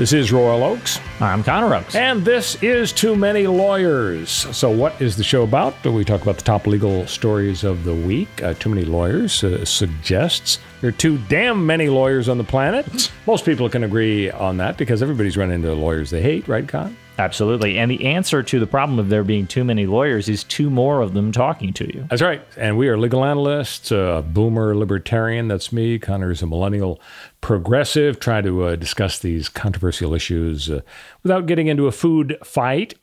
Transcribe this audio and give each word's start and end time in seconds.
This 0.00 0.14
is 0.14 0.32
Royal 0.32 0.64
Oaks. 0.64 0.98
I'm 1.20 1.44
Connor 1.44 1.74
Oaks. 1.74 1.94
And 1.94 2.24
this 2.24 2.56
is 2.62 2.90
Too 2.90 3.14
Many 3.14 3.46
Lawyers. 3.46 4.30
So, 4.30 4.70
what 4.70 4.98
is 4.98 5.14
the 5.14 5.22
show 5.22 5.42
about? 5.42 5.84
We 5.84 6.06
talk 6.06 6.22
about 6.22 6.38
the 6.38 6.42
top 6.42 6.66
legal 6.66 7.06
stories 7.06 7.64
of 7.64 7.84
the 7.84 7.94
week. 7.94 8.42
Uh, 8.42 8.54
too 8.54 8.70
Many 8.70 8.86
Lawyers 8.86 9.44
uh, 9.44 9.62
suggests 9.66 10.58
there 10.80 10.88
are 10.88 10.92
too 10.92 11.18
damn 11.28 11.66
many 11.66 11.90
lawyers 11.90 12.30
on 12.30 12.38
the 12.38 12.44
planet. 12.44 13.12
Most 13.26 13.44
people 13.44 13.68
can 13.68 13.84
agree 13.84 14.30
on 14.30 14.56
that 14.56 14.78
because 14.78 15.02
everybody's 15.02 15.36
run 15.36 15.50
into 15.50 15.74
lawyers 15.74 16.08
they 16.08 16.22
hate, 16.22 16.48
right, 16.48 16.66
Con? 16.66 16.96
Absolutely. 17.20 17.78
And 17.78 17.90
the 17.90 18.06
answer 18.06 18.42
to 18.42 18.58
the 18.58 18.66
problem 18.66 18.98
of 18.98 19.10
there 19.10 19.22
being 19.22 19.46
too 19.46 19.62
many 19.62 19.84
lawyers 19.84 20.26
is 20.26 20.42
two 20.42 20.70
more 20.70 21.02
of 21.02 21.12
them 21.12 21.32
talking 21.32 21.74
to 21.74 21.84
you. 21.94 22.06
That's 22.08 22.22
right. 22.22 22.42
And 22.56 22.78
we 22.78 22.88
are 22.88 22.96
legal 22.96 23.26
analysts, 23.26 23.90
a 23.90 24.24
boomer 24.26 24.74
libertarian. 24.74 25.46
That's 25.46 25.70
me. 25.70 25.98
Connor 25.98 26.30
is 26.30 26.40
a 26.40 26.46
millennial 26.46 26.98
progressive, 27.42 28.20
trying 28.20 28.44
to 28.44 28.64
uh, 28.64 28.76
discuss 28.76 29.18
these 29.18 29.50
controversial 29.50 30.14
issues 30.14 30.70
uh, 30.70 30.80
without 31.22 31.44
getting 31.44 31.66
into 31.66 31.86
a 31.86 31.92
food 31.92 32.38
fight. 32.42 32.94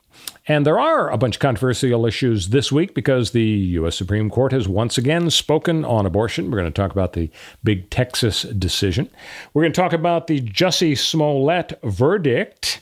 And 0.47 0.65
there 0.65 0.79
are 0.79 1.11
a 1.11 1.17
bunch 1.17 1.35
of 1.35 1.39
controversial 1.39 2.07
issues 2.07 2.49
this 2.49 2.71
week 2.71 2.95
because 2.95 3.31
the 3.31 3.43
U.S. 3.43 3.95
Supreme 3.95 4.31
Court 4.31 4.51
has 4.51 4.67
once 4.67 4.97
again 4.97 5.29
spoken 5.29 5.85
on 5.85 6.07
abortion. 6.07 6.49
We're 6.49 6.57
going 6.57 6.73
to 6.73 6.81
talk 6.81 6.91
about 6.91 7.13
the 7.13 7.29
big 7.63 7.91
Texas 7.91 8.41
decision. 8.43 9.11
We're 9.53 9.61
going 9.61 9.73
to 9.73 9.81
talk 9.81 9.93
about 9.93 10.25
the 10.25 10.41
Jussie 10.41 10.97
Smollett 10.97 11.77
verdict. 11.83 12.81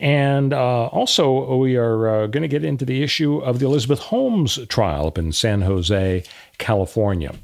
And 0.00 0.54
uh, 0.54 0.86
also, 0.86 1.56
we 1.56 1.76
are 1.76 2.08
uh, 2.08 2.26
going 2.26 2.40
to 2.40 2.48
get 2.48 2.64
into 2.64 2.86
the 2.86 3.02
issue 3.02 3.36
of 3.38 3.58
the 3.58 3.66
Elizabeth 3.66 3.98
Holmes 3.98 4.58
trial 4.68 5.08
up 5.08 5.18
in 5.18 5.30
San 5.30 5.60
Jose, 5.60 6.24
California. 6.56 7.34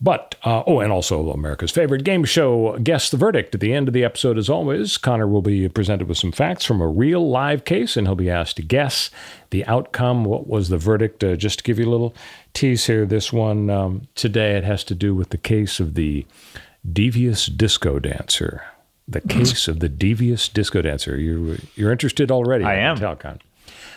But, 0.00 0.34
uh, 0.42 0.64
oh, 0.66 0.80
and 0.80 0.90
also 0.90 1.30
America's 1.30 1.70
favorite 1.70 2.02
game 2.02 2.24
show, 2.24 2.76
Guess 2.78 3.10
the 3.10 3.16
Verdict. 3.16 3.54
At 3.54 3.60
the 3.60 3.72
end 3.72 3.86
of 3.86 3.94
the 3.94 4.02
episode, 4.02 4.38
as 4.38 4.50
always, 4.50 4.96
Connor 4.96 5.28
will 5.28 5.42
be 5.42 5.68
presented 5.68 6.08
with 6.08 6.18
some 6.18 6.32
facts 6.32 6.64
from 6.64 6.80
a 6.80 6.88
real 6.88 7.28
live 7.30 7.64
case, 7.64 7.96
and 7.96 8.08
he'll 8.08 8.16
be 8.16 8.30
asked 8.30 8.56
to 8.56 8.62
guess 8.62 9.10
the 9.50 9.64
outcome. 9.66 10.24
What 10.24 10.48
was 10.48 10.68
the 10.68 10.78
verdict? 10.78 11.22
Uh, 11.22 11.36
just 11.36 11.58
to 11.58 11.64
give 11.64 11.78
you 11.78 11.88
a 11.88 11.90
little 11.92 12.14
tease 12.54 12.86
here, 12.86 13.06
this 13.06 13.32
one 13.32 13.70
um, 13.70 14.08
today, 14.16 14.56
it 14.56 14.64
has 14.64 14.82
to 14.84 14.96
do 14.96 15.14
with 15.14 15.28
the 15.28 15.38
case 15.38 15.78
of 15.78 15.94
the 15.94 16.26
devious 16.92 17.46
disco 17.46 18.00
dancer 18.00 18.64
the 19.10 19.20
case 19.20 19.68
of 19.68 19.80
the 19.80 19.88
devious 19.88 20.48
disco 20.48 20.82
dancer. 20.82 21.18
You're, 21.18 21.58
you're 21.74 21.92
interested 21.92 22.30
already. 22.30 22.64
I 22.64 22.76
am. 22.76 22.96
Telcon. 22.96 23.40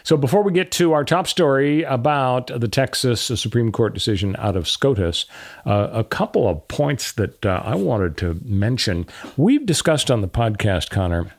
So 0.03 0.17
before 0.17 0.43
we 0.43 0.51
get 0.51 0.69
to 0.73 0.91
our 0.91 1.05
top 1.05 1.27
story 1.27 1.83
about 1.83 2.47
the 2.47 2.67
Texas 2.67 3.21
Supreme 3.21 3.71
Court 3.71 3.93
decision 3.93 4.35
out 4.37 4.57
of 4.57 4.67
SCOTUS, 4.67 5.25
uh, 5.65 5.89
a 5.93 6.03
couple 6.03 6.47
of 6.47 6.67
points 6.67 7.13
that 7.13 7.45
uh, 7.45 7.61
I 7.63 7.75
wanted 7.75 8.17
to 8.17 8.39
mention. 8.43 9.07
We've 9.37 9.65
discussed 9.65 10.11
on 10.11 10.19
the 10.19 10.27
podcast, 10.27 10.89
Connor, 10.89 11.31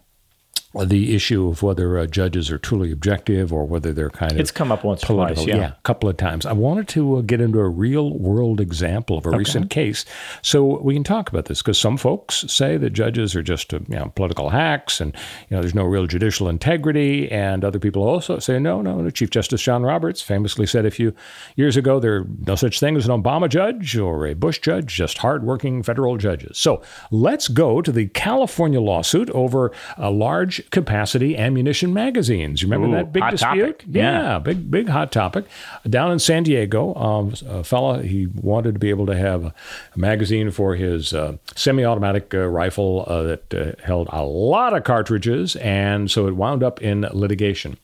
the 0.85 1.15
issue 1.15 1.49
of 1.49 1.63
whether 1.63 1.99
uh, 1.99 2.07
judges 2.07 2.51
are 2.51 2.59
truly 2.59 2.91
objective 2.91 3.53
or 3.53 3.65
whether 3.65 3.93
they're 3.93 4.11
kind 4.11 4.33
of 4.33 4.41
it's 4.41 4.51
come 4.51 4.73
up 4.73 4.85
once 4.85 5.03
or 5.05 5.07
political. 5.07 5.45
twice, 5.45 5.47
yeah. 5.55 5.57
yeah, 5.57 5.69
a 5.73 5.83
couple 5.83 6.09
of 6.09 6.17
times. 6.17 6.45
I 6.47 6.53
wanted 6.53 6.89
to 6.89 7.17
uh, 7.17 7.21
get 7.21 7.41
into 7.41 7.61
a 7.61 7.69
real 7.69 8.19
world 8.19 8.61
example 8.61 9.19
of 9.19 9.27
a 9.27 9.29
Okay. 9.29 9.39
recent 9.39 9.71
case, 9.71 10.05
so 10.43 10.81
we 10.81 10.95
can 10.95 11.05
talk 11.05 11.29
about 11.29 11.45
this 11.47 11.63
because 11.63 11.79
some 11.79 11.97
folks 11.97 12.45
say 12.49 12.77
that 12.77 12.91
judges 12.91 13.35
are 13.37 13.43
just 13.43 13.73
uh, 13.73 13.79
you 13.89 13.97
know, 13.97 14.13
political 14.15 14.51
hacks 14.51 15.01
and 15.01 15.15
you 15.49 15.57
know 15.57 15.61
there's 15.61 15.75
no 15.75 15.85
real 15.85 16.07
judicial 16.07 16.49
integrity, 16.49 17.31
and 17.31 17.65
other 17.65 17.79
people 17.79 18.03
also 18.03 18.39
say 18.39 18.59
no, 18.59 18.83
no. 18.83 19.01
no. 19.01 19.11
Chief 19.11 19.31
Justice 19.31 19.63
John 19.63 19.83
Roberts 19.83 20.23
famously 20.23 20.67
said 20.67 20.85
a 20.87 20.91
few 20.91 21.15
years 21.57 21.77
ago 21.77 22.01
there 22.01 22.17
are 22.17 22.27
no 22.47 22.55
such 22.57 22.81
thing 22.81 22.97
as 22.97 23.07
an 23.09 23.23
Obama 23.23 23.49
judge 23.49 23.97
or 23.97 24.27
a 24.27 24.35
Bush 24.35 24.59
judge, 24.61 24.95
just 24.95 25.19
hardworking 25.19 25.83
federal 25.83 26.17
judges. 26.17 26.59
So 26.59 26.83
let's 27.11 27.49
go 27.49 27.81
to 27.83 27.93
the 27.93 28.07
California 28.09 28.81
lawsuit 28.81 29.31
over 29.31 29.71
a 29.97 30.11
large 30.11 30.64
capacity 30.71 31.37
ammunition 31.37 31.93
magazines. 31.93 32.63
You 32.63 32.69
remember 32.69 32.89
Ooh, 32.89 32.99
that 32.99 33.13
big 33.13 33.23
dispute? 33.31 33.79
topic. 33.79 33.85
Yeah. 33.91 34.39
big 34.39 34.71
big 34.71 34.89
hot 34.89 35.13
topic. 35.13 35.45
Down 35.89 36.13
in 36.13 36.19
San 36.19 36.43
Diego, 36.43 36.95
um, 36.95 37.35
a 37.49 37.65
fella 37.65 38.03
he 38.03 38.27
wanted 38.27 38.75
to 38.75 38.79
be 38.79 38.91
able 38.91 39.07
to 39.07 39.17
have 39.17 39.45
a, 39.45 39.55
a 39.95 39.99
magazine 39.99 40.51
for 40.51 40.75
his 40.75 41.13
uh, 41.13 41.37
semi-automatic 41.55 42.35
uh, 42.35 42.47
rifle 42.47 43.05
uh, 43.07 43.23
that 43.23 43.55
uh, 43.55 43.73
held 43.83 44.09
a 44.13 44.25
lot 44.25 44.75
of 44.75 44.85
cartridges, 44.85 45.57
and 45.57 46.11
so 46.11 46.27
it 46.27 46.37
wound 46.37 46.63
up 46.63 46.83
in 46.83 47.03
litigation. 47.13 47.77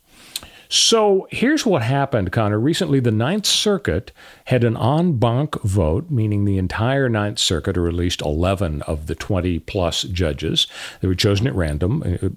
So 0.73 1.27
here's 1.33 1.67
what 1.67 1.83
happened, 1.83 2.31
Connor. 2.31 2.61
Recently, 2.61 3.01
the 3.01 3.11
Ninth 3.11 3.45
Circuit 3.45 4.13
had 4.45 4.63
an 4.63 4.77
en 4.77 5.19
banc 5.19 5.61
vote, 5.63 6.09
meaning 6.13 6.45
the 6.45 6.59
entire 6.59 7.09
Ninth 7.09 7.41
Circuit, 7.41 7.77
or 7.77 7.89
at 7.89 7.95
least 7.95 8.23
11 8.23 8.83
of 8.83 9.09
the 9.09 9.17
20 9.17 9.59
plus 9.59 10.05
judges, 10.05 10.69
they 11.01 11.09
were 11.09 11.17
chosen 11.17 11.49
at 11.49 11.57
random, 11.57 12.05
uh, 12.23 12.29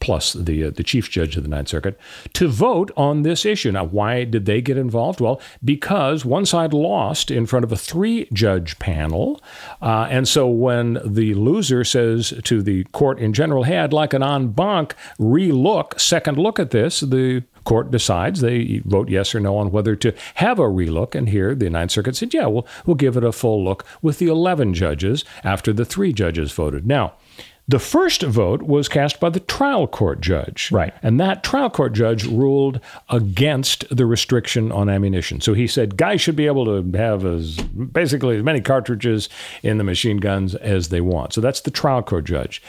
plus 0.00 0.34
the 0.34 0.64
uh, 0.64 0.70
the 0.70 0.82
chief 0.82 1.08
judge 1.08 1.38
of 1.38 1.44
the 1.44 1.48
Ninth 1.48 1.68
Circuit, 1.68 1.98
to 2.34 2.48
vote 2.48 2.90
on 2.94 3.22
this 3.22 3.46
issue. 3.46 3.72
Now, 3.72 3.84
why 3.84 4.24
did 4.24 4.44
they 4.44 4.60
get 4.60 4.76
involved? 4.76 5.20
Well, 5.20 5.40
because 5.64 6.26
one 6.26 6.44
side 6.44 6.74
lost 6.74 7.30
in 7.30 7.46
front 7.46 7.64
of 7.64 7.72
a 7.72 7.76
three 7.76 8.28
judge 8.34 8.78
panel, 8.78 9.40
uh, 9.80 10.08
and 10.10 10.28
so 10.28 10.46
when 10.46 10.98
the 11.06 11.32
loser 11.32 11.84
says 11.84 12.34
to 12.44 12.62
the 12.62 12.84
court 12.92 13.18
in 13.18 13.32
general, 13.32 13.62
"Hey, 13.62 13.78
I'd 13.78 13.94
like 13.94 14.12
an 14.12 14.22
en 14.22 14.48
banc 14.48 14.94
relook, 15.18 15.98
second 15.98 16.36
look 16.36 16.58
at 16.58 16.70
this," 16.70 17.00
the 17.00 17.44
court 17.68 17.90
decides 17.90 18.40
they 18.40 18.80
vote 18.86 19.10
yes 19.10 19.34
or 19.34 19.40
no 19.40 19.58
on 19.58 19.70
whether 19.70 19.94
to 19.94 20.14
have 20.36 20.58
a 20.58 20.62
relook. 20.62 21.14
And 21.14 21.28
here 21.28 21.54
the 21.54 21.68
Ninth 21.68 21.90
Circuit 21.90 22.16
said, 22.16 22.32
yeah, 22.32 22.46
we'll, 22.46 22.66
we'll 22.86 22.96
give 22.96 23.14
it 23.14 23.22
a 23.22 23.30
full 23.30 23.62
look 23.62 23.84
with 24.00 24.18
the 24.18 24.28
11 24.28 24.72
judges 24.72 25.22
after 25.44 25.74
the 25.74 25.84
three 25.84 26.14
judges 26.14 26.50
voted. 26.50 26.86
Now, 26.86 27.12
the 27.68 27.78
first 27.78 28.22
vote 28.22 28.62
was 28.62 28.88
cast 28.88 29.20
by 29.20 29.28
the 29.28 29.40
trial 29.40 29.86
court 29.86 30.22
judge. 30.22 30.72
Right. 30.72 30.94
And 31.02 31.20
that 31.20 31.44
trial 31.44 31.68
court 31.68 31.92
judge 31.92 32.24
ruled 32.24 32.80
against 33.10 33.84
the 33.94 34.06
restriction 34.06 34.72
on 34.72 34.88
ammunition. 34.88 35.42
So 35.42 35.52
he 35.52 35.66
said 35.66 35.98
guys 35.98 36.22
should 36.22 36.36
be 36.36 36.46
able 36.46 36.64
to 36.64 36.96
have 36.96 37.26
as 37.26 37.58
basically 37.58 38.38
as 38.38 38.42
many 38.42 38.62
cartridges 38.62 39.28
in 39.62 39.76
the 39.76 39.84
machine 39.84 40.16
guns 40.16 40.54
as 40.54 40.88
they 40.88 41.02
want. 41.02 41.34
So 41.34 41.42
that's 41.42 41.60
the 41.60 41.70
trial 41.70 42.02
court 42.02 42.24
judge. 42.24 42.62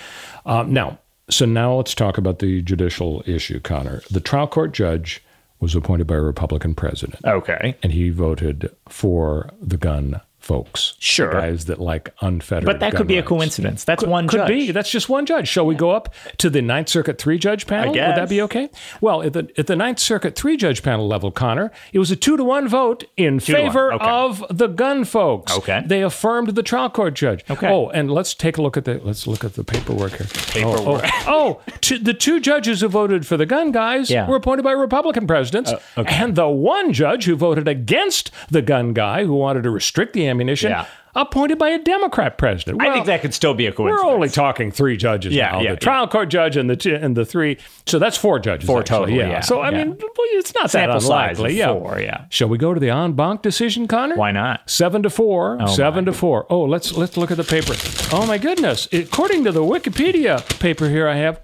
Um, 0.46 0.74
now, 0.74 1.00
so 1.30 1.46
now 1.46 1.74
let's 1.76 1.94
talk 1.96 2.18
about 2.18 2.40
the 2.40 2.62
judicial 2.62 3.24
issue, 3.26 3.60
Connor. 3.60 4.02
The 4.12 4.20
trial 4.20 4.48
court 4.48 4.72
judge 4.74 5.22
was 5.60 5.76
appointed 5.76 6.08
by 6.08 6.16
a 6.16 6.22
Republican 6.22 6.74
president, 6.74 7.24
Okay. 7.26 7.76
and 7.84 7.92
he 7.92 8.10
voted 8.10 8.74
for 8.88 9.50
the 9.62 9.78
gun 9.78 10.22
folks. 10.50 10.96
Sure. 10.98 11.32
guys 11.32 11.66
that 11.66 11.80
like 11.80 12.12
unfettered. 12.22 12.66
But 12.66 12.80
that 12.80 12.96
could 12.96 13.06
be 13.06 13.18
a 13.20 13.24
coincidence. 13.24 13.84
That's 13.84 14.00
Could, 14.02 14.10
one 14.10 14.28
could 14.28 14.38
judge. 14.38 14.48
be. 14.50 14.72
That's 14.72 14.90
just 14.90 15.08
one 15.08 15.28
judge. 15.28 15.48
Shall 15.48 15.66
we 15.68 15.76
go 15.76 15.92
up 15.92 16.12
to 16.40 16.50
the 16.50 16.62
Ninth 16.64 16.90
Circuit 16.90 17.20
three 17.20 17.38
judge 17.38 17.68
panel? 17.68 17.94
Would 17.94 18.00
that 18.00 18.30
be 18.30 18.42
okay? 18.42 18.70
Well, 19.00 19.22
at 19.22 19.34
the 19.34 19.48
at 19.60 19.68
the 19.68 19.76
Ninth 19.76 20.00
Circuit 20.00 20.36
three 20.36 20.58
judge 20.58 20.82
panel 20.82 21.08
level, 21.08 21.30
Connor, 21.32 21.72
it 21.94 22.00
was 22.00 22.10
a 22.10 22.16
two 22.16 22.36
to 22.36 22.44
one 22.44 22.68
vote 22.68 23.04
in 23.16 23.38
to 23.40 23.54
one. 23.54 23.62
favor 23.62 23.94
Okay. 23.94 24.06
of 24.10 24.44
the 24.50 24.68
gun 24.68 25.06
folks. 25.06 25.56
Okay. 25.56 25.84
They 25.86 26.02
affirmed 26.02 26.50
the 26.56 26.64
trial 26.64 26.90
court 26.90 27.14
judge. 27.14 27.44
Okay. 27.50 27.68
Oh, 27.70 27.90
and 27.90 28.10
let's 28.12 28.34
take 28.34 28.58
a 28.58 28.62
look 28.64 28.76
at 28.76 28.86
the 28.86 29.00
let's 29.04 29.28
look 29.28 29.44
at 29.44 29.54
the 29.54 29.64
paperwork 29.64 30.14
here. 30.14 30.28
Oh, 30.66 30.74
paperwork. 30.74 31.04
Oh, 31.06 31.24
oh, 31.28 31.62
oh 31.68 31.74
two, 31.82 32.00
the 32.00 32.16
two 32.16 32.40
judges 32.40 32.82
who 32.82 32.88
voted 32.88 33.28
for 33.28 33.38
the 33.38 33.46
gun 33.46 33.72
guys 33.72 34.10
Yeah. 34.10 34.28
were 34.28 34.36
appointed 34.38 34.64
by 34.64 34.72
Republican 34.72 35.28
presidents, 35.28 35.72
uh, 35.72 35.80
okay. 35.98 36.16
and 36.16 36.36
the 36.36 36.48
one 36.50 36.92
judge 36.92 37.26
who 37.26 37.36
voted 37.36 37.68
against 37.68 38.32
the 38.50 38.64
gun 38.64 38.94
guy 38.94 39.26
who 39.26 39.34
wanted 39.36 39.62
to 39.64 39.70
restrict 39.70 40.14
the 40.14 40.26
ammunition. 40.26 40.39
Yeah. 40.48 40.86
Appointed 41.16 41.58
by 41.58 41.70
a 41.70 41.80
Democrat 41.80 42.38
president. 42.38 42.80
I 42.82 42.94
think 42.94 43.08
that 43.08 43.22
could 43.22 43.34
still 43.34 43.56
be 43.56 43.66
a 43.66 43.72
coincidence. 43.72 44.06
we're 44.06 44.14
only 44.14 44.30
talking 44.30 44.72
three 44.72 44.96
judges 44.96 45.34
Yeah, 45.34 45.52
now. 45.54 45.62
yeah, 45.62 45.72
the 45.72 45.78
trial 45.78 46.08
court 46.08 46.30
judge 46.30 46.56
and 46.56 46.70
the 46.70 46.96
and 47.02 47.18
the 47.18 47.26
three. 47.26 47.58
So 47.88 47.98
that's 47.98 48.16
four 48.16 48.38
judges. 48.40 48.68
Four 48.68 48.82
actually, 48.82 49.14
total, 49.14 49.16
yeah, 49.16 49.40
So 49.42 49.60
I 49.60 49.72
mean, 49.72 49.90
well, 49.90 50.10
it's 50.18 50.54
not 50.54 50.70
Sample 50.70 51.00
that 51.00 51.04
unlikely. 51.04 51.56
yeah. 51.58 51.74
four, 51.74 52.00
yeah. 52.00 52.26
Shall 52.30 52.48
we 52.48 52.60
go 52.60 52.76
to 52.76 52.80
the 52.80 52.92
en 52.92 53.14
banc 53.14 53.42
decision, 53.42 53.88
Connor? 53.88 54.16
Why 54.18 54.32
not? 54.32 54.70
Seven 54.70 55.02
to 55.02 55.10
four. 55.10 55.58
Oh, 55.60 55.66
seven 55.66 56.06
my. 56.06 56.12
to 56.12 56.18
four. 56.18 56.46
Oh, 56.50 56.62
let's 56.64 56.94
let's 56.96 57.18
look 57.18 57.32
at 57.32 57.38
the 57.38 57.44
paper. 57.44 57.74
Oh 58.16 58.28
my 58.28 58.38
goodness! 58.38 58.88
According 58.94 59.44
to 59.46 59.52
the 59.52 59.62
Wikipedia 59.64 60.44
paper 60.60 60.90
here, 60.90 61.08
I 61.08 61.16
have. 61.16 61.42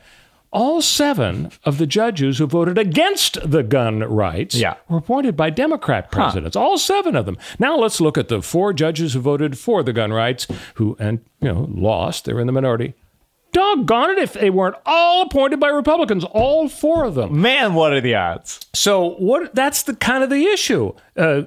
All 0.56 0.82
seven 0.82 1.52
of 1.66 1.78
the 1.78 1.86
judges 1.86 2.38
who 2.38 2.48
voted 2.48 2.78
against 2.78 3.38
the 3.50 3.62
gun 3.62 4.00
rights 4.00 4.56
Yeah. 4.56 4.76
were 4.88 5.00
appointed 5.00 5.36
by 5.36 5.50
Democrat 5.50 6.10
presidents. 6.12 6.56
All 6.56 6.78
seven 6.78 7.16
of 7.16 7.26
them. 7.26 7.38
Now 7.60 7.76
let's 7.78 8.00
look 8.00 8.18
at 8.18 8.30
the 8.30 8.42
four 8.42 8.72
judges 8.72 9.14
who 9.14 9.20
voted 9.20 9.58
for 9.58 9.84
the 9.84 9.92
gun 9.94 10.14
rights, 10.14 10.48
who 10.76 10.96
and 10.98 11.20
you 11.42 11.50
know 11.50 11.68
lost. 11.74 12.24
They're 12.24 12.40
in 12.40 12.48
the 12.48 12.54
minority. 12.54 12.94
doggone 13.54 14.10
it 14.10 14.18
if 14.18 14.34
they 14.34 14.50
weren't 14.50 14.76
all 14.86 15.22
appointed 15.22 15.62
by 15.62 15.70
Republicans, 15.70 16.26
all 16.26 16.68
four 16.68 17.06
of 17.06 17.16
them. 17.16 17.42
Man, 17.42 17.74
what 17.74 17.94
are 17.94 18.02
the 18.02 18.14
odds? 18.14 18.60
So 18.74 19.12
what? 19.18 19.56
That's 19.56 19.84
the 19.84 19.96
kind 19.96 20.26
of 20.26 20.30
the 20.30 20.46
issue. 20.46 20.92
Uh, 21.16 21.44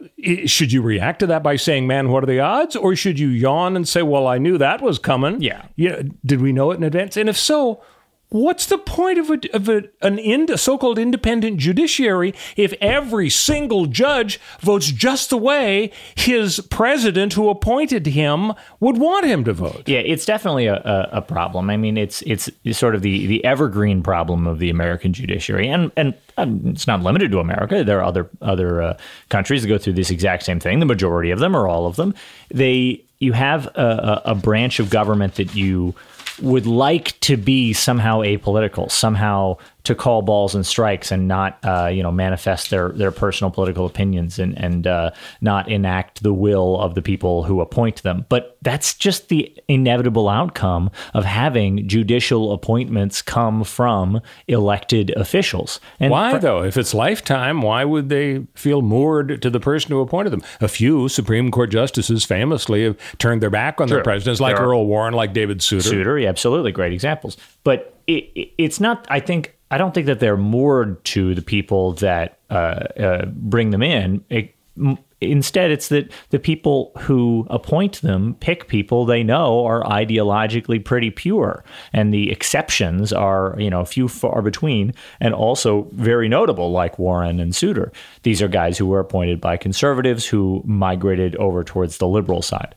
should 0.46 0.72
you 0.72 0.80
react 0.80 1.18
to 1.20 1.26
that 1.26 1.42
by 1.42 1.56
saying, 1.56 1.86
"Man, 1.86 2.08
what 2.10 2.22
are 2.22 2.26
the 2.26 2.40
odds?" 2.40 2.76
or 2.76 2.96
should 2.96 3.18
you 3.18 3.28
yawn 3.28 3.76
and 3.76 3.86
say, 3.86 4.00
"Well, 4.02 4.26
I 4.26 4.38
knew 4.38 4.56
that 4.56 4.80
was 4.80 4.98
coming"? 4.98 5.42
Yeah. 5.42 5.62
Yeah. 5.76 6.00
Did 6.24 6.40
we 6.40 6.50
know 6.50 6.70
it 6.70 6.76
in 6.76 6.82
advance? 6.82 7.16
And 7.18 7.28
if 7.28 7.36
so, 7.36 7.82
what's 8.30 8.66
the 8.66 8.78
point 8.78 9.18
of 9.18 9.30
a, 9.30 9.38
of 9.54 9.68
a, 9.68 9.84
an 10.02 10.18
a 10.50 10.58
so-called 10.58 10.98
independent 10.98 11.58
judiciary 11.58 12.34
if 12.56 12.72
every 12.80 13.30
single 13.30 13.86
judge 13.86 14.38
votes 14.60 14.90
just 14.90 15.30
the 15.30 15.36
way 15.36 15.90
his 16.14 16.60
president, 16.70 17.34
who 17.34 17.48
appointed 17.48 18.06
him, 18.06 18.52
would 18.80 18.98
want 18.98 19.24
him 19.24 19.44
to 19.44 19.52
vote? 19.52 19.82
Yeah, 19.86 20.00
it's 20.00 20.24
definitely 20.24 20.66
a, 20.66 20.76
a, 20.76 21.08
a 21.18 21.22
problem. 21.22 21.70
I 21.70 21.76
mean, 21.76 21.96
it's 21.96 22.22
it's 22.22 22.50
sort 22.72 22.94
of 22.94 23.02
the, 23.02 23.26
the 23.26 23.44
evergreen 23.44 24.02
problem 24.02 24.46
of 24.46 24.58
the 24.58 24.70
American 24.70 25.12
judiciary, 25.12 25.68
and 25.68 25.90
and 25.96 26.14
it's 26.36 26.86
not 26.86 27.02
limited 27.02 27.30
to 27.32 27.40
America. 27.40 27.82
There 27.82 27.98
are 27.98 28.04
other 28.04 28.28
other 28.42 28.82
uh, 28.82 28.98
countries 29.28 29.62
that 29.62 29.68
go 29.68 29.78
through 29.78 29.94
this 29.94 30.10
exact 30.10 30.44
same 30.44 30.60
thing. 30.60 30.80
The 30.80 30.86
majority 30.86 31.30
of 31.30 31.38
them, 31.38 31.56
or 31.56 31.66
all 31.66 31.86
of 31.86 31.96
them, 31.96 32.14
they 32.50 33.02
you 33.18 33.32
have 33.32 33.66
a, 33.74 34.22
a 34.26 34.34
branch 34.34 34.78
of 34.78 34.90
government 34.90 35.34
that 35.36 35.54
you 35.54 35.94
would 36.40 36.66
like 36.66 37.18
to 37.20 37.36
be 37.36 37.72
somehow 37.72 38.20
apolitical, 38.20 38.90
somehow 38.90 39.56
to 39.88 39.94
call 39.94 40.20
balls 40.20 40.54
and 40.54 40.66
strikes 40.66 41.10
and 41.10 41.26
not, 41.26 41.58
uh, 41.64 41.86
you 41.86 42.02
know, 42.02 42.12
manifest 42.12 42.68
their 42.68 42.90
their 42.90 43.10
personal 43.10 43.50
political 43.50 43.86
opinions 43.86 44.38
and 44.38 44.56
and 44.58 44.86
uh, 44.86 45.10
not 45.40 45.66
enact 45.70 46.22
the 46.22 46.34
will 46.34 46.78
of 46.78 46.94
the 46.94 47.00
people 47.00 47.42
who 47.42 47.62
appoint 47.62 48.02
them. 48.02 48.26
But 48.28 48.58
that's 48.60 48.92
just 48.92 49.30
the 49.30 49.50
inevitable 49.66 50.28
outcome 50.28 50.90
of 51.14 51.24
having 51.24 51.88
judicial 51.88 52.52
appointments 52.52 53.22
come 53.22 53.64
from 53.64 54.20
elected 54.46 55.10
officials. 55.16 55.80
And 55.98 56.10
Why 56.10 56.32
fr- 56.32 56.38
though? 56.38 56.62
If 56.62 56.76
it's 56.76 56.92
lifetime, 56.92 57.62
why 57.62 57.82
would 57.86 58.10
they 58.10 58.46
feel 58.54 58.82
moored 58.82 59.40
to 59.40 59.48
the 59.48 59.60
person 59.60 59.92
who 59.92 60.00
appointed 60.00 60.30
them? 60.30 60.42
A 60.60 60.68
few 60.68 61.08
Supreme 61.08 61.50
Court 61.50 61.70
justices 61.70 62.26
famously 62.26 62.84
have 62.84 62.98
turned 63.16 63.40
their 63.40 63.48
back 63.48 63.80
on 63.80 63.88
their 63.88 64.02
presidents, 64.02 64.38
like 64.38 64.60
Earl 64.60 64.86
Warren, 64.86 65.14
like 65.14 65.32
David 65.32 65.62
Souter. 65.62 65.88
Souter, 65.88 66.18
yeah, 66.18 66.28
absolutely 66.28 66.72
great 66.72 66.92
examples. 66.92 67.38
But 67.64 67.94
it, 68.06 68.30
it, 68.34 68.50
it's 68.58 68.80
not. 68.80 69.06
I 69.08 69.20
think 69.20 69.57
I 69.70 69.78
don't 69.78 69.94
think 69.94 70.06
that 70.06 70.20
they're 70.20 70.36
moored 70.36 71.02
to 71.06 71.34
the 71.34 71.42
people 71.42 71.92
that 71.94 72.38
uh, 72.50 72.84
uh, 72.98 73.26
bring 73.26 73.70
them 73.70 73.82
in. 73.82 74.24
It, 74.30 74.54
m- 74.78 74.98
instead, 75.20 75.70
it's 75.70 75.88
that 75.88 76.10
the 76.30 76.38
people 76.38 76.92
who 76.98 77.46
appoint 77.50 78.00
them 78.00 78.34
pick 78.40 78.68
people 78.68 79.04
they 79.04 79.22
know 79.22 79.66
are 79.66 79.82
ideologically 79.84 80.82
pretty 80.82 81.10
pure, 81.10 81.64
and 81.92 82.14
the 82.14 82.30
exceptions 82.30 83.12
are 83.12 83.56
you 83.58 83.68
know 83.68 83.84
few 83.84 84.08
far 84.08 84.40
between, 84.40 84.94
and 85.20 85.34
also 85.34 85.88
very 85.92 86.28
notable, 86.28 86.70
like 86.70 86.98
Warren 86.98 87.40
and 87.40 87.54
Souter. 87.54 87.92
These 88.22 88.40
are 88.40 88.48
guys 88.48 88.78
who 88.78 88.86
were 88.86 89.00
appointed 89.00 89.40
by 89.40 89.56
conservatives 89.56 90.26
who 90.26 90.62
migrated 90.64 91.36
over 91.36 91.62
towards 91.62 91.98
the 91.98 92.08
liberal 92.08 92.42
side. 92.42 92.74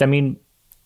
I 0.00 0.06
mean, 0.06 0.38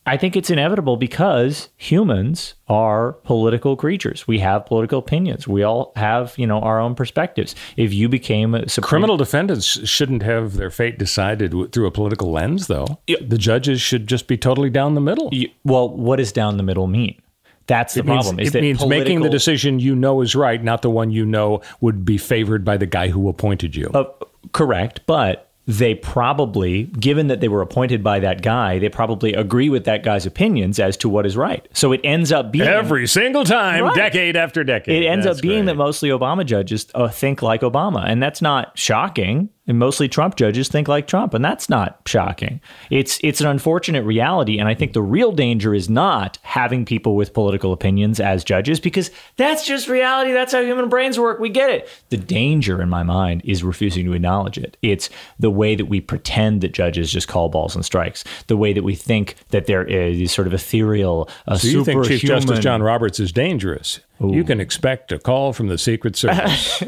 I 0.06 0.18
think 0.18 0.36
it's 0.36 0.50
inevitable 0.50 0.96
because 0.98 1.70
humans 1.78 2.54
are 2.68 3.12
political 3.24 3.74
creatures. 3.74 4.28
We 4.28 4.38
have 4.40 4.66
political 4.66 4.98
opinions. 4.98 5.48
We 5.48 5.62
all 5.62 5.92
have, 5.96 6.34
you 6.36 6.46
know, 6.46 6.58
our 6.60 6.78
own 6.78 6.94
perspectives. 6.94 7.54
If 7.78 7.94
you 7.94 8.08
became 8.10 8.54
a 8.54 8.68
Supreme 8.68 8.88
Criminal 8.88 9.16
defendants 9.16 9.64
shouldn't 9.88 10.22
have 10.22 10.56
their 10.56 10.68
fate 10.70 10.98
decided 10.98 11.52
through 11.72 11.86
a 11.86 11.90
political 11.90 12.30
lens, 12.30 12.66
though. 12.66 12.98
The 13.06 13.38
judges 13.38 13.80
should 13.80 14.06
just 14.06 14.26
be 14.26 14.36
totally 14.36 14.68
down 14.68 14.94
the 14.94 15.00
middle. 15.00 15.30
You- 15.32 15.48
well, 15.64 15.88
what 15.88 16.16
does 16.16 16.32
down 16.32 16.58
the 16.58 16.62
middle 16.62 16.86
mean? 16.86 17.14
That's 17.66 17.94
the 17.94 18.00
It 18.00 18.06
means, 18.06 18.24
problem. 18.26 18.40
is 18.40 18.54
it 18.54 18.60
means 18.60 18.84
making 18.86 19.22
the 19.22 19.30
decision 19.30 19.80
you 19.80 19.96
know 19.96 20.20
is 20.20 20.34
right, 20.36 20.62
not 20.62 20.82
the 20.82 20.90
one 20.90 21.10
you 21.10 21.24
know 21.24 21.62
would 21.80 22.04
be 22.04 22.18
favored 22.18 22.62
by 22.62 22.76
the 22.76 22.84
guy 22.84 23.08
who 23.08 23.26
appointed 23.26 23.74
you. 23.74 23.90
Uh, 23.94 24.04
correct, 24.52 25.00
but 25.06 25.50
they 25.66 25.94
probably, 25.94 26.84
given 26.84 27.28
that 27.28 27.40
they 27.40 27.48
were 27.48 27.62
appointed 27.62 28.02
by 28.02 28.20
that 28.20 28.42
guy, 28.42 28.78
they 28.78 28.88
probably 28.90 29.32
agree 29.32 29.70
with 29.70 29.84
that 29.84 30.02
guy's 30.02 30.26
opinions 30.26 30.78
as 30.78 30.96
to 30.98 31.08
what 31.08 31.24
is 31.24 31.36
right. 31.36 31.66
So 31.72 31.92
it 31.92 32.00
ends 32.04 32.32
up 32.32 32.52
being 32.52 32.68
Every 32.68 33.06
single 33.06 33.44
time, 33.44 33.84
Right. 33.84 33.94
decade 33.96 34.36
after 34.36 34.62
decade. 34.62 35.02
it 35.02 35.06
ends 35.06 35.24
That's 35.24 35.38
up 35.38 35.42
being 35.42 35.60
great. 35.64 35.72
that 35.72 35.76
mostly 35.76 36.10
Obama 36.10 36.44
judges 36.44 36.86
uh, 36.94 37.08
think 37.08 37.40
like 37.40 37.62
Obama, 37.62 38.04
and 38.06 38.22
that's 38.22 38.42
not 38.42 38.76
shocking. 38.78 39.48
And 39.66 39.78
mostly 39.78 40.08
Trump 40.08 40.36
judges 40.36 40.68
think 40.68 40.88
like 40.88 41.06
Trump, 41.06 41.32
and 41.32 41.42
that's 41.42 41.70
not 41.70 42.00
shocking. 42.04 42.60
It's 42.90 43.18
it's 43.22 43.40
an 43.40 43.46
unfortunate 43.46 44.04
reality, 44.04 44.58
and 44.58 44.68
I 44.68 44.74
think 44.74 44.92
the 44.92 45.00
real 45.00 45.32
danger 45.32 45.74
is 45.74 45.88
not 45.88 46.38
having 46.42 46.84
people 46.84 47.16
with 47.16 47.32
political 47.32 47.72
opinions 47.72 48.20
as 48.20 48.44
judges, 48.44 48.78
because 48.78 49.10
that's 49.36 49.66
just 49.66 49.88
reality. 49.88 50.32
That's 50.32 50.52
how 50.52 50.60
human 50.60 50.90
brains 50.90 51.18
work. 51.18 51.38
We 51.38 51.48
get 51.48 51.70
it. 51.70 51.88
The 52.10 52.18
danger, 52.18 52.82
in 52.82 52.90
my 52.90 53.02
mind, 53.02 53.40
is 53.44 53.64
refusing 53.64 54.04
to 54.04 54.12
acknowledge 54.12 54.58
it. 54.58 54.76
It's 54.82 55.08
the 55.38 55.50
way 55.50 55.74
that 55.74 55.86
we 55.86 55.98
pretend 56.00 56.60
that 56.60 56.72
judges 56.72 57.10
just 57.10 57.28
call 57.28 57.48
balls 57.48 57.74
and 57.74 57.84
strikes, 57.84 58.22
the 58.48 58.58
way 58.58 58.74
that 58.74 58.84
we 58.84 58.94
think 58.94 59.36
that 59.48 59.64
there 59.64 59.84
is 59.84 60.30
sort 60.30 60.46
of 60.46 60.52
ethereal, 60.52 61.28
uh, 61.48 61.56
So 61.56 61.68
you 61.68 61.84
think 61.84 62.04
Chief 62.04 62.20
Justice 62.20 62.58
John 62.58 62.82
Roberts 62.82 63.18
is 63.18 63.32
dangerous? 63.32 64.00
You 64.20 64.44
can 64.44 64.60
expect 64.60 65.10
a 65.10 65.18
call 65.18 65.52
from 65.52 65.68
the 65.68 65.78
Secret 65.78 66.16
Service. 66.16 66.82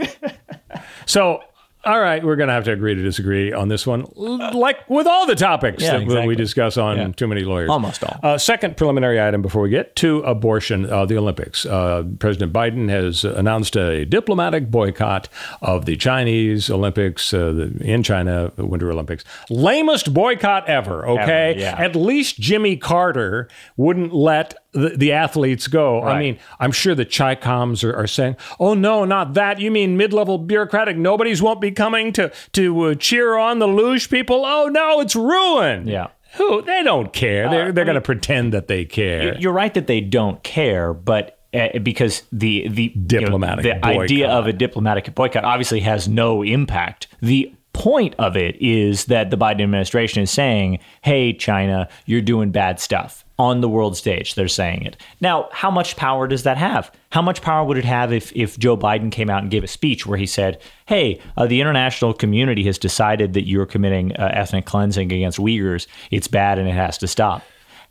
so, 1.06 1.42
all 1.86 2.00
right, 2.00 2.22
we're 2.24 2.36
going 2.36 2.48
to 2.48 2.52
have 2.54 2.64
to 2.64 2.72
agree 2.72 2.94
to 2.94 3.02
disagree 3.02 3.52
on 3.52 3.68
this 3.68 3.86
one, 3.86 4.06
like 4.16 4.88
with 4.90 5.06
all 5.06 5.26
the 5.26 5.36
topics 5.36 5.82
Yeah, 5.82 5.92
that 5.92 6.02
exactly. 6.02 6.26
we 6.28 6.34
discuss 6.34 6.76
on 6.76 6.96
Yeah. 6.96 7.08
Too 7.08 7.26
Many 7.28 7.42
Lawyers. 7.42 7.70
Almost 7.70 8.02
all. 8.04 8.18
Uh, 8.22 8.38
second 8.38 8.76
preliminary 8.76 9.20
item 9.22 9.40
before 9.40 9.62
we 9.62 9.70
get 9.70 9.94
to 9.96 10.18
abortion, 10.20 10.90
uh, 10.90 11.06
the 11.06 11.16
Olympics. 11.16 11.64
Uh, 11.64 12.02
President 12.18 12.52
Biden 12.52 12.88
has 12.88 13.24
announced 13.24 13.76
a 13.76 14.04
diplomatic 14.04 14.70
boycott 14.70 15.28
of 15.62 15.84
the 15.86 15.96
Chinese 15.96 16.70
Olympics 16.70 17.32
uh, 17.32 17.52
the, 17.52 17.76
in 17.82 18.02
China, 18.02 18.52
the 18.56 18.66
Winter 18.66 18.90
Olympics. 18.90 19.24
Lamest 19.48 20.12
boycott 20.12 20.68
ever, 20.68 21.06
okay? 21.06 21.50
Ever, 21.52 21.60
yeah. 21.60 21.76
At 21.78 21.94
least 21.94 22.40
Jimmy 22.40 22.76
Carter 22.76 23.48
wouldn't 23.76 24.12
let 24.12 24.54
the, 24.76 24.96
the 24.96 25.12
athletes 25.12 25.66
go. 25.66 26.02
I 26.02 26.18
mean, 26.18 26.38
I'm 26.60 26.72
sure 26.72 26.94
the 26.94 27.04
Chi-Coms 27.04 27.82
are, 27.82 27.94
are 27.94 28.06
saying, 28.06 28.36
oh, 28.60 28.74
no, 28.74 29.04
not 29.04 29.34
that. 29.34 29.58
You 29.58 29.70
mean 29.70 29.96
mid-level 29.96 30.38
bureaucratic? 30.38 30.96
Nobody's 30.96 31.42
won't 31.42 31.60
be 31.60 31.70
coming 31.70 32.12
to, 32.12 32.32
to 32.52 32.82
uh, 32.82 32.94
cheer 32.94 33.36
on 33.36 33.58
the 33.58 33.66
luge 33.66 34.10
people? 34.10 34.44
Oh, 34.44 34.68
no, 34.68 35.00
it's 35.00 35.16
ruined. 35.16 35.88
Yeah. 35.88 36.08
Who? 36.34 36.62
They 36.62 36.82
don't 36.82 37.12
care. 37.12 37.48
They're, 37.48 37.72
they're 37.72 37.84
going 37.84 37.94
to 37.94 38.00
pretend 38.00 38.52
that 38.52 38.68
they 38.68 38.84
care. 38.84 39.38
You're 39.38 39.52
right 39.52 39.72
that 39.74 39.86
they 39.86 40.00
don't 40.00 40.42
care, 40.42 40.92
but 40.92 41.38
uh, 41.54 41.78
because 41.78 42.24
the 42.30 42.68
the 42.68 42.92
you 42.94 43.20
know, 43.20 43.20
Diplomatic 43.20 43.62
the 43.62 43.84
idea 43.84 44.28
of 44.28 44.46
a 44.46 44.52
diplomatic 44.52 45.14
boycott 45.14 45.44
obviously 45.44 45.80
has 45.80 46.08
no 46.08 46.42
impact. 46.42 47.06
The 47.22 47.54
point 47.72 48.14
of 48.18 48.36
it 48.36 48.60
is 48.60 49.06
that 49.06 49.30
the 49.30 49.38
Biden 49.38 49.62
administration 49.62 50.22
is 50.22 50.30
saying, 50.30 50.80
"Hey, 51.02 51.32
China, 51.32 51.88
you're 52.04 52.20
doing 52.20 52.50
bad 52.50 52.80
stuff." 52.80 53.24
On 53.38 53.60
the 53.60 53.68
world 53.68 53.98
stage, 53.98 54.34
they're 54.34 54.48
saying 54.48 54.82
it. 54.82 54.96
Now, 55.20 55.50
how 55.52 55.70
much 55.70 55.96
power 55.96 56.26
does 56.26 56.44
that 56.44 56.56
have? 56.56 56.90
How 57.10 57.20
much 57.20 57.42
power 57.42 57.66
would 57.66 57.76
it 57.76 57.84
have 57.84 58.10
if, 58.10 58.34
if 58.34 58.58
Joe 58.58 58.78
Biden 58.78 59.12
came 59.12 59.28
out 59.28 59.42
and 59.42 59.50
gave 59.50 59.62
a 59.62 59.68
speech 59.68 60.06
where 60.06 60.16
he 60.16 60.24
said, 60.24 60.58
Hey, 60.86 61.20
uh, 61.36 61.46
the 61.46 61.60
international 61.60 62.14
community 62.14 62.64
has 62.64 62.78
decided 62.78 63.34
that 63.34 63.46
you're 63.46 63.66
committing 63.66 64.16
uh, 64.16 64.30
ethnic 64.32 64.64
cleansing 64.64 65.12
against 65.12 65.38
Uyghurs. 65.38 65.86
It's 66.10 66.28
bad 66.28 66.58
and 66.58 66.66
it 66.66 66.72
has 66.72 66.96
to 66.98 67.06
stop 67.06 67.42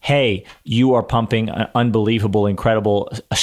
hey, 0.06 0.44
you 0.66 0.94
are 0.94 1.02
pumping 1.02 1.50
uh, 1.50 1.68
unbelievable, 1.74 2.46
incredible, 2.46 3.12
uh, 3.32 3.36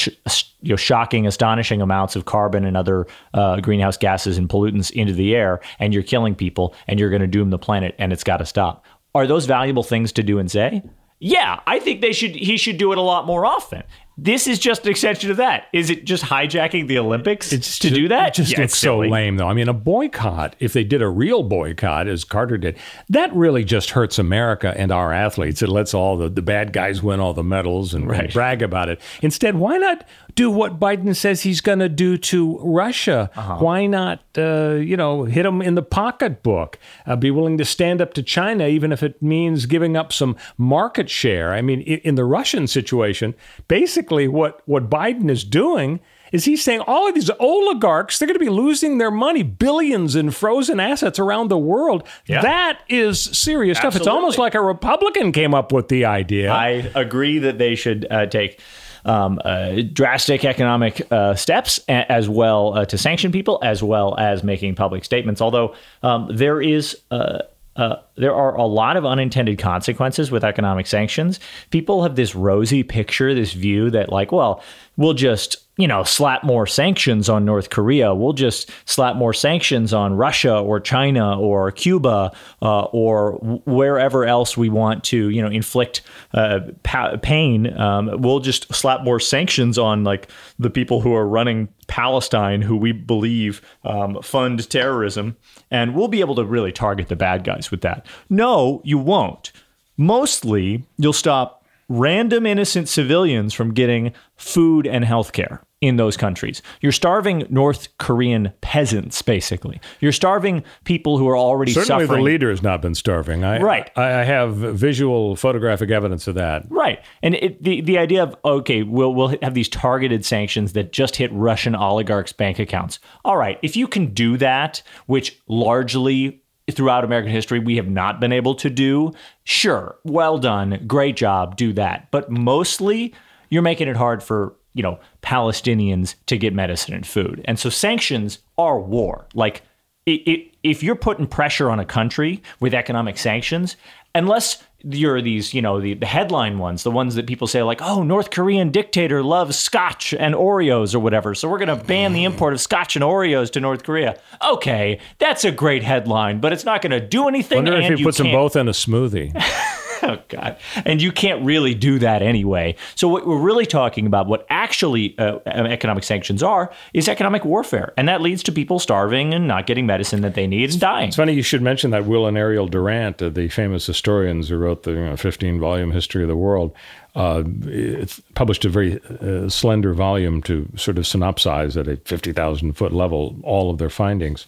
you 0.61 0.71
know, 0.71 0.77
shocking, 0.77 1.27
astonishing 1.27 1.83
amounts 1.83 2.15
of 2.15 2.25
carbon 2.25 2.65
and 2.65 2.77
other 2.77 3.05
uh, 3.35 3.59
greenhouse 3.61 3.97
gases 3.97 4.39
and 4.39 4.49
pollutants 4.49 4.93
into 4.93 5.13
the 5.13 5.35
air, 5.35 5.61
and 5.81 5.93
you're 5.93 6.05
killing 6.05 6.37
people, 6.37 6.73
and 6.87 7.01
you're 7.01 7.11
going 7.11 7.21
to 7.21 7.27
doom 7.27 7.51
the 7.51 7.59
planet, 7.59 7.97
and 7.99 8.13
it's 8.13 8.23
got 8.23 8.37
to 8.37 8.47
stop. 8.47 8.85
Are 9.13 9.27
those 9.27 9.47
valuable 9.47 9.83
things 9.83 10.13
to 10.13 10.23
do 10.23 10.39
and 10.39 10.49
say? 10.49 10.83
Yeah, 11.25 11.61
I 11.69 11.79
think 11.79 12.01
they 12.01 12.13
should. 12.13 12.35
He 12.35 12.57
should 12.57 12.79
do 12.79 12.91
it 12.91 12.99
a 12.99 13.03
lot 13.03 13.27
more 13.27 13.47
often. 13.47 13.85
This 14.19 14.47
is 14.47 14.59
just 14.59 14.85
an 14.85 14.91
extension 14.91 15.31
of 15.31 15.37
that. 15.39 15.69
Is 15.73 15.89
it 15.89 16.05
just 16.05 16.23
hijacking 16.25 16.87
the 16.89 16.99
Olympics 16.99 17.49
to 17.49 17.91
do 17.91 18.09
that? 18.09 18.29
It 18.31 18.35
just 18.35 18.53
Yeah, 18.53 18.59
looks 18.61 18.73
it's 18.75 18.79
so 18.79 18.99
lame, 18.99 19.37
though. 19.37 19.47
I 19.47 19.55
mean, 19.55 19.69
a 19.69 19.73
boycott, 19.73 20.55
if 20.59 20.73
they 20.75 20.85
did 20.85 21.01
a 21.01 21.09
real 21.09 21.43
boycott, 21.43 22.09
as 22.09 22.23
Carter 22.25 22.59
did, 22.59 22.77
that 23.09 23.33
really 23.35 23.65
just 23.65 23.91
hurts 23.91 24.19
America 24.19 24.75
and 24.77 24.93
our 24.93 25.13
athletes. 25.15 25.63
It 25.63 25.69
lets 25.71 25.95
all 25.95 26.19
the, 26.19 26.29
the 26.29 26.43
bad 26.43 26.73
guys 26.75 27.03
win 27.03 27.21
all 27.21 27.33
the 27.33 27.43
medals 27.45 27.95
and, 27.95 28.11
and 28.11 28.33
brag 28.33 28.61
about 28.61 28.89
it. 28.91 29.01
Instead, 29.23 29.55
why 29.57 29.79
not 29.79 30.05
do 30.35 30.51
what 30.51 30.81
Biden 30.81 31.15
says 31.15 31.43
he's 31.43 31.61
going 31.61 31.79
to 31.79 31.89
do 31.89 32.17
to 32.17 32.59
Russia? 32.59 33.31
Uh-huh. 33.37 33.59
Why 33.59 33.87
not, 33.87 34.21
uh, 34.37 34.75
you 34.75 34.97
know, 34.97 35.25
hit 35.25 35.43
them 35.43 35.63
in 35.63 35.75
the 35.75 35.83
pocketbook? 35.83 36.79
Uh, 37.07 37.17
be 37.17 37.31
willing 37.31 37.59
to 37.59 37.65
stand 37.65 38.01
up 38.01 38.15
to 38.15 38.23
China, 38.23 38.67
even 38.67 38.93
if 38.93 39.03
it 39.03 39.23
means 39.23 39.67
giving 39.67 39.97
up 39.97 40.13
some 40.13 40.37
market 40.57 41.11
share. 41.11 41.53
I 41.53 41.63
mean, 41.63 41.81
in 41.81 42.15
the 42.15 42.25
Russian 42.25 42.67
situation, 42.67 43.35
basically 43.69 44.29
what, 44.29 44.63
what 44.67 44.89
Biden 44.89 45.31
is 45.31 45.45
doing 45.45 46.01
is 46.33 46.47
he's 46.47 46.65
saying 46.65 46.81
all 46.87 47.07
of 47.07 47.15
these 47.15 47.31
oligarchs, 47.39 48.19
they're 48.19 48.27
going 48.27 48.39
to 48.39 48.45
be 48.45 48.49
losing 48.49 48.97
their 48.97 49.11
money, 49.11 49.43
billions 49.43 50.17
in 50.17 50.31
frozen 50.31 50.81
assets 50.81 51.19
around 51.19 51.49
the 51.49 51.59
world. 51.59 52.09
That 52.27 52.81
is 52.89 53.21
serious 53.21 53.77
stuff. 53.79 53.95
It's 53.97 54.07
almost 54.07 54.39
like 54.39 54.55
a 54.55 54.63
Republican 54.63 55.33
came 55.33 55.55
up 55.55 55.73
with 55.73 55.89
the 55.89 56.07
idea. 56.07 56.51
I 56.51 56.91
agree 56.95 57.39
that 57.41 57.59
they 57.59 57.75
should 57.75 58.07
uh, 58.11 58.27
take 58.27 58.61
um, 59.05 59.41
uh, 59.45 59.83
drastic 59.93 60.45
economic 60.45 61.07
uh, 61.11 61.35
steps 61.35 61.81
a- 61.89 62.11
as 62.11 62.29
well 62.29 62.75
uh, 62.75 62.85
to 62.87 62.99
sanction 62.99 63.33
people, 63.33 63.59
as 63.63 63.83
well 63.83 64.17
as 64.19 64.43
making 64.43 64.75
public 64.75 65.05
statements. 65.05 65.41
Although 65.41 65.75
um, 66.03 66.29
there 66.33 66.61
is. 66.61 66.97
Uh, 67.11 67.39
uh, 67.75 67.97
there 68.17 68.35
are 68.35 68.55
a 68.55 68.67
lot 68.67 68.99
of 68.99 69.07
unintended 69.07 69.59
consequences 69.59 70.31
with 70.31 70.45
economic 70.45 70.87
sanctions. 70.87 71.41
People 71.71 72.03
have 72.03 72.17
this 72.17 72.35
rosy 72.35 72.83
picture, 72.83 73.33
this 73.35 73.55
view 73.55 73.89
that, 73.89 74.13
like, 74.13 74.31
well, 74.31 74.63
we'll 74.99 75.15
just, 75.15 75.62
you 75.79 75.89
know, 75.89 76.05
slap 76.05 76.45
more 76.45 76.67
sanctions 76.67 77.31
on 77.31 77.47
North 77.47 77.71
Korea. 77.71 78.15
We'll 78.15 78.35
just 78.35 78.71
slap 78.85 79.17
more 79.17 79.33
sanctions 79.33 79.95
on 79.95 80.13
Russia 80.15 80.59
or 80.59 80.79
China 80.81 81.41
or 81.41 81.71
Cuba 81.71 82.31
uh, 82.61 82.83
or 82.93 83.33
wherever 83.65 84.27
else 84.27 84.55
we 84.55 84.69
want 84.69 85.03
to, 85.05 85.31
you 85.31 85.41
know, 85.41 85.49
inflict 85.49 86.03
uh, 86.35 86.61
pa- 86.83 87.17
pain. 87.23 87.75
Um, 87.79 88.21
we'll 88.21 88.41
just 88.41 88.73
slap 88.75 89.03
more 89.03 89.19
sanctions 89.19 89.79
on, 89.79 90.05
like, 90.05 90.29
the 90.59 90.71
people 90.71 91.01
who 91.01 91.15
are 91.15 91.27
running 91.27 91.69
Palestine, 91.87 92.61
who 92.61 92.77
we 92.77 92.93
believe 92.93 93.63
um, 93.85 94.21
fund 94.23 94.69
terrorism. 94.69 95.37
And 95.71 95.95
we'll 95.95 96.09
be 96.09 96.21
able 96.21 96.35
to 96.35 96.45
really 96.45 96.73
target 96.73 97.09
the 97.09 97.17
bad 97.17 97.45
guys 97.45 97.71
with 97.71 97.81
that. 97.81 98.05
No, 98.29 98.83
you 98.85 98.99
won't. 98.99 99.53
Mostly, 99.97 100.85
you'll 100.99 101.15
stop 101.15 101.62
random 101.93 102.47
innocent 102.47 102.89
civilians 102.89 103.53
from 103.55 103.75
getting 103.75 104.13
food 104.37 104.87
and 104.87 105.05
health 105.05 105.33
care 105.33 105.63
in 105.81 105.97
those 105.97 106.17
countries. 106.17 106.63
You're 106.81 106.93
starving 106.93 107.45
North 107.51 107.89
Korean 107.99 108.53
peasants, 108.61 109.21
basically. 109.21 109.81
You're 110.01 110.13
starving 110.13 110.63
people 110.85 111.19
who 111.19 111.29
are 111.29 111.37
already 111.37 111.73
Certainly, 111.73 112.05
suffering. 112.05 112.21
the 112.21 112.25
leader 112.25 112.51
has 112.51 112.63
not 112.63 112.81
been 112.81 112.95
starving. 112.95 113.45
I, 113.45 113.61
Right. 113.61 113.91
I, 113.97 114.21
I 114.21 114.25
have 114.25 114.55
visual 114.55 115.35
photographic 115.35 115.91
evidence 115.91 116.29
of 116.29 116.37
that. 116.37 116.65
Right, 116.69 117.01
and 117.21 117.35
it, 117.35 117.63
the 117.63 117.81
the 117.81 117.99
idea 117.99 118.23
of 118.23 118.37
okay, 118.45 118.85
we'll 118.85 119.13
we'll 119.13 119.37
have 119.43 119.55
these 119.55 119.69
targeted 119.69 120.25
sanctions 120.25 120.73
that 120.75 120.93
just 120.93 121.17
hit 121.17 121.33
Russian 121.33 121.75
oligarchs' 121.75 122.33
bank 122.33 122.61
accounts. 122.61 123.01
All 123.25 123.37
right, 123.37 123.59
if 123.63 123.77
you 123.77 123.89
can 123.89 124.15
do 124.15 124.37
that, 124.37 124.83
which 125.07 125.41
largely 125.49 126.42
throughout 126.73 127.05
American 127.05 127.33
history 127.33 127.59
we 127.59 127.77
have 127.77 127.89
not 127.89 128.21
been 128.21 128.33
able 128.33 128.55
to 128.57 128.71
do, 128.71 129.13
sure, 129.45 129.97
well 130.05 130.39
done, 130.39 130.85
great 130.87 131.17
job, 131.17 131.57
do 131.57 131.73
that. 131.75 132.09
But 132.11 132.31
mostly, 132.31 133.15
you're 133.49 133.63
making 133.63 133.89
it 133.89 133.97
hard 133.97 134.23
for 134.23 134.55
you 134.75 134.83
know 134.83 134.99
Palestinians 135.23 136.15
to 136.27 136.39
get 136.39 136.55
medicine 136.55 136.95
and 136.95 137.07
food, 137.07 137.43
and 137.45 137.59
so 137.59 137.69
sanctions 137.69 138.39
are 138.59 138.81
war. 138.81 139.27
Like 139.35 139.63
it, 140.07 140.29
it, 140.29 140.55
if 140.63 140.83
you're 140.83 140.97
putting 140.97 141.27
pressure 141.27 141.71
on 141.71 141.79
a 141.79 141.85
country 141.85 142.43
with 142.61 142.75
economic 142.75 143.19
sanctions, 143.19 143.77
unless 144.15 144.63
you're 144.85 145.21
these, 145.23 145.55
you 145.55 145.63
know, 145.63 145.81
the, 145.81 145.95
the 145.95 146.07
headline 146.07 146.59
ones, 146.59 146.83
the 146.83 146.91
ones 146.91 147.15
that 147.15 147.27
people 147.27 147.47
say 147.47 147.63
like, 147.63 147.81
oh, 147.83 148.03
North 148.03 148.31
Korean 148.31 148.71
dictator 148.71 149.23
loves 149.23 149.59
scotch 149.59 150.13
and 150.15 150.35
Oreos 150.35 150.95
or 150.95 151.01
whatever, 151.01 151.35
so 151.35 151.49
we're 151.49 151.59
going 151.59 151.77
to 151.77 151.85
ban 151.85 152.13
the 152.13 152.25
import 152.25 152.53
of 152.53 152.61
scotch 152.61 152.97
and 152.97 153.05
Oreos 153.05 153.51
to 153.53 153.61
North 153.61 153.85
Korea. 153.85 154.19
Okay, 154.45 154.99
that's 155.19 155.45
a 155.45 155.53
great 155.53 155.83
headline, 155.83 156.41
but 156.41 156.53
it's 156.53 156.65
not 156.65 156.83
going 156.83 156.91
to 156.93 157.01
do 157.01 157.29
anything. 157.29 157.59
Wonder 157.59 157.81
if 157.81 157.93
he 157.93 157.99
you 157.99 158.05
puts 158.05 158.19
them 158.19 158.31
both 158.31 158.57
in 158.57 158.69
a 158.69 158.73
smoothie. 158.73 159.33
Oh 160.13 160.19
God! 160.29 160.57
And 160.85 161.01
you 161.01 161.13
can't 161.13 161.45
really 161.45 161.75
do 161.75 162.01
that 162.01 162.23
anyway. 162.23 162.75
So 162.97 163.07
what 163.07 163.25
we're 163.25 163.39
really 163.39 163.67
talking 163.67 164.05
about, 164.07 164.27
what 164.27 164.45
actually 164.51 165.17
uh, 165.17 165.39
economic 165.47 166.03
sanctions 166.03 166.43
are, 166.43 166.73
is 166.93 167.09
economic 167.09 167.45
warfare, 167.45 167.93
and 167.97 168.09
that 168.09 168.21
leads 168.21 168.43
to 168.45 168.53
people 168.53 168.81
starving 168.81 169.33
and 169.33 169.47
not 169.47 169.67
getting 169.67 169.87
medicine 169.87 170.23
that 170.23 170.35
they 170.35 170.49
need 170.49 170.71
and 170.73 170.81
dying. 170.81 171.09
It's 171.09 171.17
funny 171.17 171.35
you 171.35 171.43
should 171.43 171.63
mention 171.63 171.93
that 171.93 172.05
Will 172.05 172.27
and 172.27 172.37
Ariel 172.37 172.67
Durant, 172.67 173.23
uh, 173.23 173.29
the 173.29 173.49
famous 173.49 173.87
historians 173.87 174.49
who 174.49 174.57
wrote 174.57 174.83
the 174.83 174.91
you 174.91 175.05
know, 175.05 175.17
15 175.17 175.61
volume 175.61 175.93
history 175.93 176.23
of 176.23 176.29
the 176.29 176.37
world. 176.37 176.75
Uh, 177.15 177.45
it's 177.67 178.21
published 178.35 178.65
a 178.65 178.69
very 178.69 178.99
uh, 179.21 179.49
slender 179.49 179.93
volume 179.93 180.43
to 180.43 180.69
sort 180.77 180.99
of 180.99 181.05
synopsize 181.05 181.79
at 181.79 181.87
a 181.87 181.97
50,000 181.99 182.73
foot 182.73 182.93
level 182.93 183.37
all 183.43 183.71
of 183.71 183.79
their 183.79 183.91
findings. 183.91 184.47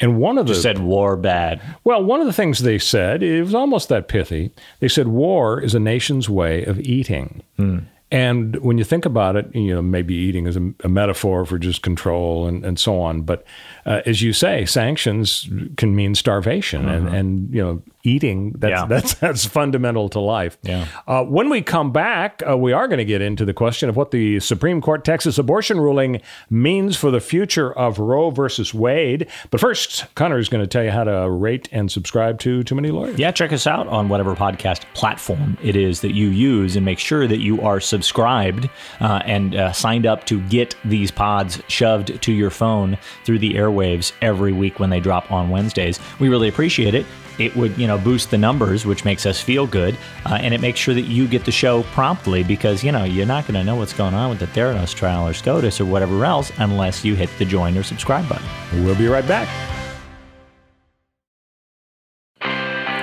And 0.00 0.18
one 0.18 0.38
of 0.38 0.46
the 0.46 0.54
Said 0.54 0.78
war 0.78 1.16
bad. 1.16 1.60
well, 1.84 2.02
one 2.02 2.20
of 2.20 2.26
the 2.26 2.32
things 2.32 2.60
they 2.60 2.78
said, 2.78 3.22
it 3.22 3.42
was 3.42 3.54
almost 3.54 3.88
that 3.88 4.06
pithy. 4.08 4.52
They 4.80 4.88
said 4.88 5.08
war 5.08 5.60
is 5.60 5.74
a 5.74 5.80
nation's 5.80 6.28
way 6.28 6.64
of 6.64 6.78
eating. 6.80 7.42
Hmm. 7.56 7.78
And 8.10 8.56
when 8.60 8.78
you 8.78 8.84
think 8.84 9.04
about 9.04 9.36
it, 9.36 9.54
you 9.54 9.74
know, 9.74 9.82
maybe 9.82 10.14
eating 10.14 10.46
is 10.46 10.56
a, 10.56 10.72
a 10.82 10.88
metaphor 10.88 11.44
for 11.44 11.58
just 11.58 11.82
control 11.82 12.46
and, 12.46 12.64
and 12.64 12.78
so 12.78 13.00
on. 13.00 13.22
But 13.22 13.44
uh, 13.88 14.02
as 14.06 14.22
you 14.22 14.32
say, 14.32 14.64
sanctions 14.66 15.48
can 15.76 15.96
mean 15.96 16.14
starvation 16.14 16.88
and, 16.88 17.08
and, 17.08 17.52
you 17.54 17.62
know, 17.62 17.82
eating, 18.04 18.52
that's, 18.58 18.70
Yeah. 18.70 18.86
that's, 18.86 19.14
that's 19.14 19.44
fundamental 19.44 20.08
to 20.10 20.20
life. 20.20 20.56
Yeah. 20.62 20.86
Uh, 21.06 21.24
when 21.24 21.48
we 21.50 21.62
come 21.62 21.90
back, 21.90 22.42
uh, 22.48 22.56
we 22.56 22.72
are 22.72 22.86
going 22.86 22.98
to 22.98 23.04
get 23.04 23.20
into 23.22 23.44
the 23.44 23.52
question 23.54 23.88
of 23.88 23.96
what 23.96 24.10
the 24.12 24.40
Supreme 24.40 24.80
Court 24.80 25.04
Texas 25.04 25.36
abortion 25.38 25.80
ruling 25.80 26.20
means 26.48 26.96
for 26.96 27.10
the 27.10 27.20
future 27.20 27.72
of 27.72 27.98
Roe 27.98 28.30
versus 28.30 28.72
Wade. 28.72 29.26
But 29.50 29.60
first, 29.60 30.06
Connor 30.14 30.38
is 30.38 30.48
going 30.48 30.62
to 30.62 30.68
tell 30.68 30.84
you 30.84 30.90
how 30.90 31.04
to 31.04 31.28
rate 31.30 31.68
and 31.72 31.90
subscribe 31.90 32.38
to 32.40 32.62
Too 32.62 32.74
Many 32.74 32.90
Lawyers. 32.90 33.18
Yeah, 33.18 33.30
check 33.32 33.52
us 33.52 33.66
out 33.66 33.88
on 33.88 34.08
whatever 34.08 34.34
podcast 34.36 34.82
platform 34.94 35.56
it 35.62 35.76
is 35.76 36.00
that 36.02 36.12
you 36.14 36.28
use 36.28 36.76
and 36.76 36.84
make 36.84 36.98
sure 36.98 37.26
that 37.26 37.40
you 37.40 37.60
are 37.62 37.80
subscribed 37.80 38.68
uh, 39.00 39.22
and 39.24 39.54
uh, 39.56 39.72
signed 39.72 40.06
up 40.06 40.24
to 40.26 40.40
get 40.48 40.76
these 40.84 41.10
pods 41.10 41.60
shoved 41.68 42.20
to 42.22 42.32
your 42.32 42.50
phone 42.50 42.96
through 43.24 43.38
the 43.38 43.54
airwaves 43.54 43.77
every 44.22 44.52
week 44.52 44.78
when 44.78 44.90
they 44.90 45.00
drop 45.00 45.30
on 45.30 45.50
Wednesdays. 45.50 45.98
We 46.18 46.28
really 46.28 46.48
appreciate 46.48 46.94
it. 46.94 47.06
It 47.38 47.54
would, 47.54 47.78
you 47.78 47.86
know, 47.86 47.98
boost 47.98 48.30
the 48.30 48.38
numbers, 48.38 48.84
which 48.84 49.04
makes 49.04 49.24
us 49.24 49.40
feel 49.40 49.66
good, 49.66 49.96
uh, 50.26 50.38
and 50.40 50.52
it 50.52 50.60
makes 50.60 50.80
sure 50.80 50.94
that 50.94 51.02
you 51.02 51.28
get 51.28 51.44
the 51.44 51.52
show 51.52 51.84
promptly 51.84 52.42
because 52.42 52.82
you 52.82 52.90
know 52.90 53.04
you're 53.04 53.26
not 53.26 53.44
going 53.44 53.54
to 53.54 53.64
know 53.64 53.76
what's 53.76 53.92
going 53.92 54.14
on 54.14 54.30
with 54.30 54.40
the 54.40 54.46
Theranos 54.46 54.94
trial 54.94 55.26
or 55.26 55.32
SCOTUS 55.32 55.80
or 55.80 55.84
whatever 55.84 56.24
else 56.24 56.50
unless 56.58 57.04
you 57.04 57.14
hit 57.14 57.30
the 57.38 57.44
join 57.44 57.76
or 57.78 57.82
subscribe 57.82 58.28
button. 58.28 58.46
We'll 58.84 58.96
be 58.96 59.06
right 59.06 59.26
back. 59.26 59.48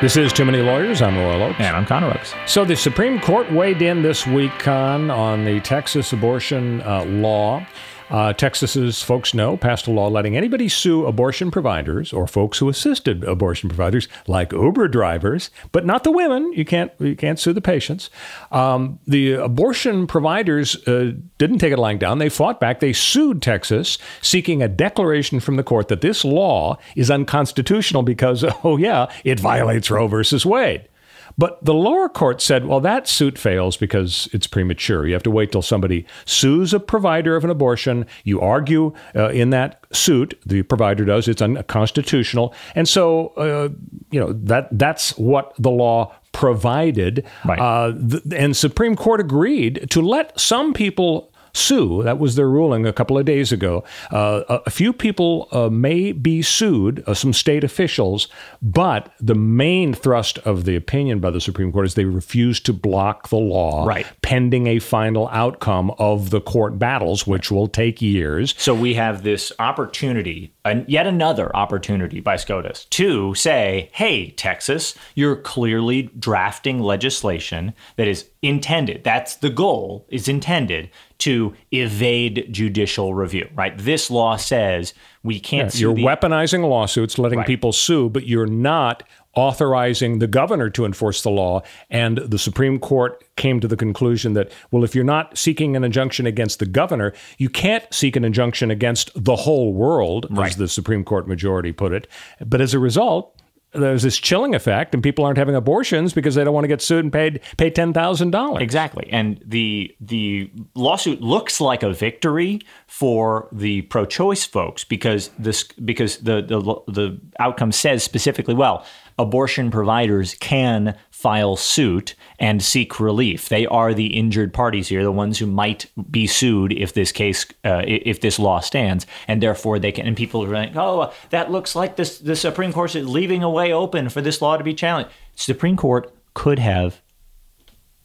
This 0.01 0.17
is 0.17 0.33
Too 0.33 0.43
Many 0.43 0.61
Lawyers. 0.61 1.01
I'm 1.01 1.17
Royal 1.17 1.41
Oaks. 1.41 1.55
And 1.57 1.75
I'm 1.75 1.85
Connor 1.85 2.11
Oaks. 2.11 2.33
So 2.45 2.65
the 2.65 2.75
Supreme 2.75 3.19
Court 3.21 3.49
weighed 3.51 3.81
in 3.81 4.01
this 4.01 4.27
week, 4.27 4.51
Con, 4.59 5.09
on 5.09 5.45
the 5.45 5.61
Texas 5.61 6.11
abortion 6.11 6.81
uh, 6.81 7.05
law. 7.05 7.65
Uh, 8.09 8.33
Texas's 8.33 9.01
folks 9.01 9.33
know 9.33 9.57
passed 9.57 9.87
a 9.87 9.91
law 9.91 10.07
letting 10.07 10.37
anybody 10.37 10.69
sue 10.69 11.05
abortion 11.05 11.49
providers 11.49 12.13
or 12.13 12.27
folks 12.27 12.59
who 12.59 12.69
assisted 12.69 13.23
abortion 13.23 13.69
providers, 13.69 14.07
like 14.27 14.51
Uber 14.51 14.87
drivers, 14.87 15.49
but 15.71 15.85
not 15.85 16.03
the 16.03 16.11
women. 16.11 16.53
You 16.53 16.65
can't 16.65 16.91
you 16.99 17.15
can't 17.15 17.39
sue 17.39 17.53
the 17.53 17.61
patients. 17.61 18.09
Um, 18.51 18.99
the 19.07 19.33
abortion 19.33 20.07
providers 20.07 20.75
uh, 20.87 21.13
didn't 21.37 21.57
take 21.59 21.73
it 21.73 21.79
lying 21.79 21.97
down. 21.97 22.19
They 22.19 22.29
fought 22.29 22.59
back. 22.59 22.79
They 22.79 22.93
sued 22.93 23.41
Texas, 23.41 23.97
seeking 24.21 24.61
a 24.61 24.67
declaration 24.67 25.39
from 25.39 25.55
the 25.55 25.63
court 25.63 25.87
that 25.87 26.01
this 26.01 26.23
law 26.23 26.77
is 26.95 27.09
unconstitutional 27.09 28.03
because, 28.03 28.45
oh 28.63 28.77
yeah, 28.77 29.11
it 29.23 29.39
violates 29.39 29.89
Roe 29.89 30.07
versus 30.07 30.45
Wade. 30.45 30.87
But 31.37 31.63
the 31.63 31.73
lower 31.73 32.07
court 32.07 32.41
said, 32.41 32.65
well, 32.65 32.79
that 32.79 33.07
suit 33.07 33.37
fails 33.37 33.77
because 33.77 34.29
it's 34.31 34.47
premature. 34.47 35.05
You 35.05 35.13
have 35.13 35.23
to 35.23 35.31
wait 35.31 35.51
till 35.51 35.61
somebody 35.61 36.05
sues 36.25 36.73
a 36.73 36.79
provider 36.79 37.35
of 37.35 37.43
an 37.43 37.49
abortion. 37.49 38.05
You 38.23 38.39
argue 38.39 38.93
uh, 39.15 39.29
in 39.29 39.49
that 39.49 39.85
suit, 39.91 40.39
the 40.45 40.63
provider 40.63 41.03
does, 41.03 41.27
it's 41.27 41.41
unconstitutional. 41.41 42.53
And 42.73 42.87
so, 42.87 43.27
uh, 43.35 43.69
you 44.11 44.19
know, 44.19 44.31
that 44.33 44.69
that's 44.71 45.17
what 45.17 45.53
the 45.59 45.71
law 45.71 46.15
provided. 46.31 47.25
Right. 47.43 47.59
Uh, 47.59 47.93
th- 47.93 48.23
and 48.33 48.55
Supreme 48.55 48.95
Court 48.95 49.19
agreed 49.19 49.87
to 49.89 50.01
let 50.01 50.39
some 50.39 50.73
people 50.73 51.33
sue. 51.55 52.03
That 52.03 52.19
was 52.19 52.35
their 52.35 52.49
ruling 52.49 52.85
a 52.85 52.93
couple 52.93 53.17
of 53.17 53.25
days 53.25 53.51
ago. 53.51 53.83
Uh, 54.11 54.43
a, 54.49 54.61
a 54.67 54.69
few 54.69 54.93
people 54.93 55.47
uh, 55.51 55.69
may 55.69 56.11
be 56.11 56.41
sued, 56.41 57.03
uh, 57.07 57.13
some 57.13 57.33
state 57.33 57.63
officials, 57.63 58.27
but 58.61 59.11
the 59.19 59.35
main 59.35 59.93
thrust 59.93 60.37
of 60.39 60.65
the 60.65 60.75
opinion 60.75 61.19
by 61.19 61.31
the 61.31 61.41
Supreme 61.41 61.71
Court 61.71 61.85
is 61.85 61.93
they 61.95 62.05
refuse 62.05 62.59
to 62.61 62.73
block 62.73 63.29
the 63.29 63.37
law 63.37 63.85
Right. 63.85 64.05
pending 64.21 64.67
a 64.67 64.79
final 64.79 65.27
outcome 65.29 65.91
of 65.97 66.29
the 66.29 66.41
court 66.41 66.77
battles, 66.77 67.25
which 67.25 67.49
will 67.51 67.67
take 67.67 68.01
years. 68.01 68.53
So 68.57 68.73
we 68.73 68.95
have 68.95 69.23
this 69.23 69.51
opportunity, 69.59 70.53
and 70.63 70.87
yet 70.89 71.07
another 71.07 71.55
opportunity 71.55 72.19
by 72.19 72.35
SCOTUS 72.35 72.85
to 72.85 73.33
say, 73.35 73.89
hey, 73.93 74.31
Texas, 74.31 74.95
you're 75.15 75.35
clearly 75.35 76.03
drafting 76.19 76.79
legislation 76.79 77.73
that 77.95 78.07
is 78.07 78.29
intended, 78.41 79.03
that's 79.03 79.35
the 79.37 79.49
goal, 79.49 80.05
is 80.09 80.27
intended 80.27 80.89
to 81.19 81.53
evade 81.71 82.47
judicial 82.51 83.13
review, 83.13 83.47
right? 83.55 83.77
This 83.77 84.11
law 84.11 84.35
says 84.35 84.93
we 85.23 85.39
can't 85.39 85.71
sue 85.71 85.79
You're 85.79 85.93
the- 85.95 86.03
weaponizing 86.03 86.67
lawsuits, 86.67 87.17
letting 87.17 87.39
Right. 87.39 87.47
people 87.47 87.71
sue, 87.71 88.09
but 88.09 88.27
you're 88.27 88.45
not 88.47 89.03
authorizing 89.33 90.19
the 90.19 90.27
governor 90.27 90.69
to 90.69 90.85
enforce 90.85 91.21
the 91.21 91.29
law. 91.29 91.61
And 91.89 92.17
the 92.19 92.37
Supreme 92.39 92.79
Court 92.79 93.21
came 93.35 93.59
to 93.59 93.67
the 93.67 93.75
conclusion 93.75 94.33
that, 94.33 94.49
well, 94.71 94.83
if 94.85 94.95
you're 94.95 95.03
not 95.03 95.37
seeking 95.37 95.75
an 95.75 95.83
injunction 95.83 96.25
against 96.25 96.59
the 96.59 96.65
governor, 96.65 97.11
you 97.37 97.49
can't 97.49 97.83
seek 97.93 98.15
an 98.15 98.23
injunction 98.23 98.71
against 98.71 99.11
the 99.21 99.35
whole 99.35 99.73
world, 99.73 100.27
as 100.39 100.55
the 100.55 100.69
Supreme 100.69 101.03
Court 101.03 101.27
majority 101.27 101.73
put 101.73 101.91
it. 101.91 102.07
But 102.45 102.61
as 102.61 102.73
a 102.73 102.79
result, 102.79 103.34
there's 103.75 104.03
this 104.03 104.17
chilling 104.17 104.55
effect, 104.55 104.93
and 104.93 105.03
people 105.03 105.25
aren't 105.25 105.37
having 105.37 105.55
abortions 105.55 106.13
because 106.13 106.35
they 106.35 106.43
don't 106.43 106.53
want 106.53 106.63
to 106.63 106.69
get 106.69 106.81
sued 106.81 107.03
and 107.03 107.13
paid 107.13 107.41
pay 107.57 107.69
ten 107.69 107.93
thousand 107.93 108.31
dollars. 108.31 108.61
Exactly, 108.61 109.07
and 109.11 109.41
the 109.45 109.95
the 109.99 110.51
lawsuit 110.75 111.21
looks 111.21 111.61
like 111.61 111.83
a 111.83 111.93
victory 111.93 112.61
for 112.87 113.47
the 113.51 113.81
pro-choice 113.83 114.45
folks 114.45 114.83
because 114.83 115.29
this 115.39 115.63
because 115.63 116.17
the 116.17 116.41
the 116.41 116.59
the 116.91 117.19
outcome 117.39 117.71
says 117.71 118.03
specifically, 118.03 118.53
well, 118.53 118.85
abortion 119.17 119.71
providers 119.71 120.35
can 120.35 120.97
file 121.25 121.55
suit 121.55 122.13
and 122.37 122.61
seek 122.61 122.99
relief. 122.99 123.49
They 123.49 123.65
are 123.65 123.95
the 123.95 124.15
injured 124.15 124.53
parties 124.53 124.89
here, 124.89 125.01
the 125.01 125.11
ones 125.11 125.39
who 125.39 125.47
might 125.47 125.87
be 126.11 126.27
sued 126.27 126.71
if 126.71 126.93
this 126.93 127.11
case, 127.11 127.47
uh, 127.63 127.81
if 127.87 128.21
this 128.21 128.37
law 128.37 128.59
stands, 128.59 129.07
and 129.27 129.41
therefore 129.41 129.79
they 129.79 129.91
can. 129.91 130.05
And 130.05 130.15
people 130.15 130.43
are 130.43 130.53
like, 130.53 130.75
"Oh, 130.75 131.11
that 131.31 131.51
looks 131.51 131.75
like 131.75 131.95
this. 131.95 132.19
The 132.19 132.35
Supreme 132.35 132.71
Court 132.71 132.95
is 132.95 133.09
leaving 133.09 133.41
a 133.41 133.49
way 133.49 133.73
open 133.73 134.09
for 134.09 134.21
this 134.21 134.39
law 134.39 134.55
to 134.55 134.63
be 134.63 134.75
challenged." 134.75 135.09
Supreme 135.33 135.75
Court 135.75 136.13
could 136.35 136.59
have 136.59 137.01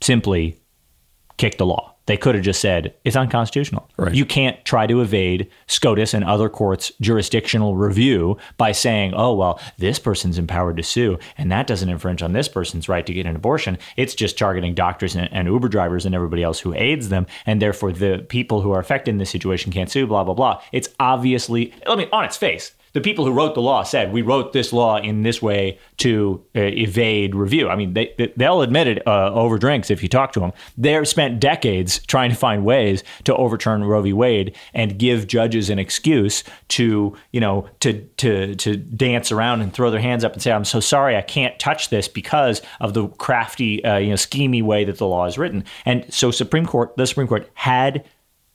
simply 0.01 0.57
kicked 1.37 1.59
the 1.59 1.67
law. 1.67 1.97
They 2.11 2.17
could 2.17 2.35
have 2.35 2.43
just 2.43 2.61
said 2.61 2.93
it's 3.05 3.15
unconstitutional. 3.15 3.89
Right. 3.97 4.13
You 4.13 4.25
can't 4.25 4.65
try 4.65 4.89
to 4.89 5.01
evade 5.01 5.49
SCOTUS 5.69 6.13
and 6.13 6.25
other 6.25 6.49
courts' 6.49 6.91
jurisdictional 7.01 7.77
review 7.77 8.37
by 8.57 8.73
saying, 8.73 9.15
oh, 9.15 9.33
well, 9.35 9.61
this 9.79 10.01
person's 10.01 10.37
empowered 10.37 10.77
to 10.79 10.83
sue, 10.83 11.21
and 11.39 11.53
that 11.53 11.69
doesn't 11.69 11.89
infringe 11.89 12.21
on 12.21 12.33
this 12.33 12.49
person's 12.49 12.89
right 12.89 13.07
to 13.07 13.15
get 13.15 13.27
an 13.27 13.37
abortion. 13.37 13.79
It's 13.97 14.17
just 14.17 14.37
targeting 14.37 14.75
doctors 14.75 15.15
and, 15.15 15.33
and 15.33 15.47
Uber 15.47 15.69
drivers 15.69 16.05
and 16.05 16.13
everybody 16.13 16.43
else 16.43 16.59
who 16.59 16.75
aids 16.75 17.11
them, 17.11 17.29
and 17.47 17.63
therefore 17.63 17.93
the 17.93 18.27
people 18.29 18.61
who 18.61 18.73
are 18.73 18.81
affected 18.81 19.13
in 19.13 19.19
this 19.19 19.31
situation 19.31 19.71
can't 19.71 19.89
sue, 19.89 20.09
blah, 20.09 20.25
blah, 20.25 20.35
blah. 20.35 20.61
It's 20.73 20.89
obviously, 20.99 21.73
I 21.87 21.95
mean, 21.95 22.09
on 22.13 22.25
its 22.25 22.37
face, 22.37 22.73
the 22.93 23.01
people 23.01 23.25
who 23.25 23.33
wrote 23.33 23.55
the 23.55 23.63
law 23.63 23.83
said 23.83 24.13
we 24.13 24.23
wrote 24.23 24.53
this 24.53 24.73
law 24.73 24.99
in 24.99 25.23
this 25.23 25.41
way 25.41 25.79
to 25.99 26.45
uh, 26.57 26.61
evade 26.61 27.35
review. 27.35 27.69
I 27.69 27.77
mean, 27.77 27.95
they 27.95 28.33
they'll 28.37 28.63
admit 28.63 28.89
it 28.89 29.07
uh, 29.07 29.33
over 29.33 29.59
drinks 29.59 29.91
if 29.91 30.03
you 30.03 30.09
talk 30.09 30.33
to 30.33 30.41
them. 30.41 30.53
They've 30.77 31.07
spent 31.07 31.41
decades 31.41 32.01
trying 32.07 32.31
to 32.31 32.37
find 32.37 32.65
ways 32.65 33.05
to 33.25 33.35
overturn 33.37 33.85
Roe 33.85 34.03
v. 34.03 34.13
Wade 34.13 34.57
and 34.75 34.99
give 34.99 35.27
judges 35.27 35.71
an 35.71 35.79
excuse 35.79 36.43
to 36.69 37.17
you 37.33 37.41
know 37.41 37.69
to 37.81 38.03
to 38.17 38.55
to 38.57 38.77
dance 38.77 39.31
around 39.31 39.61
and 39.61 39.73
throw 39.73 39.91
their 39.91 40.01
hands 40.01 40.25
up 40.25 40.33
and 40.33 40.43
say, 40.43 40.53
"I'm 40.53 40.65
so 40.65 40.81
sorry, 40.81 41.17
I 41.17 41.23
can't 41.23 41.59
touch 41.59 41.91
this 41.91 42.09
because 42.09 42.63
of 42.81 42.95
the 42.95 43.09
crafty, 43.09 43.85
uh, 43.85 43.99
you 43.99 44.09
know, 44.09 44.15
schemy 44.15 44.63
way 44.63 44.85
that 44.85 44.99
the 44.99 45.07
law 45.07 45.27
is 45.27 45.39
written." 45.39 45.65
And 45.85 46.13
so, 46.13 46.31
Supreme 46.31 46.67
Court, 46.67 46.97
the 46.97 47.07
Supreme 47.07 47.29
Court 47.29 47.49
had 47.55 48.05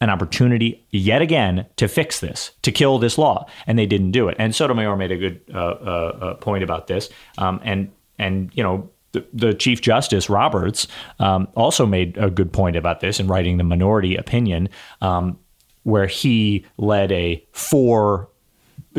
an 0.01 0.09
opportunity 0.09 0.85
yet 0.91 1.21
again 1.21 1.65
to 1.77 1.87
fix 1.87 2.19
this, 2.19 2.51
to 2.61 2.71
kill 2.71 2.99
this 2.99 3.17
law, 3.17 3.45
and 3.65 3.79
they 3.79 3.85
didn't 3.85 4.11
do 4.11 4.27
it. 4.27 4.35
And 4.39 4.53
Sotomayor 4.53 4.95
made 4.97 5.11
a 5.11 5.17
good 5.17 5.41
uh, 5.53 5.57
uh, 5.57 6.17
uh, 6.21 6.33
point 6.35 6.63
about 6.63 6.87
this, 6.87 7.09
um, 7.37 7.59
and 7.63 7.91
and 8.19 8.51
you 8.53 8.63
know. 8.63 8.89
The, 9.11 9.25
the 9.31 9.53
Chief 9.53 9.79
Justice 9.79 10.29
Roberts 10.29 10.89
um, 11.19 11.47
also 11.55 11.85
made 11.85 12.17
a 12.17 12.29
good 12.29 12.51
point 12.51 12.75
about 12.75 12.99
this 12.99 13.17
in 13.17 13.27
writing 13.27 13.55
the 13.55 13.63
minority 13.63 14.17
opinion, 14.17 14.67
um, 14.99 15.39
where 15.83 16.05
he 16.05 16.65
led 16.77 17.13
a 17.13 17.41
four 17.53 18.27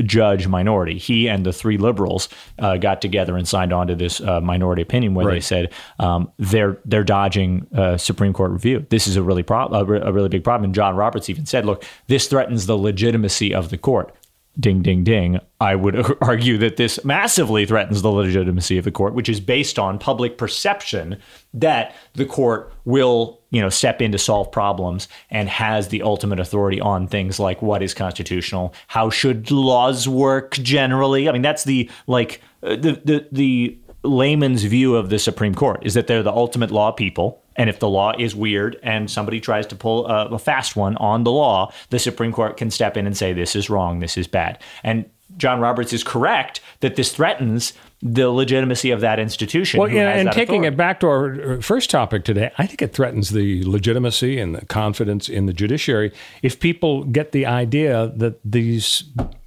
judge 0.02 0.46
minority. 0.46 0.98
He 0.98 1.28
and 1.28 1.44
the 1.46 1.52
three 1.52 1.78
liberals 1.78 2.28
uh, 2.58 2.76
got 2.76 3.00
together 3.02 3.36
and 3.36 3.46
signed 3.46 3.72
on 3.72 3.86
to 3.88 3.94
this 3.94 4.20
uh, 4.20 4.40
minority 4.40 4.82
opinion 4.82 5.14
where 5.14 5.26
Right. 5.26 5.34
they 5.34 5.40
said 5.40 5.72
um, 5.98 6.30
they're 6.38 6.78
they're 6.84 7.04
dodging 7.04 7.66
uh, 7.74 7.96
Supreme 7.96 8.32
Court 8.32 8.50
review. 8.50 8.84
This 8.90 9.06
is 9.06 9.16
a 9.16 9.22
really 9.22 9.42
prob- 9.42 9.72
a, 9.72 9.84
re- 9.84 10.00
a 10.02 10.12
really 10.12 10.28
big 10.28 10.44
problem. 10.44 10.64
And 10.66 10.74
John 10.74 10.96
Roberts 10.96 11.28
even 11.30 11.46
said, 11.46 11.64
"Look, 11.66 11.84
this 12.06 12.26
threatens 12.28 12.66
the 12.66 12.76
legitimacy 12.76 13.54
of 13.54 13.70
the 13.70 13.78
court." 13.78 14.14
Ding, 14.58 14.80
ding, 14.82 15.04
ding. 15.04 15.38
I 15.60 15.74
would 15.74 16.16
argue 16.22 16.56
that 16.58 16.76
this 16.76 17.04
massively 17.04 17.66
threatens 17.66 18.02
the 18.02 18.10
legitimacy 18.10 18.78
of 18.78 18.84
the 18.84 18.90
court, 18.90 19.14
which 19.14 19.28
is 19.28 19.38
based 19.38 19.78
on 19.78 19.98
public 19.98 20.38
perception 20.38 21.18
that 21.52 21.94
the 22.14 22.24
court 22.24 22.72
will, 22.84 23.40
you 23.50 23.60
know, 23.60 23.68
step 23.68 24.00
in 24.00 24.12
to 24.12 24.18
solve 24.18 24.50
problems 24.50 25.08
and 25.30 25.48
has 25.48 25.88
the 25.88 26.02
ultimate 26.02 26.40
authority 26.40 26.80
on 26.80 27.06
things 27.06 27.38
like 27.38 27.60
what 27.60 27.82
is 27.82 27.92
constitutional, 27.92 28.74
how 28.86 29.10
should 29.10 29.50
laws 29.50 30.08
work 30.08 30.52
generally. 30.54 31.28
I 31.28 31.32
mean, 31.32 31.42
that's 31.42 31.64
the 31.64 31.90
like 32.06 32.40
uh, 32.62 32.76
the 32.76 33.00
the 33.04 33.28
the 33.32 33.78
layman's 34.02 34.64
view 34.64 34.96
of 34.96 35.10
the 35.10 35.18
Supreme 35.18 35.54
Court 35.54 35.84
is 35.84 35.94
that 35.94 36.06
they're 36.06 36.22
the 36.22 36.32
ultimate 36.32 36.70
law 36.70 36.92
people. 36.92 37.42
And 37.56 37.70
if 37.70 37.78
the 37.78 37.88
law 37.88 38.12
is 38.18 38.34
weird 38.34 38.78
and 38.82 39.10
somebody 39.10 39.40
tries 39.40 39.66
to 39.68 39.76
pull 39.76 40.06
a, 40.06 40.26
a 40.26 40.38
fast 40.38 40.76
one 40.76 40.96
on 40.96 41.24
the 41.24 41.32
law, 41.32 41.72
the 41.90 41.98
Supreme 41.98 42.32
Court 42.32 42.56
can 42.56 42.70
step 42.70 42.96
in 42.96 43.06
and 43.06 43.16
say, 43.16 43.32
this 43.32 43.56
is 43.56 43.70
wrong, 43.70 44.00
this 44.00 44.16
is 44.16 44.26
bad. 44.26 44.58
And 44.84 45.08
John 45.36 45.60
Roberts 45.60 45.92
is 45.92 46.04
correct 46.04 46.60
that 46.80 46.96
this 46.96 47.12
threatens 47.12 47.72
the 48.02 48.28
legitimacy 48.30 48.90
of 48.90 49.00
that 49.00 49.18
institution. 49.18 49.80
Well, 49.80 49.88
yeah, 49.88 50.10
and 50.10 50.30
taking 50.30 50.60
authority. 50.60 50.74
it 50.74 50.76
back 50.76 51.00
to 51.00 51.06
our 51.08 51.52
uh, 51.56 51.60
first 51.60 51.90
topic 51.90 52.24
today, 52.24 52.52
I 52.58 52.66
think 52.66 52.82
it 52.82 52.92
threatens 52.92 53.30
the 53.30 53.64
legitimacy 53.64 54.38
and 54.38 54.54
the 54.54 54.64
confidence 54.66 55.28
in 55.28 55.46
the 55.46 55.52
judiciary 55.52 56.12
if 56.42 56.60
people 56.60 57.04
get 57.04 57.32
the 57.32 57.46
idea 57.46 58.12
that 58.16 58.38
these 58.44 59.04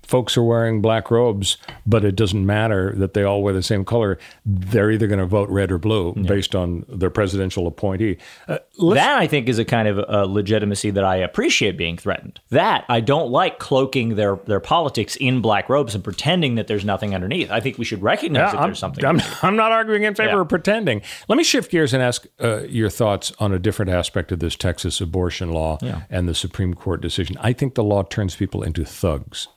folks 0.09 0.35
are 0.35 0.43
wearing 0.43 0.81
black 0.81 1.11
robes, 1.11 1.57
but 1.85 2.03
it 2.03 2.15
doesn't 2.15 2.43
matter 2.45 2.93
that 2.97 3.13
they 3.13 3.23
all 3.23 3.43
wear 3.43 3.53
the 3.53 3.61
same 3.61 3.85
color. 3.85 4.17
They're 4.45 4.89
either 4.89 5.05
going 5.07 5.19
to 5.19 5.25
vote 5.27 5.47
red 5.49 5.71
or 5.71 5.77
blue 5.77 6.13
based 6.13 6.55
on 6.55 6.83
their 6.89 7.11
presidential 7.11 7.67
appointee. 7.67 8.17
Uh, 8.47 8.57
that 8.93 9.17
I 9.19 9.27
think 9.27 9.47
is 9.47 9.59
a 9.59 9.65
kind 9.65 9.87
of 9.87 9.99
uh, 9.99 10.23
legitimacy 10.25 10.89
that 10.91 11.03
I 11.03 11.17
appreciate 11.17 11.77
being 11.77 11.95
threatened. 11.97 12.39
That 12.49 12.85
I 12.89 13.01
don't 13.01 13.29
like 13.29 13.59
cloaking 13.59 14.15
their 14.15 14.37
their 14.47 14.59
politics 14.59 15.15
in 15.17 15.41
black 15.41 15.69
robes 15.69 15.93
and 15.93 16.03
pretending 16.03 16.55
that 16.55 16.65
there's 16.67 16.83
nothing 16.85 17.13
underneath. 17.13 17.51
I 17.51 17.59
think 17.59 17.77
we 17.77 17.85
should 17.85 18.01
recognize 18.01 18.51
that 18.53 18.59
I'm, 18.61 18.69
there's 18.69 18.79
something. 18.79 19.05
I'm, 19.05 19.21
I'm 19.43 19.55
not 19.55 19.71
arguing 19.71 20.03
in 20.03 20.15
favor 20.15 20.31
Yeah. 20.31 20.41
of 20.41 20.49
pretending. 20.49 21.01
Let 21.27 21.37
me 21.37 21.43
shift 21.43 21.69
gears 21.69 21.93
and 21.93 22.01
ask 22.01 22.25
uh, 22.41 22.63
your 22.63 22.89
thoughts 22.89 23.31
on 23.39 23.53
a 23.53 23.59
different 23.59 23.91
aspect 23.91 24.31
of 24.31 24.39
this 24.39 24.55
Texas 24.55 24.99
abortion 25.01 25.51
law 25.51 25.77
and 26.09 26.27
the 26.27 26.33
Supreme 26.33 26.73
Court 26.73 26.99
decision. 27.01 27.37
I 27.41 27.53
think 27.53 27.75
the 27.75 27.83
law 27.83 28.01
turns 28.03 28.35
people 28.35 28.63
into 28.63 28.83
thugs. 28.85 29.47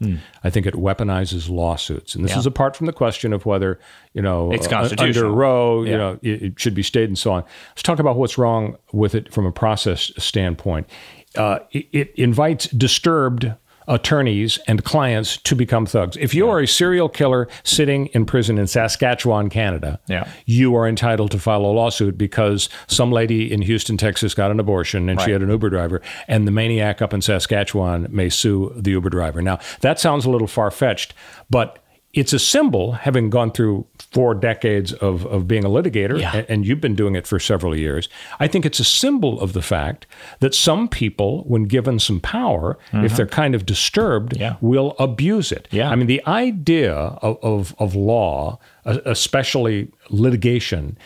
I 0.45 0.51
think 0.51 0.67
it 0.67 0.75
weaponizes 0.75 1.49
lawsuits, 1.49 2.15
and 2.15 2.25
this. 2.25 2.33
Yeah. 2.33 2.39
is 2.39 2.47
apart 2.47 2.77
from 2.77 2.87
the 2.87 2.93
question 2.93 3.33
of 3.33 3.47
whether 3.47 3.79
you 4.13 4.23
know 4.23 4.53
It's 4.53 4.67
uh, 4.67 4.71
constitutional. 4.71 5.27
under 5.27 5.37
Roe, 5.37 5.83
you 5.85 5.97
know, 5.97 6.19
it, 6.23 6.43
it 6.43 6.61
should 6.61 6.75
be 6.75 6.83
stayed 6.83 7.09
and 7.09 7.19
so 7.19 7.33
on. 7.33 7.45
Let's 7.71 7.83
talk 7.83 7.99
about 7.99 8.17
what's 8.17 8.39
wrong 8.39 8.77
with 8.93 9.15
it 9.15 9.33
from 9.33 9.47
a 9.47 9.53
process 9.53 10.11
standpoint. 10.19 10.89
Uh, 11.37 11.61
it, 11.71 11.89
it 11.93 12.15
invites 12.17 12.67
disturbed 12.69 13.53
attorneys 13.89 14.59
and 14.67 14.85
clients 14.85 15.37
to 15.39 15.55
become 15.55 15.87
thugs. 15.87 16.17
If 16.19 16.35
you 16.35 16.49
are 16.49 16.61
a 16.61 16.67
serial 16.67 17.09
killer 17.09 17.49
sitting 17.65 18.07
in 18.09 18.27
prison 18.27 18.59
in 18.59 18.67
Saskatchewan, 18.67 19.49
Canada, 19.51 20.01
Yeah. 20.09 20.29
you 20.47 20.75
are 20.77 20.87
entitled 20.89 21.31
to 21.33 21.39
file 21.39 21.65
a 21.65 21.73
lawsuit 21.73 22.17
because 22.19 22.69
some 22.87 23.11
lady 23.11 23.53
in 23.53 23.63
Houston, 23.63 23.97
Texas 23.97 24.35
got 24.35 24.51
an 24.51 24.61
abortion 24.61 25.09
and 25.09 25.21
she 25.21 25.31
had 25.31 25.43
an 25.43 25.51
Uber 25.51 25.71
driver, 25.71 26.01
and 26.29 26.47
the 26.47 26.53
maniac 26.53 27.03
up 27.03 27.13
in 27.13 27.21
Saskatchewan 27.23 28.07
may 28.11 28.29
sue 28.29 28.73
the 28.77 28.91
Uber 28.93 29.11
driver. 29.11 29.43
Now, 29.43 29.59
that 29.81 29.99
sounds 30.01 30.25
a 30.25 30.31
little 30.31 30.47
far 30.49 30.71
fetched, 30.71 31.15
but 31.51 31.79
it's 32.15 32.35
a 32.35 32.39
symbol, 32.39 32.93
having 32.93 33.31
gone 33.31 33.51
through 33.51 33.87
four 34.13 34.35
decades 34.35 34.93
of, 34.93 35.25
of 35.27 35.49
being 35.49 35.65
a 35.65 35.69
litigator, 35.69 36.21
Yeah. 36.21 36.37
and, 36.37 36.47
and 36.51 36.67
you've 36.67 36.81
been 36.83 36.95
doing 36.95 37.15
it 37.17 37.27
for 37.27 37.39
several 37.41 37.75
years. 37.77 38.09
I 38.39 38.47
think 38.47 38.67
it's 38.67 38.79
a 38.79 38.85
symbol 38.85 39.41
of 39.41 39.55
the 39.55 39.63
fact 39.63 40.07
that 40.41 40.55
some 40.55 40.87
people, 40.87 41.45
when 41.45 41.65
given 41.65 41.99
some 41.99 42.21
power, 42.21 42.79
if 42.93 43.17
they're 43.17 43.27
kind 43.27 43.55
of 43.55 43.65
disturbed, 43.65 44.33
Mm-hmm. 44.33 44.43
Yeah. 44.43 44.57
will 44.61 44.95
abuse 44.99 45.51
it. 45.53 45.67
Yeah. 45.71 45.89
I 45.91 45.97
mean, 45.97 46.07
the 46.09 46.23
idea 46.27 46.95
of, 46.95 47.39
of, 47.43 47.75
of 47.79 47.95
law, 47.95 48.59
especially 48.85 49.91
litigation, 50.11 50.97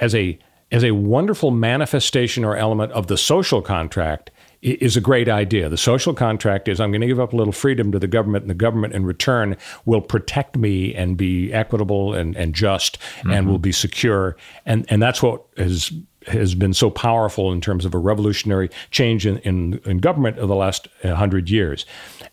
as 0.00 0.14
a 0.14 0.38
as 0.72 0.82
a 0.82 0.90
wonderful 0.90 1.52
manifestation 1.52 2.44
or 2.44 2.56
element 2.56 2.90
of 2.92 3.06
the 3.06 3.16
social 3.16 3.62
contract 3.62 4.30
is 4.62 4.96
a 4.96 5.00
great 5.00 5.28
idea. 5.28 5.68
The 5.68 5.76
social 5.76 6.14
contract 6.14 6.68
is 6.68 6.80
I'm 6.80 6.90
going 6.90 7.00
to 7.00 7.06
give 7.06 7.20
up 7.20 7.32
a 7.32 7.36
little 7.36 7.52
freedom 7.52 7.92
to 7.92 7.98
the 7.98 8.06
government, 8.06 8.42
and 8.42 8.50
the 8.50 8.54
government 8.54 8.94
in 8.94 9.04
return 9.06 9.56
will 9.84 10.00
protect 10.00 10.56
me 10.56 10.94
and 10.94 11.16
be 11.16 11.52
equitable 11.52 12.14
and, 12.14 12.36
and 12.36 12.54
just 12.54 12.98
and 13.30 13.48
will 13.48 13.58
be 13.58 13.72
secure. 13.72 14.36
And 14.64 14.86
and 14.88 15.02
that's 15.02 15.22
what 15.22 15.44
has 15.56 15.92
has 16.26 16.56
been 16.56 16.74
so 16.74 16.90
powerful 16.90 17.52
in 17.52 17.60
terms 17.60 17.84
of 17.84 17.94
a 17.94 17.98
revolutionary 17.98 18.68
change 18.90 19.26
in, 19.26 19.38
in, 19.38 19.80
in 19.84 19.98
government 19.98 20.38
of 20.38 20.48
the 20.48 20.56
last 20.56 20.88
uh, 21.04 21.14
hundred 21.14 21.48
years. 21.48 21.86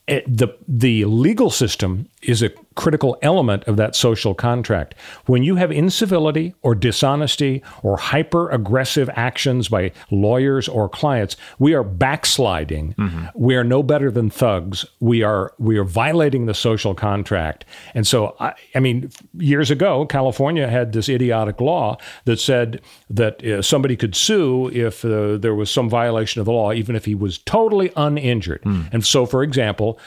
It- 0.07 0.25
the 0.37 0.47
the 0.67 1.05
legal 1.05 1.49
system 1.51 2.09
is 2.23 2.41
a 2.41 2.49
critical 2.75 3.17
element 3.21 3.63
of 3.65 3.77
that 3.77 3.95
social 3.95 4.33
contract. 4.33 4.95
When 5.25 5.43
you 5.43 5.55
have 5.55 5.71
incivility 5.71 6.53
or 6.61 6.75
dishonesty 6.75 7.61
or 7.81 7.97
hyper 7.97 8.49
aggressive 8.49 9.09
actions 9.13 9.67
by 9.69 9.91
lawyers 10.11 10.67
or 10.67 10.89
clients, 10.89 11.35
we 11.59 11.73
are 11.73 11.83
backsliding. 11.83 12.95
We 13.35 13.55
are 13.55 13.63
no 13.63 13.83
better 13.83 14.11
than 14.11 14.29
thugs. 14.29 14.85
We 14.99 15.23
are 15.23 15.53
we 15.59 15.77
are 15.77 15.83
violating 15.83 16.45
the 16.45 16.53
social 16.53 16.95
contract. 16.95 17.65
And 17.93 18.05
so, 18.07 18.35
I, 18.39 18.53
I 18.75 18.79
mean, 18.79 19.11
years 19.37 19.71
ago, 19.71 20.05
California 20.05 20.67
had 20.67 20.93
this 20.93 21.09
idiotic 21.09 21.61
law 21.61 21.97
that 22.25 22.39
said 22.39 22.81
that 23.09 23.43
uh, 23.43 23.61
somebody 23.61 23.95
could 23.95 24.15
sue 24.15 24.69
if 24.69 25.03
uh, 25.05 25.37
there 25.37 25.55
was 25.55 25.69
some 25.69 25.89
violation 25.89 26.39
of 26.39 26.45
the 26.45 26.51
law, 26.51 26.71
even 26.71 26.95
if 26.95 27.05
he 27.05 27.15
was 27.15 27.37
totally 27.39 27.91
uninjured. 27.95 28.63
And 28.63 29.05
so, 29.05 29.25
for 29.25 29.43
example, 29.43 29.63
example, 29.63 29.99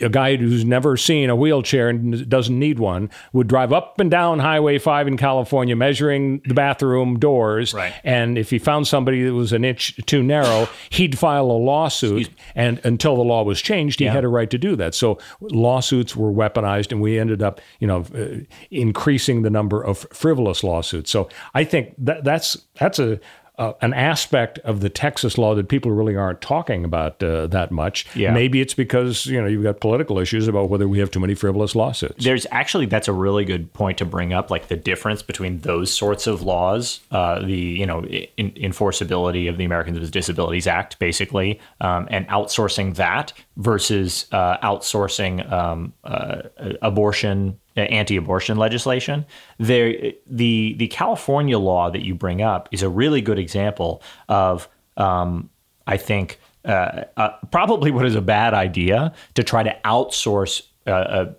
a 0.00 0.08
guy 0.08 0.36
who's 0.36 0.64
never 0.64 0.96
seen 0.96 1.30
a 1.30 1.36
wheelchair 1.36 1.88
and 1.88 2.09
doesn't 2.10 2.58
need 2.58 2.78
one 2.78 3.10
would 3.32 3.48
drive 3.48 3.72
up 3.72 3.98
and 4.00 4.10
down 4.10 4.38
Highway 4.38 4.78
5 4.78 5.08
in 5.08 5.16
California 5.16 5.74
measuring 5.76 6.40
the 6.46 6.54
bathroom 6.54 7.18
doors. 7.18 7.74
Right. 7.74 7.92
And 8.04 8.36
if 8.38 8.50
he 8.50 8.58
found 8.58 8.86
somebody 8.86 9.22
that 9.24 9.32
was 9.34 9.52
an 9.52 9.64
inch 9.64 9.96
too 10.06 10.22
narrow, 10.22 10.68
he'd 10.90 11.18
file 11.18 11.50
a 11.50 11.52
lawsuit. 11.58 12.30
And 12.54 12.80
until 12.84 13.16
the 13.16 13.22
law 13.22 13.42
was 13.42 13.60
changed, 13.60 13.98
he 14.00 14.06
Yeah. 14.06 14.12
had 14.12 14.24
a 14.24 14.28
right 14.28 14.50
to 14.50 14.58
do 14.58 14.76
that. 14.76 14.94
So 14.94 15.18
lawsuits 15.40 16.14
were 16.16 16.32
weaponized, 16.32 16.92
and 16.92 17.00
we 17.00 17.18
ended 17.18 17.42
up, 17.42 17.60
you 17.78 17.86
know, 17.86 18.04
uh, 18.14 18.44
increasing 18.70 19.42
the 19.42 19.50
number 19.50 19.82
of 19.82 20.06
frivolous 20.12 20.62
lawsuits. 20.64 21.10
So 21.10 21.28
I 21.54 21.64
think 21.64 21.94
that 21.98 22.24
that's 22.24 22.56
that's 22.78 22.98
a 22.98 23.20
uh, 23.60 23.74
an 23.82 23.92
aspect 23.92 24.58
of 24.60 24.80
the 24.80 24.88
Texas 24.88 25.36
law 25.36 25.54
that 25.54 25.68
people 25.68 25.92
really 25.92 26.16
aren't 26.16 26.40
talking 26.40 26.82
about 26.82 27.22
uh, 27.22 27.46
that 27.48 27.70
much. 27.70 28.06
Yeah. 28.16 28.32
Maybe 28.32 28.62
it's 28.62 28.72
because 28.72 29.26
you 29.26 29.40
know 29.40 29.46
you've 29.46 29.62
got 29.62 29.80
political 29.80 30.18
issues 30.18 30.48
about 30.48 30.70
whether 30.70 30.88
we 30.88 30.98
have 30.98 31.10
too 31.10 31.20
many 31.20 31.34
frivolous 31.34 31.76
lawsuits. 31.76 32.24
There's 32.24 32.46
actually 32.50 32.86
that's 32.86 33.06
a 33.06 33.12
really 33.12 33.44
good 33.44 33.70
point 33.74 33.98
to 33.98 34.06
bring 34.06 34.32
up, 34.32 34.50
like 34.50 34.68
the 34.68 34.76
difference 34.76 35.22
between 35.22 35.58
those 35.58 35.92
sorts 35.92 36.26
of 36.26 36.40
laws, 36.40 37.00
uh, 37.10 37.40
the 37.40 37.52
you 37.52 37.84
know 37.84 38.02
in, 38.04 38.50
enforceability 38.52 39.48
of 39.48 39.58
the 39.58 39.66
Americans 39.66 40.00
with 40.00 40.10
Disabilities 40.10 40.66
Act, 40.66 40.98
basically, 40.98 41.60
um, 41.82 42.08
and 42.10 42.26
outsourcing 42.28 42.94
that 42.96 43.34
versus 43.58 44.24
uh, 44.32 44.56
outsourcing 44.66 45.52
um, 45.52 45.92
uh, 46.04 46.42
abortion, 46.80 47.60
anti-abortion 47.76 48.58
legislation. 48.58 49.24
There, 49.58 50.12
the 50.26 50.74
the 50.78 50.88
California 50.88 51.58
law 51.58 51.90
that 51.90 52.02
you 52.02 52.14
bring 52.14 52.42
up 52.42 52.68
is 52.72 52.82
a 52.82 52.88
really 52.88 53.20
good 53.20 53.38
example 53.38 54.02
of, 54.28 54.68
um, 54.96 55.50
I 55.86 55.96
think. 55.96 56.38
Uh, 56.62 57.04
uh, 57.16 57.30
probably 57.50 57.90
what 57.90 58.04
is 58.04 58.14
a 58.14 58.20
bad 58.20 58.52
idea 58.52 59.14
to 59.32 59.42
try 59.42 59.62
to 59.62 59.74
outsource 59.86 60.62
uh, 60.90 60.94
uh, 60.94 61.32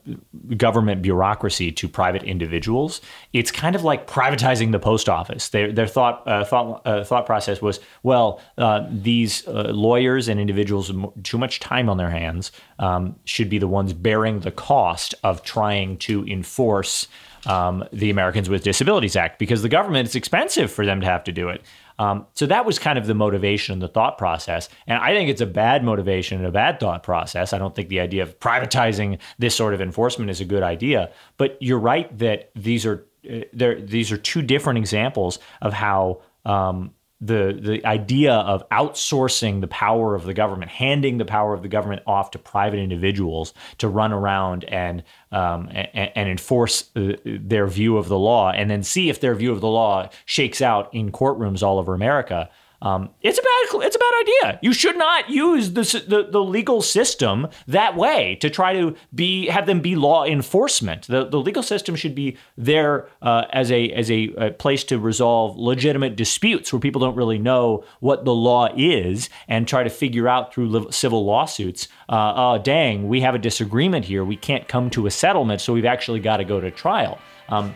government 0.56 1.02
bureaucracy 1.02 1.72
to 1.72 1.88
private 1.88 2.24
individuals. 2.24 3.02
It's 3.34 3.52
kind 3.52 3.76
of 3.76 3.84
like 3.84 4.08
privatizing 4.08 4.72
the 4.72 4.80
post 4.80 5.10
office. 5.10 5.50
Their 5.50 5.72
their 5.72 5.88
thought 5.88 6.28
uh, 6.28 6.44
thought 6.46 6.82
uh, 6.86 7.04
thought 7.04 7.26
process 7.26 7.62
was 7.62 7.80
well, 8.04 8.42
uh, 8.58 8.88
these 8.90 9.48
uh, 9.48 9.72
lawyers 9.74 10.28
and 10.28 10.40
individuals 10.40 10.92
with 10.92 11.24
too 11.24 11.38
much 11.38 11.60
time 11.60 11.90
on 11.90 11.98
their 11.98 12.10
hands 12.10 12.52
um, 12.80 13.16
should 13.26 13.50
be 13.50 13.58
the 13.58 13.68
ones 13.68 13.94
bearing 13.94 14.40
the 14.40 14.52
cost 14.52 15.14
of 15.24 15.44
trying 15.44 15.98
to 15.98 16.26
enforce. 16.26 17.08
Um, 17.48 17.84
the 17.92 18.12
Americans 18.12 18.50
with 18.50 18.64
Disabilities 18.64 19.16
Act 19.16 19.40
because 19.40 19.64
the 19.64 19.68
government 19.68 20.06
it's 20.06 20.14
expensive 20.14 20.72
for 20.72 20.86
them 20.86 21.02
to 21.02 21.08
have 21.08 21.24
to 21.24 21.32
do 21.32 21.50
it. 21.50 21.64
Um, 22.02 22.26
so 22.34 22.48
that 22.48 22.66
was 22.66 22.80
kind 22.80 22.98
of 22.98 23.06
the 23.06 23.14
motivation, 23.14 23.74
and 23.74 23.82
the 23.82 23.88
thought 23.88 24.18
process. 24.18 24.70
And 24.88 24.98
I 24.98 25.14
think 25.14 25.30
it's 25.30 25.42
a 25.42 25.46
bad 25.46 25.84
motivation 25.84 26.40
and 26.40 26.48
a 26.48 26.52
bad 26.52 26.80
thought 26.80 27.04
process. 27.04 27.54
I 27.54 27.60
don't 27.60 27.76
think 27.76 27.90
the 27.90 28.00
idea 28.00 28.24
of 28.24 28.40
privatizing 28.40 29.20
this 29.38 29.56
sort 29.56 29.74
of 29.76 29.82
enforcement 29.82 30.32
is 30.32 30.42
a 30.42 30.46
good 30.46 30.64
idea. 30.64 31.12
But 31.38 31.58
you're 31.60 31.86
right 31.94 32.08
that 32.18 32.50
these 32.56 32.88
are 32.90 33.06
uh. 33.30 33.76
These 33.98 34.12
are 34.12 34.18
two 34.18 34.42
different 34.42 34.80
examples 34.80 35.40
of 35.62 35.74
how. 35.74 36.22
Um, 36.44 36.92
the, 37.22 37.58
the 37.62 37.86
idea 37.86 38.34
of 38.34 38.68
outsourcing 38.70 39.62
the 39.62 39.68
power 39.68 40.16
of 40.16 40.24
the 40.24 40.34
government, 40.34 40.72
handing 40.72 41.20
the 41.20 41.26
power 41.26 41.54
of 41.54 41.62
the 41.62 41.68
government 41.68 42.02
off 42.08 42.32
to 42.32 42.40
private 42.40 42.80
individuals 42.80 43.54
to 43.78 43.88
run 43.88 44.12
around 44.12 44.64
and 44.66 45.04
um, 45.32 45.70
and, 45.72 46.12
and 46.16 46.30
enforce 46.30 46.90
uh, 46.96 47.14
their 47.24 47.68
view 47.68 47.98
of 47.98 48.08
the 48.08 48.18
law, 48.18 48.52
and 48.52 48.70
then 48.70 48.84
see 48.84 49.10
if 49.10 49.22
their 49.22 49.36
view 49.36 49.52
of 49.52 49.62
the 49.62 49.68
law 49.68 50.10
shakes 50.26 50.62
out 50.62 50.94
in 50.94 51.12
courtrooms 51.12 51.64
all 51.64 51.78
over 51.78 51.94
America. 51.94 52.50
Um, 52.82 53.10
it's 53.22 53.38
a 53.38 53.42
bad 53.42 53.86
it's 53.86 53.96
a 53.96 54.00
bad 54.00 54.14
idea. 54.22 54.60
You 54.64 54.74
should 54.74 54.98
not 54.98 55.30
use 55.30 55.74
the, 55.74 55.84
the 56.08 56.28
the 56.32 56.44
legal 56.44 56.82
system 56.82 57.48
that 57.68 57.96
way 57.96 58.38
to 58.42 58.50
try 58.50 58.74
to 58.74 58.96
be 59.14 59.48
have 59.48 59.68
them 59.68 59.82
be 59.82 59.96
law 59.96 60.26
enforcement. 60.26 61.06
The 61.08 61.26
the 61.26 61.40
legal 61.40 61.62
system 61.62 61.96
should 61.96 62.16
be 62.16 62.38
there 62.58 63.08
uh, 63.22 63.46
as 63.54 63.72
a 63.72 63.90
as 63.92 64.10
a, 64.10 64.34
a 64.38 64.52
place 64.52 64.84
to 64.86 64.98
resolve 64.98 65.58
legitimate 65.58 66.16
disputes 66.16 66.74
where 66.74 66.80
people 66.80 67.02
don't 67.02 67.16
really 67.16 67.38
know 67.38 67.84
what 68.00 68.26
the 68.26 68.34
law 68.34 68.70
is 68.76 69.30
and 69.48 69.68
try 69.68 69.84
to 69.84 69.90
figure 69.90 70.28
out 70.28 70.52
through 70.52 70.70
li- 70.70 70.92
civil 70.92 71.24
lawsuits. 71.24 71.88
Uh, 72.10 72.34
oh 72.36 72.58
dang, 72.58 73.08
we 73.08 73.22
have 73.22 73.36
a 73.36 73.40
disagreement 73.40 74.06
here. 74.06 74.26
We 74.26 74.38
can't 74.38 74.68
come 74.68 74.90
to 74.92 75.06
a 75.06 75.12
settlement, 75.12 75.62
so 75.62 75.72
we've 75.72 75.86
actually 75.86 76.20
got 76.20 76.38
to 76.38 76.44
go 76.44 76.60
to 76.60 76.72
trial. 76.72 77.20
Um, 77.50 77.76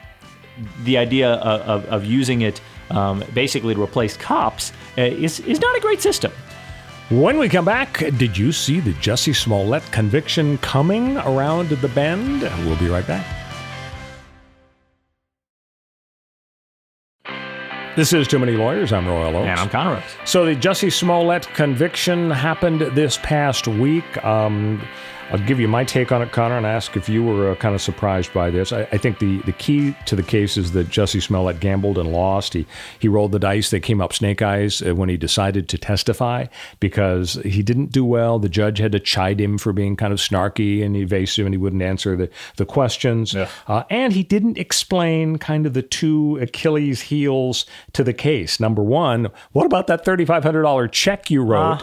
the 0.84 0.98
idea 0.98 1.34
of, 1.34 1.84
of, 1.84 1.86
of 1.86 2.06
using 2.06 2.42
it 2.42 2.62
um, 2.90 3.24
basically 3.34 3.74
to 3.74 3.82
replace 3.82 4.18
cops 4.18 4.72
uh, 4.98 5.02
is, 5.02 5.40
is 5.42 5.60
not 5.60 5.76
a 5.78 5.80
great 5.80 6.02
system. 6.02 6.32
When 7.10 7.38
we 7.38 7.50
come 7.50 7.66
back, 7.66 8.00
did 8.18 8.36
you 8.36 8.52
see 8.52 8.80
the 8.80 8.94
Jussie 8.94 9.36
Smollett 9.36 9.84
conviction 9.92 10.58
coming 10.60 11.18
around 11.18 11.70
the 11.70 11.88
bend? 11.90 12.42
We'll 12.66 12.80
be 12.80 12.90
right 12.90 13.06
back. 13.06 13.26
This 17.96 18.12
is 18.12 18.28
Too 18.28 18.40
Many 18.40 18.58
Lawyers. 18.58 18.92
I'm 18.92 19.08
Royal 19.08 19.38
Oaks. 19.38 19.48
And 19.48 19.58
I'm 19.58 19.70
Connor. 19.70 20.04
So 20.26 20.46
the 20.46 20.54
Jussie 20.54 20.92
Smollett 20.92 21.48
conviction 21.54 22.30
happened 22.30 22.82
this 22.82 23.18
past 23.20 23.70
week. 23.70 24.22
Um, 24.26 24.86
I'll 25.32 25.40
give 25.40 25.60
you 25.60 25.68
my 25.68 25.84
take 25.84 26.12
on 26.12 26.22
it, 26.22 26.32
Connor, 26.32 26.58
and 26.58 26.68
ask 26.68 26.96
if 26.96 27.10
you 27.10 27.24
were 27.24 27.52
uh, 27.52 27.56
kind 27.56 27.74
of 27.74 27.82
surprised 27.82 28.32
by 28.32 28.52
this. 28.52 28.72
I, 28.72 28.82
I 28.92 28.98
think 28.98 29.18
the, 29.18 29.40
the 29.42 29.54
key 29.54 29.96
to 30.06 30.16
the 30.16 30.22
case 30.24 30.56
is 30.56 30.72
that 30.74 30.90
Jussie 30.90 31.22
Smollett 31.22 31.60
gambled 31.60 31.98
and 31.98 32.12
lost. 32.12 32.54
He 32.54 32.68
he 33.00 33.08
rolled 33.08 33.32
the 33.32 33.40
dice. 33.40 33.72
They 33.72 33.80
came 33.80 34.02
up 34.02 34.14
snake 34.14 34.42
eyes 34.42 34.84
uh, 34.84 34.94
when 34.94 35.10
he 35.10 35.18
decided 35.18 35.68
to 35.70 35.78
testify 35.78 36.46
because 36.80 37.34
he 37.44 37.64
didn't 37.64 37.92
do 37.92 38.06
well. 38.06 38.38
The 38.38 38.50
judge 38.50 38.78
had 38.78 38.92
to 38.92 39.00
chide 39.00 39.42
him 39.42 39.58
for 39.58 39.74
being 39.74 39.96
kind 39.96 40.14
of 40.14 40.20
snarky 40.20 40.86
and 40.86 40.96
evasive, 40.96 41.46
and 41.46 41.54
he 41.54 41.58
wouldn't 41.58 41.82
answer 41.82 42.16
the 42.16 42.30
the 42.58 42.66
questions. 42.66 43.34
Uh, 43.68 43.84
and 43.90 44.14
he 44.14 44.22
didn't 44.22 44.58
explain 44.58 45.38
kind 45.38 45.66
of 45.66 45.74
the 45.74 45.82
two 45.82 46.38
Achilles 46.40 47.02
heels 47.02 47.66
to 47.94 48.04
the 48.04 48.14
case. 48.14 48.60
Number 48.60 48.84
one, 48.84 49.32
what 49.54 49.66
about 49.66 49.88
that 49.88 50.06
thirty 50.06 50.26
five 50.26 50.44
hundred 50.44 50.62
dollar 50.62 50.88
check 50.88 51.32
you 51.32 51.42
wrote 51.42 51.80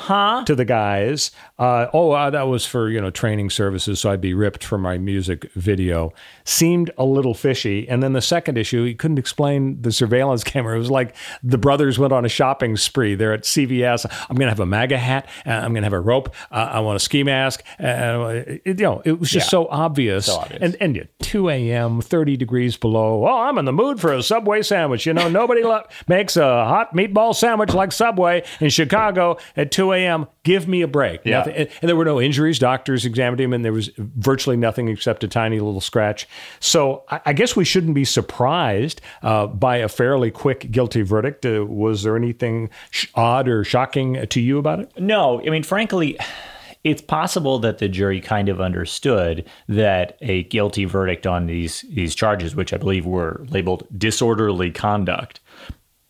to 0.46 0.54
the 0.54 0.64
guys? 0.64 1.32
Uh, 1.58 1.88
oh, 1.92 2.12
uh, 2.12 2.30
that 2.30 2.42
was 2.42 2.64
for 2.64 2.88
you 2.88 3.00
know 3.00 3.10
training 3.32 3.48
services, 3.48 3.98
so 3.98 4.10
I'd 4.10 4.20
be 4.20 4.34
ripped 4.34 4.62
from 4.62 4.82
my 4.82 4.98
music 4.98 5.50
video. 5.54 6.12
Seemed 6.44 6.90
a 6.98 7.04
little 7.06 7.32
fishy. 7.32 7.88
And 7.88 8.02
then 8.02 8.12
the 8.12 8.20
second 8.20 8.58
issue, 8.58 8.84
he 8.84 8.94
couldn't 8.94 9.18
explain 9.18 9.80
the 9.80 9.90
surveillance 9.90 10.44
camera. 10.52 10.74
It 10.76 10.80
was 10.80 10.90
like 10.90 11.16
the 11.42 11.56
brothers 11.56 11.98
went 11.98 12.12
on 12.12 12.26
a 12.26 12.28
shopping 12.28 12.76
spree. 12.76 13.14
They're 13.14 13.32
at 13.32 13.44
CVS. 13.44 14.04
I'm 14.28 14.36
going 14.36 14.46
to 14.48 14.50
have 14.50 14.60
a 14.60 14.66
MAGA 14.66 14.98
hat. 14.98 15.26
Uh, 15.46 15.50
I'm 15.50 15.72
going 15.72 15.80
to 15.82 15.86
have 15.86 15.94
a 15.94 16.00
rope. 16.00 16.34
Uh, 16.50 16.68
I 16.72 16.80
want 16.80 16.96
a 16.96 17.00
ski 17.00 17.22
mask. 17.22 17.62
Uh, 17.82 18.42
it, 18.44 18.62
you 18.66 18.74
know, 18.84 19.00
it 19.06 19.18
was 19.18 19.30
just 19.30 19.46
Yeah. 19.46 19.50
so 19.50 19.66
obvious. 19.68 20.26
So 20.26 20.36
obvious. 20.36 20.60
And 20.60 20.76
and 20.78 20.96
at 20.98 21.18
2 21.20 21.48
a.m., 21.48 22.02
30 22.02 22.36
degrees 22.36 22.76
below. 22.76 23.26
Oh, 23.26 23.40
I'm 23.44 23.56
in 23.56 23.64
the 23.64 23.72
mood 23.72 23.98
for 23.98 24.12
a 24.12 24.22
Subway 24.22 24.60
sandwich. 24.60 25.06
You 25.06 25.14
know, 25.14 25.30
nobody 25.30 25.62
lo- 25.72 25.84
makes 26.06 26.36
a 26.36 26.42
hot 26.66 26.94
meatball 26.94 27.34
sandwich 27.34 27.72
like 27.72 27.92
Subway 27.92 28.44
in 28.60 28.68
Chicago 28.68 29.38
at 29.56 29.70
2 29.72 29.92
a.m. 29.92 30.26
Give 30.42 30.68
me 30.68 30.82
a 30.82 30.88
break. 30.88 31.22
Yeah. 31.24 31.38
Nothing- 31.38 31.54
and, 31.54 31.68
and 31.80 31.88
there 31.88 31.96
were 31.96 32.04
no 32.04 32.20
injuries. 32.20 32.58
Doctors 32.58 33.04
examined 33.06 33.21
him, 33.22 33.52
and 33.52 33.64
there 33.64 33.72
was 33.72 33.90
virtually 33.96 34.56
nothing 34.56 34.88
except 34.88 35.24
a 35.24 35.28
tiny 35.28 35.60
little 35.60 35.80
scratch. 35.80 36.28
So 36.60 37.04
I, 37.08 37.20
I 37.26 37.32
guess 37.32 37.56
we 37.56 37.64
shouldn't 37.64 37.94
be 37.94 38.04
surprised 38.04 39.00
uh, 39.22 39.46
by 39.46 39.76
a 39.76 39.88
fairly 39.88 40.30
quick 40.30 40.70
guilty 40.70 41.02
verdict. 41.02 41.44
Uh, 41.44 41.64
was 41.66 42.02
there 42.02 42.16
anything 42.16 42.70
sh- 42.90 43.06
odd 43.14 43.48
or 43.48 43.64
shocking 43.64 44.26
to 44.26 44.40
you 44.40 44.58
about 44.58 44.80
it? 44.80 44.92
No, 44.98 45.40
I 45.46 45.50
mean, 45.50 45.62
frankly, 45.62 46.18
it's 46.84 47.02
possible 47.02 47.58
that 47.60 47.78
the 47.78 47.88
jury 47.88 48.20
kind 48.20 48.48
of 48.48 48.60
understood 48.60 49.44
that 49.68 50.18
a 50.20 50.42
guilty 50.44 50.84
verdict 50.84 51.26
on 51.26 51.46
these 51.46 51.82
these 51.88 52.14
charges, 52.14 52.56
which 52.56 52.72
I 52.72 52.76
believe 52.76 53.06
were 53.06 53.44
labeled 53.48 53.86
disorderly 53.96 54.70
conduct, 54.70 55.40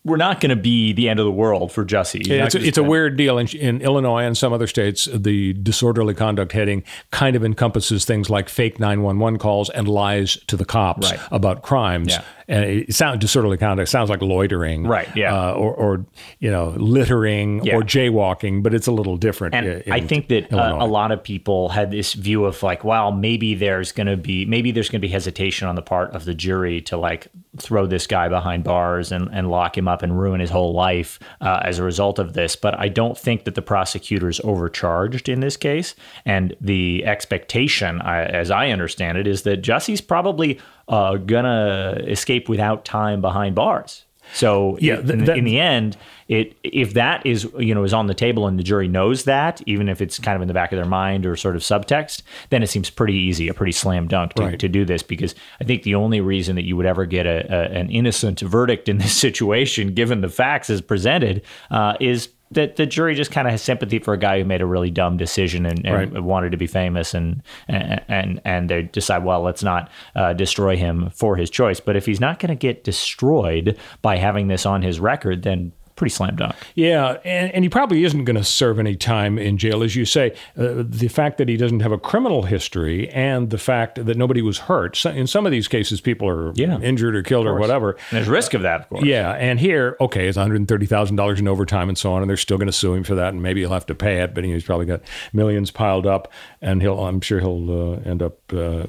were 0.05 0.17
not 0.17 0.41
going 0.41 0.49
to 0.49 0.55
be 0.55 0.91
the 0.91 1.07
end 1.07 1.19
of 1.19 1.25
the 1.25 1.31
world 1.31 1.71
for 1.71 1.85
Jussie. 1.85 2.27
Not 2.27 2.47
it's, 2.47 2.55
a, 2.55 2.67
it's 2.67 2.77
a 2.77 2.83
weird 2.83 3.15
deal. 3.15 3.37
In, 3.37 3.47
in 3.47 3.81
Illinois 3.81 4.23
and 4.23 4.37
some 4.37 4.51
other 4.51 4.67
states, 4.67 5.07
the 5.13 5.53
disorderly 5.53 6.13
conduct 6.13 6.51
heading 6.51 6.83
kind 7.11 7.35
of 7.37 7.45
encompasses 7.45 8.03
things 8.03 8.29
like 8.29 8.49
fake 8.49 8.79
911 8.81 9.39
calls 9.39 9.69
and 9.69 9.87
lies 9.87 10.37
to 10.47 10.57
the 10.57 10.65
cops 10.65 11.09
Right. 11.09 11.19
about 11.31 11.61
crimes. 11.61 12.09
Yeah. 12.09 12.23
And 12.47 12.63
it 12.65 12.93
sounds 12.95 13.19
disorderly 13.19 13.57
conduct 13.57 13.89
sounds 13.89 14.09
like 14.09 14.21
loitering, 14.21 14.85
Right, 14.85 15.07
yeah. 15.15 15.33
uh, 15.33 15.51
or, 15.53 15.73
or 15.73 16.05
you 16.39 16.51
know 16.51 16.73
littering 16.77 17.63
Yeah. 17.63 17.75
or 17.75 17.81
jaywalking, 17.83 18.63
but 18.63 18.73
it's 18.73 18.87
a 18.87 18.91
little 18.91 19.17
different. 19.17 19.55
And 19.55 19.83
i- 19.87 19.95
I 19.95 19.99
think 20.01 20.27
that 20.27 20.51
uh, 20.53 20.77
a 20.79 20.85
lot 20.87 21.11
of 21.11 21.23
people 21.23 21.69
had 21.69 21.91
this 21.91 22.13
view 22.13 22.45
of 22.45 22.61
like, 22.63 22.83
wow, 22.83 23.11
maybe 23.11 23.55
there's 23.55 23.91
going 23.91 24.07
to 24.07 24.17
be 24.17 24.45
maybe 24.45 24.71
there's 24.71 24.89
going 24.89 25.01
to 25.01 25.07
be 25.07 25.11
hesitation 25.11 25.67
on 25.67 25.75
the 25.75 25.81
part 25.81 26.11
of 26.15 26.25
the 26.25 26.33
jury 26.33 26.81
to 26.81 26.97
like 26.97 27.27
throw 27.57 27.85
this 27.85 28.07
guy 28.07 28.27
behind 28.29 28.63
bars 28.63 29.11
and, 29.11 29.29
and 29.31 29.49
lock 29.49 29.77
him 29.77 29.87
up 29.87 30.01
and 30.01 30.19
ruin 30.19 30.39
his 30.39 30.49
whole 30.49 30.73
life 30.73 31.19
uh, 31.39 31.61
as 31.63 31.77
a 31.79 31.83
result 31.83 32.17
of 32.19 32.33
this. 32.33 32.55
But 32.55 32.77
I 32.79 32.87
don't 32.89 33.17
think 33.17 33.43
that 33.45 33.53
the 33.55 33.61
prosecutors 33.61 34.41
overcharged 34.43 35.29
in 35.29 35.39
this 35.39 35.55
case. 35.55 35.93
And 36.25 36.55
the 36.59 37.05
expectation, 37.05 38.01
I, 38.01 38.23
as 38.25 38.49
I 38.51 38.69
understand 38.69 39.17
it, 39.17 39.27
is 39.27 39.43
that 39.43 39.57
Jussie's 39.57 40.01
probably 40.01 40.59
uh, 40.87 41.15
gonna 41.17 41.97
escape 42.07 42.49
without 42.49 42.85
time 42.85 43.21
behind 43.21 43.55
bars. 43.55 44.05
So 44.33 44.77
Yeah, 44.79 44.99
in, 44.99 45.07
th- 45.07 45.25
that- 45.25 45.37
in 45.37 45.43
the 45.43 45.59
end, 45.59 45.97
it 46.29 46.55
if 46.63 46.93
that 46.93 47.25
is 47.25 47.45
you 47.59 47.75
know 47.75 47.83
is 47.83 47.93
on 47.93 48.07
the 48.07 48.13
table 48.13 48.47
and 48.47 48.57
the 48.57 48.63
jury 48.63 48.87
knows 48.87 49.25
that, 49.25 49.61
even 49.67 49.89
if 49.89 50.01
it's 50.01 50.17
kind 50.17 50.35
of 50.37 50.41
in 50.41 50.47
the 50.47 50.53
back 50.53 50.71
of 50.71 50.77
their 50.77 50.85
mind 50.85 51.25
or 51.25 51.35
sort 51.35 51.55
of 51.57 51.61
subtext, 51.61 52.21
then 52.49 52.63
it 52.63 52.67
seems 52.67 52.89
pretty 52.89 53.13
easy, 53.15 53.49
a 53.49 53.53
pretty 53.53 53.73
slam 53.73 54.07
dunk 54.07 54.33
to, 54.35 54.43
Right. 54.43 54.59
to 54.59 54.69
do 54.69 54.85
this. 54.85 55.03
Because 55.03 55.35
I 55.59 55.65
think 55.65 55.83
the 55.83 55.95
only 55.95 56.21
reason 56.21 56.55
that 56.55 56.63
you 56.63 56.77
would 56.77 56.85
ever 56.85 57.05
get 57.05 57.25
a, 57.25 57.45
a 57.53 57.77
an 57.77 57.89
innocent 57.89 58.39
verdict 58.39 58.87
in 58.87 58.97
this 58.97 59.13
situation, 59.27 59.93
given 59.93 60.21
the 60.21 60.29
facts 60.29 60.69
as 60.69 60.79
presented, 60.81 61.41
uh, 61.69 61.95
is 61.99 62.29
that 62.53 62.75
the 62.75 62.85
jury 62.85 63.15
just 63.15 63.31
kind 63.31 63.47
of 63.47 63.51
has 63.51 63.61
sympathy 63.61 63.99
for 63.99 64.13
a 64.13 64.17
guy 64.17 64.39
who 64.39 64.45
made 64.45 64.61
a 64.61 64.65
really 64.65 64.89
dumb 64.91 65.17
decision 65.17 65.65
and, 65.65 65.85
and 65.85 66.13
Right. 66.13 66.23
wanted 66.23 66.51
to 66.51 66.57
be 66.57 66.67
famous 66.67 67.13
and 67.13 67.41
and 67.67 68.01
and, 68.07 68.41
and 68.45 68.69
they 68.69 68.83
decide 68.83 69.23
well 69.23 69.41
let's 69.41 69.63
not 69.63 69.89
uh, 70.15 70.33
destroy 70.33 70.75
him 70.75 71.09
for 71.11 71.35
his 71.35 71.49
choice 71.49 71.79
but 71.79 71.95
if 71.95 72.05
he's 72.05 72.19
not 72.19 72.39
going 72.39 72.49
to 72.49 72.55
get 72.55 72.83
destroyed 72.83 73.77
by 74.01 74.17
having 74.17 74.47
this 74.47 74.65
on 74.65 74.81
his 74.81 74.99
record 74.99 75.43
then 75.43 75.71
pretty 75.95 76.11
slam 76.11 76.35
dunk 76.35 76.55
Yeah, 76.75 77.17
and, 77.23 77.51
and 77.53 77.63
he 77.63 77.69
probably 77.69 78.03
isn't 78.03 78.23
going 78.25 78.35
to 78.35 78.43
serve 78.43 78.79
any 78.79 78.95
time 78.95 79.37
in 79.37 79.57
jail, 79.57 79.83
as 79.83 79.95
you 79.95 80.05
say. 80.05 80.31
Uh, 80.57 80.83
the 80.87 81.07
fact 81.07 81.37
that 81.37 81.47
he 81.49 81.57
doesn't 81.57 81.81
have 81.81 81.91
a 81.91 81.97
criminal 81.97 82.43
history 82.43 83.09
and 83.09 83.49
the 83.49 83.57
fact 83.57 84.03
that 84.03 84.17
nobody 84.17 84.41
was 84.41 84.57
hurt. 84.59 84.95
So 84.95 85.11
in 85.11 85.27
some 85.27 85.45
of 85.45 85.51
these 85.51 85.67
cases, 85.67 86.01
people 86.01 86.27
are 86.27 86.51
Yeah. 86.55 86.79
injured 86.79 87.15
or 87.15 87.21
killed 87.23 87.45
or 87.45 87.55
whatever. 87.59 87.91
and 87.91 88.17
there's 88.17 88.27
risk 88.27 88.53
of 88.53 88.61
that 88.63 88.81
of 88.81 88.89
course 88.89 89.03
Yeah, 89.05 89.31
and 89.33 89.59
here, 89.59 89.95
okay, 90.01 90.27
it's 90.27 90.37
one 90.37 90.47
hundred 90.49 90.67
thirty 90.67 90.85
thousand 90.85 91.15
dollars 91.15 91.39
in 91.39 91.47
overtime 91.47 91.89
and 91.89 91.97
so 91.97 92.11
on, 92.13 92.21
and 92.21 92.29
they're 92.29 92.37
still 92.37 92.57
going 92.57 92.67
to 92.67 92.71
sue 92.73 92.93
him 92.93 93.03
for 93.03 93.15
that, 93.15 93.33
and 93.33 93.41
maybe 93.43 93.61
he'll 93.61 93.69
have 93.71 93.85
to 93.87 93.95
pay 93.95 94.21
it, 94.21 94.33
but 94.33 94.43
he's 94.43 94.63
probably 94.63 94.85
got 94.85 95.01
millions 95.33 95.71
piled 95.71 96.05
up, 96.07 96.31
and 96.61 96.81
he'll, 96.81 96.99
I'm 97.05 97.21
sure 97.21 97.39
he'll 97.39 97.93
uh, 97.93 98.09
end 98.09 98.21
up 98.21 98.37
uh, 98.53 98.83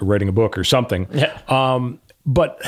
writing 0.00 0.28
a 0.28 0.32
book 0.32 0.56
or 0.58 0.64
something. 0.64 1.06
Yeah. 1.12 1.38
Um, 1.48 2.00
but 2.26 2.60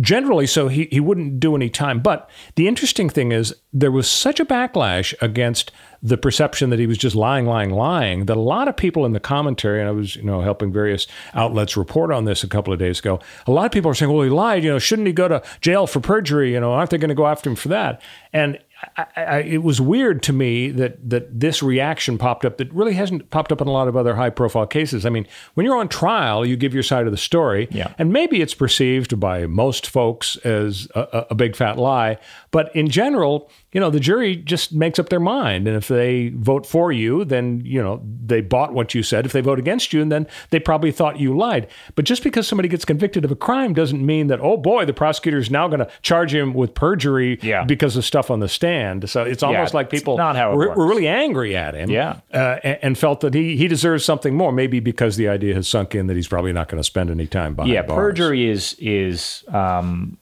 generally, 0.00 0.46
so 0.46 0.68
he, 0.68 0.88
he 0.90 0.98
wouldn't 0.98 1.38
do 1.38 1.54
any 1.54 1.68
time. 1.68 2.00
But 2.00 2.30
the 2.54 2.66
interesting 2.66 3.10
thing 3.10 3.32
is, 3.32 3.54
there 3.70 3.92
was 3.92 4.08
such 4.08 4.40
a 4.40 4.46
backlash 4.46 5.14
against 5.20 5.70
the 6.02 6.16
perception 6.16 6.70
that 6.70 6.78
he 6.78 6.86
was 6.86 6.96
just 6.96 7.14
lying, 7.14 7.46
lying, 7.46 7.70
lying 7.70 8.24
that 8.26 8.36
a 8.36 8.40
lot 8.40 8.66
of 8.66 8.76
people 8.76 9.04
in 9.04 9.12
the 9.12 9.20
commentary, 9.20 9.80
and 9.80 9.88
I 9.88 9.92
was, 9.92 10.16
you 10.16 10.22
know, 10.22 10.40
helping 10.40 10.72
various 10.72 11.06
outlets 11.34 11.76
report 11.76 12.12
on 12.12 12.24
this 12.24 12.42
a 12.42 12.48
couple 12.48 12.72
of 12.72 12.78
days 12.78 12.98
ago, 12.98 13.20
a 13.46 13.50
lot 13.50 13.66
of 13.66 13.72
people 13.72 13.90
are 13.90 13.94
saying, 13.94 14.10
well, 14.10 14.22
he 14.22 14.30
lied, 14.30 14.64
you 14.64 14.70
know, 14.70 14.78
shouldn't 14.78 15.06
he 15.06 15.12
go 15.12 15.28
to 15.28 15.42
jail 15.60 15.86
for 15.86 16.00
perjury? 16.00 16.52
You 16.52 16.60
know, 16.60 16.72
aren't 16.72 16.90
they 16.90 16.98
going 16.98 17.10
to 17.10 17.14
go 17.14 17.26
after 17.26 17.50
him 17.50 17.56
for 17.56 17.68
that? 17.68 18.00
And 18.32 18.58
I, 18.96 19.06
I, 19.16 19.38
it 19.40 19.62
was 19.62 19.80
weird 19.80 20.22
to 20.24 20.32
me 20.32 20.70
that 20.70 21.08
that 21.10 21.40
this 21.40 21.62
reaction 21.62 22.18
popped 22.18 22.44
up 22.44 22.56
that 22.58 22.72
really 22.72 22.94
hasn't 22.94 23.30
popped 23.30 23.52
up 23.52 23.60
in 23.60 23.68
a 23.68 23.70
lot 23.70 23.88
of 23.88 23.96
other 23.96 24.14
high 24.14 24.30
profile 24.30 24.66
cases. 24.66 25.04
I 25.06 25.10
mean, 25.10 25.26
when 25.54 25.66
you're 25.66 25.76
on 25.76 25.88
trial, 25.88 26.44
you 26.46 26.56
give 26.56 26.74
your 26.74 26.82
side 26.82 27.06
of 27.06 27.12
the 27.12 27.18
story, 27.18 27.68
Yeah. 27.70 27.92
and 27.98 28.12
maybe 28.12 28.40
it's 28.40 28.54
perceived 28.54 29.18
by 29.20 29.46
most 29.46 29.88
folks 29.88 30.36
as 30.38 30.88
a, 30.94 31.00
a- 31.12 31.26
a 31.30 31.34
big 31.34 31.56
fat 31.56 31.78
lie, 31.78 32.18
but 32.50 32.74
in 32.76 32.88
general, 32.88 33.50
you 33.74 33.80
know, 33.80 33.90
the 33.90 34.00
jury 34.00 34.36
just 34.36 34.72
makes 34.72 34.98
up 34.98 35.10
their 35.10 35.20
mind, 35.20 35.68
and 35.68 35.76
if 35.76 35.88
they 35.88 36.28
vote 36.28 36.64
for 36.64 36.90
you, 36.92 37.24
then 37.24 37.60
you 37.64 37.82
know 37.82 38.00
they 38.24 38.40
bought 38.40 38.72
what 38.72 38.94
you 38.94 39.02
said. 39.02 39.26
If 39.26 39.32
they 39.32 39.42
vote 39.42 39.58
against 39.58 39.92
you, 39.92 40.00
and 40.00 40.10
then 40.10 40.26
they 40.50 40.60
probably 40.60 40.92
thought 40.92 41.18
you 41.20 41.36
lied. 41.36 41.66
But 41.96 42.06
just 42.06 42.22
because 42.22 42.48
somebody 42.48 42.68
gets 42.68 42.86
convicted 42.86 43.24
of 43.26 43.30
a 43.30 43.36
crime 43.36 43.74
doesn't 43.74 44.04
mean 44.06 44.28
that 44.28 44.40
oh 44.40 44.56
boy, 44.56 44.86
the 44.86 44.94
prosecutor 44.94 45.36
is 45.38 45.50
now 45.50 45.68
going 45.68 45.80
to 45.80 45.88
charge 46.00 46.32
him 46.34 46.54
with 46.54 46.72
perjury 46.74 47.38
Yeah. 47.42 47.64
because 47.64 47.96
of 47.96 48.04
stuff 48.04 48.30
on 48.30 48.40
the 48.40 48.48
stand. 48.48 49.10
So 49.10 49.24
it's 49.24 49.42
almost 49.42 49.72
Yeah, 49.74 49.76
like 49.78 49.90
people 49.90 50.16
not 50.16 50.36
how 50.36 50.54
were, 50.54 50.74
were 50.74 50.86
really 50.88 51.08
angry 51.08 51.56
at 51.56 51.74
him, 51.74 51.90
Yeah. 51.90 52.20
uh, 52.32 52.58
and, 52.62 52.78
and 52.82 52.98
felt 52.98 53.20
that 53.22 53.34
he 53.34 53.56
he 53.56 53.66
deserves 53.68 54.04
something 54.04 54.34
more. 54.36 54.52
Maybe 54.52 54.78
because 54.78 55.16
the 55.16 55.28
idea 55.28 55.52
has 55.54 55.66
sunk 55.66 55.94
in 55.96 56.06
that 56.06 56.14
he's 56.14 56.28
probably 56.28 56.52
not 56.52 56.68
going 56.68 56.78
to 56.80 56.84
spend 56.84 57.10
any 57.10 57.26
time 57.26 57.54
behind 57.56 57.72
yeah 57.74 57.82
bars. 57.82 57.96
perjury 57.98 58.48
is 58.48 58.76
is 58.78 59.42
um 59.48 60.16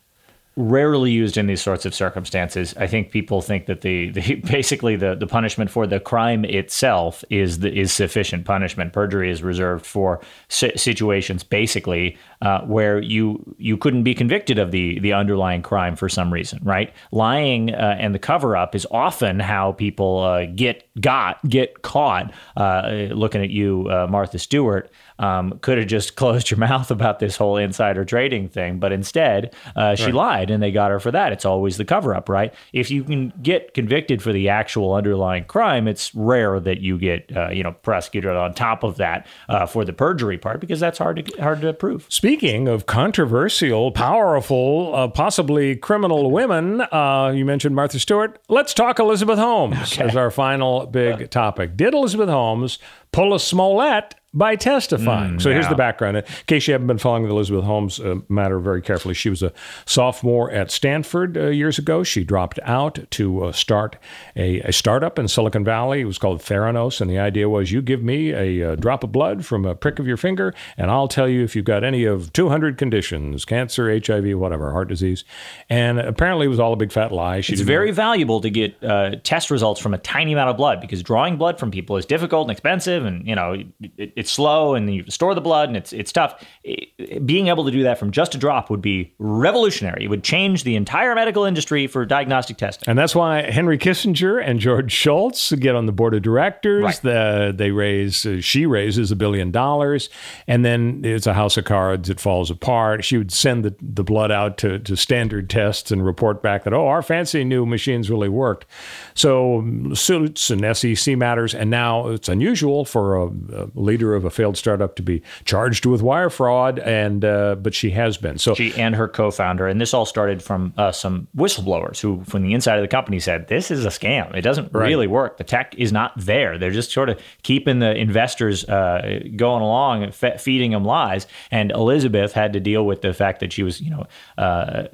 rarely 0.57 1.11
used 1.11 1.39
in 1.39 1.47
these 1.47 1.63
sorts 1.63 1.87
of 1.87 1.95
circumstances. 1.95 2.75
I 2.77 2.87
think 2.87 3.11
people 3.11 3.41
think 3.41 3.67
that 3.67 3.81
the, 3.81 4.11
the 4.11 4.35
basically 4.51 4.97
the, 4.97 5.15
the 5.15 5.27
punishment 5.27 5.71
for 5.71 5.87
the 5.87 5.99
crime 5.99 6.45
itself 6.45 7.25
is 7.31 7.61
the, 7.61 7.73
is 7.73 7.93
sufficient 7.93 8.45
punishment. 8.45 8.93
Perjury 8.93 9.31
is 9.31 9.43
reserved 9.43 9.87
for 9.87 10.21
si- 10.49 10.77
situations 10.77 11.43
basically 11.43 12.19
uh, 12.43 12.61
where 12.63 13.01
you 13.01 13.55
you 13.57 13.77
couldn't 13.77 14.03
be 14.03 14.15
convicted 14.15 14.59
of 14.59 14.73
the 14.73 14.99
the 15.01 15.13
underlying 15.13 15.63
crime 15.63 15.97
for 15.97 16.09
some 16.09 16.33
reason, 16.33 16.61
right? 16.63 16.93
Lying 17.13 17.75
uh, 17.75 17.97
and 17.99 18.15
the 18.15 18.19
cover 18.19 18.57
up 18.57 18.75
is 18.75 18.87
often 18.91 19.41
how 19.41 19.73
people 19.73 20.19
uh, 20.19 20.47
get 20.47 20.87
got 21.01 21.43
get 21.49 21.83
caught. 21.83 22.33
Uh, 22.57 23.09
looking 23.11 23.43
at 23.43 23.51
you, 23.51 23.89
uh, 23.91 24.07
Martha 24.09 24.39
Stewart. 24.39 24.91
Um, 25.23 25.59
could 25.61 25.79
have 25.79 25.87
just 25.87 26.17
closed 26.17 26.51
your 26.51 26.59
mouth 26.59 26.91
about 26.91 27.21
this 27.21 27.37
whole 27.37 27.57
insider 27.57 28.05
trading 28.05 28.49
thing, 28.49 28.79
but 28.79 28.93
instead 28.93 29.55
uh, 29.77 29.95
she 29.95 30.13
lied 30.13 30.51
and 30.51 30.63
they 30.63 30.73
got 30.73 30.91
her 30.91 31.01
for 31.01 31.11
that. 31.13 31.33
It's 31.33 31.45
always 31.45 31.77
the 31.77 31.85
cover 31.85 32.15
up, 32.15 32.29
right? 32.29 32.53
If 32.73 32.91
you 32.91 33.05
can 33.05 33.33
get 33.43 33.73
convicted 33.75 34.21
for 34.23 34.33
the 34.33 34.49
actual 34.49 34.93
underlying 34.95 35.45
crime, 35.45 35.87
it's 35.87 36.15
rare 36.15 36.59
that 36.61 36.81
you 36.81 36.99
get 36.99 37.35
uh, 37.35 37.51
you 37.51 37.63
know 37.63 37.73
prosecuted 37.73 38.33
on 38.33 38.53
top 38.55 38.83
of 38.83 38.97
that 38.97 39.27
uh, 39.49 39.67
for 39.67 39.85
the 39.85 39.93
perjury 39.93 40.39
part 40.39 40.61
because 40.61 40.81
that's 40.81 40.99
hard 40.99 41.25
to 41.25 41.43
hard 41.43 41.61
to 41.61 41.73
prove. 41.73 42.07
Speaking 42.09 42.69
of 42.69 42.87
controversial, 42.87 43.93
powerful, 43.93 44.95
uh, 44.95 45.09
possibly 45.09 45.77
criminal 45.77 46.31
women, 46.31 46.81
uh, 46.81 47.33
you 47.35 47.45
mentioned 47.45 47.77
Martha 47.77 47.99
Stewart. 47.99 48.39
Let's 48.49 48.75
talk 48.75 48.99
Elizabeth 48.99 49.39
Holmes 49.39 49.99
as 49.99 50.17
our 50.17 50.31
final 50.31 50.87
big 50.87 51.31
topic. 51.31 51.77
Did 51.77 51.95
Elizabeth 51.95 52.29
Holmes 52.29 52.79
pull 53.13 53.35
a 53.35 53.41
Smollett 53.41 54.15
by 54.35 54.57
testifying? 54.57 55.39
so 55.41 55.51
here's 55.51 55.69
the 55.69 55.75
background. 55.75 56.17
In 56.17 56.25
case 56.47 56.67
you 56.67 56.73
haven't 56.73 56.87
been 56.87 56.99
following 56.99 57.25
the 57.25 57.31
Elizabeth 57.31 57.65
Holmes 57.65 58.01
uh, 58.01 58.17
matter 58.29 58.59
very 58.59 58.83
carefully, 58.83 59.15
she 59.15 59.29
was 59.29 59.43
a 59.43 59.53
sophomore 59.87 60.51
at 60.51 60.71
Stanford 60.71 61.37
uh, 61.37 61.47
years 61.49 61.79
ago. 61.79 62.03
She 62.03 62.25
dropped 62.25 62.59
out 62.63 62.99
to 63.11 63.45
uh, 63.45 63.53
start 63.53 63.97
a, 64.37 64.61
a 64.61 64.73
startup 64.73 65.19
in 65.19 65.29
Silicon 65.29 65.65
Valley. 65.65 66.01
It 66.01 66.07
was 66.07 66.19
called 66.19 66.41
Theranos, 66.41 67.01
and 67.01 67.11
the 67.11 67.19
idea 67.19 67.49
was 67.49 67.73
you 67.73 67.83
give 67.83 68.03
me 68.03 68.33
a, 68.33 68.73
uh 68.73 68.77
drop 68.77 69.05
of 69.05 69.13
blood 69.13 69.45
from 69.45 69.65
a 69.65 69.75
prick 69.75 69.99
of 69.99 70.07
your 70.07 70.17
finger, 70.17 70.55
and 70.77 70.91
I'll 70.91 71.09
tell 71.09 71.29
you 71.29 71.43
if 71.43 71.55
you've 71.55 71.65
got 71.65 71.85
any 71.85 72.05
of 72.05 72.33
200 72.33 72.79
conditions 72.79 73.45
cancer, 73.45 73.91
HIV, 74.05 74.39
whatever, 74.39 74.73
heart 74.73 74.89
disease. 74.89 75.25
And 75.69 75.99
apparently 75.99 76.47
it 76.47 76.49
was 76.49 76.61
all 76.61 76.73
a 76.73 76.77
big 76.77 76.93
fat 76.93 77.13
lie. 77.13 77.41
She 77.41 77.53
It's 77.53 77.63
very 77.63 77.91
valuable 77.91 78.41
to 78.41 78.51
get 78.51 78.83
uh, 78.83 79.17
test 79.23 79.51
results 79.51 79.81
from 79.81 79.95
a 79.95 79.99
tiny 79.99 80.33
amount 80.33 80.51
of 80.51 80.57
blood 80.57 80.81
because 80.81 81.03
drawing 81.03 81.37
blood 81.37 81.59
from 81.59 81.71
people 81.71 81.97
is 81.97 82.07
difficult 82.07 82.47
and 82.47 82.53
expensive, 82.53 83.05
and 83.05 83.27
you 83.27 83.35
know 83.35 83.63
it, 83.97 84.13
it's 84.23 84.33
slow, 84.33 84.75
and 84.75 84.93
you 84.93 85.05
store 85.09 85.35
the 85.35 85.41
blood, 85.41 85.69
and 85.69 85.77
it's 85.77 85.93
it's 85.93 86.13
tough. 86.13 86.33
It- 86.65 86.91
being 87.27 87.49
able 87.49 87.65
to 87.65 87.71
do 87.71 87.83
that 87.83 87.99
from 87.99 88.11
just 88.11 88.35
a 88.35 88.39
drop 88.39 88.71
would 88.71 88.81
be 88.81 89.13
revolutionary. 89.19 90.05
It 90.05 90.09
would 90.09 90.25
change 90.25 90.65
the 90.65 90.77
entire 90.77 91.15
medical 91.15 91.45
industry 91.45 91.87
for 91.87 92.05
diagnostic 92.07 92.57
testing. 92.57 92.89
And 92.89 92.99
that's 92.99 93.15
why 93.15 93.51
Henry 93.51 93.79
Kissinger 93.79 94.43
and 94.43 94.61
George 94.61 94.93
Shultz 94.93 95.53
get 95.53 95.75
on 95.75 95.87
the 95.87 95.93
board 95.93 96.15
of 96.15 96.23
directors. 96.23 96.83
Right. 96.85 97.03
The, 97.03 97.53
they 97.55 97.71
raise, 97.71 98.25
uh, 98.25 98.41
she 98.41 98.67
raises 98.67 99.11
a 99.11 99.17
billion 99.17 99.51
dollars, 99.51 100.09
and 100.47 100.65
then 100.65 101.03
it's 101.05 101.27
a 101.27 101.35
house 101.35 101.57
of 101.57 101.65
cards. 101.65 102.09
It 102.09 102.21
falls 102.21 102.51
apart. 102.51 103.05
She 103.05 103.19
would 103.19 103.33
send 103.33 103.65
the, 103.65 103.75
the 103.81 104.05
blood 104.05 104.31
out 104.31 104.59
to, 104.59 104.79
to 104.79 104.97
standard 104.97 105.51
tests 105.51 105.91
and 105.91 106.05
report 106.05 106.43
back 106.43 106.65
that, 106.65 106.73
oh, 106.73 106.87
our 106.87 107.03
fancy 107.03 107.45
new 107.45 107.67
machines 107.67 108.11
really 108.11 108.29
worked. 108.29 108.67
So 109.15 109.91
suits 109.95 110.51
and 110.51 110.77
SEC 110.77 111.17
matters, 111.17 111.55
and 111.55 111.71
now 111.71 112.09
it's 112.09 112.29
unusual 112.29 112.85
for 112.85 113.17
a, 113.17 113.27
a 113.27 113.69
leader 113.75 114.12
of 114.15 114.25
a 114.25 114.31
failed 114.31 114.57
startup 114.57 114.97
to 114.97 115.03
be 115.03 115.23
charged 115.45 115.87
with 115.87 116.03
wire 116.03 116.31
fraud, 116.31 116.79
and 116.81 117.25
uh, 117.25 117.55
but 117.57 117.75
she 117.75 117.91
has 117.91 118.17
been. 118.17 118.39
So 118.39 118.55
She 118.55 118.75
and 118.81 118.95
her 118.95 119.09
co-founder, 119.09 119.67
and 119.67 119.81
this 119.81 119.93
all 119.95 120.07
started 120.07 120.43
from 120.43 120.73
uh, 120.77 120.93
some 120.93 121.29
whistleblowers 121.37 122.01
who, 122.01 122.23
from 122.25 122.43
the 122.43 122.53
inside 122.55 122.77
of 122.77 122.83
the 122.83 122.89
company, 122.89 123.21
said 123.21 123.49
this 123.49 123.71
is 123.71 123.85
a 123.85 123.89
scam. 123.89 124.35
It 124.35 124.43
doesn't 124.43 124.73
Right. 124.73 124.87
really 124.89 125.07
work. 125.07 125.37
The 125.39 125.45
tech 125.45 125.75
is 125.77 125.93
not 125.93 126.13
there. 126.17 126.59
They're 126.59 126.71
just 126.71 126.91
sort 126.93 127.09
of 127.09 127.21
keeping 127.43 127.79
the 127.81 127.95
investors 127.95 128.65
uh, 128.69 129.21
going 129.37 129.63
along, 129.63 130.03
and 130.05 130.15
fe- 130.15 130.37
feeding 130.39 130.71
them 130.73 130.85
lies. 130.85 131.27
And 131.51 131.71
Elizabeth 131.73 132.33
had 132.33 132.53
to 132.55 132.61
deal 132.61 132.87
with 132.87 133.03
the 133.03 133.13
fact 133.13 133.41
that 133.41 133.53
she 133.53 133.63
was, 133.63 133.81
you 133.81 133.91
know, 133.91 134.07
uh, 134.39 134.85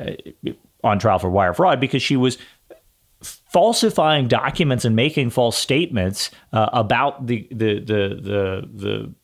on 0.84 0.98
trial 0.98 1.18
for 1.18 1.28
wire 1.28 1.52
fraud 1.52 1.80
because 1.80 2.02
she 2.02 2.16
was 2.16 2.38
falsifying 3.48 4.28
documents 4.28 4.84
and 4.84 4.94
making 4.94 5.30
false 5.30 5.56
statements 5.56 6.30
uh, 6.52 6.68
about 6.72 7.26
the 7.26 7.48
the 7.50 7.80
the 7.80 8.08
the 8.20 9.14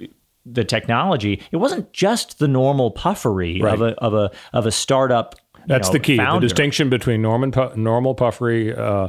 the 0.00 0.08
the 0.46 0.64
technology. 0.64 1.42
It 1.52 1.56
wasn't 1.56 1.92
just 1.92 2.38
the 2.38 2.48
normal 2.48 2.90
puffery 2.90 3.60
Right. 3.60 3.74
of 3.74 3.80
a 3.82 3.94
of 4.00 4.14
a 4.14 4.30
of 4.52 4.66
a 4.66 4.70
startup. 4.70 5.34
That's 5.66 5.88
know, 5.88 5.92
the 5.94 6.00
key. 6.00 6.16
founder. 6.18 6.40
The 6.40 6.48
distinction 6.48 6.90
between 6.90 7.22
Norman 7.22 7.52
normal 7.76 8.14
puffery. 8.14 8.74
Uh, 8.74 9.08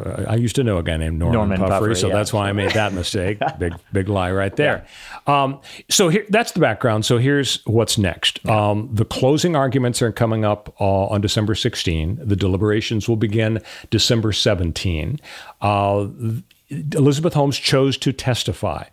uh, 0.00 0.24
I 0.28 0.36
used 0.36 0.56
to 0.56 0.64
know 0.64 0.78
a 0.78 0.82
guy 0.82 0.96
named 0.96 1.18
Norman, 1.18 1.34
Norman 1.34 1.58
Puffery, 1.58 1.70
Puffery, 1.70 1.96
so 1.96 2.08
yeah. 2.08 2.14
that's 2.14 2.32
why 2.32 2.48
I 2.48 2.52
made 2.52 2.72
that 2.72 2.92
mistake. 2.94 3.38
big, 3.58 3.74
big 3.92 4.08
lie 4.08 4.32
right 4.32 4.54
there. 4.56 4.86
Um, 5.26 5.60
so 5.90 6.08
here, 6.08 6.24
that's 6.30 6.52
the 6.52 6.60
background. 6.60 7.04
So 7.04 7.18
here's 7.18 7.64
what's 7.66 7.98
next. 7.98 8.46
Um, 8.48 8.88
the 8.92 9.04
closing 9.04 9.54
arguments 9.54 10.00
are 10.02 10.12
coming 10.12 10.44
up 10.44 10.74
uh, 10.80 11.06
on 11.06 11.20
December 11.20 11.54
16. 11.54 12.20
The 12.22 12.36
deliberations 12.36 13.08
will 13.08 13.16
begin 13.16 13.60
December 13.90 14.32
17. 14.32 15.20
Uh, 15.60 16.08
Elizabeth 16.68 17.34
Holmes 17.34 17.58
chose 17.58 17.96
to 17.98 18.12
testify. 18.12 18.84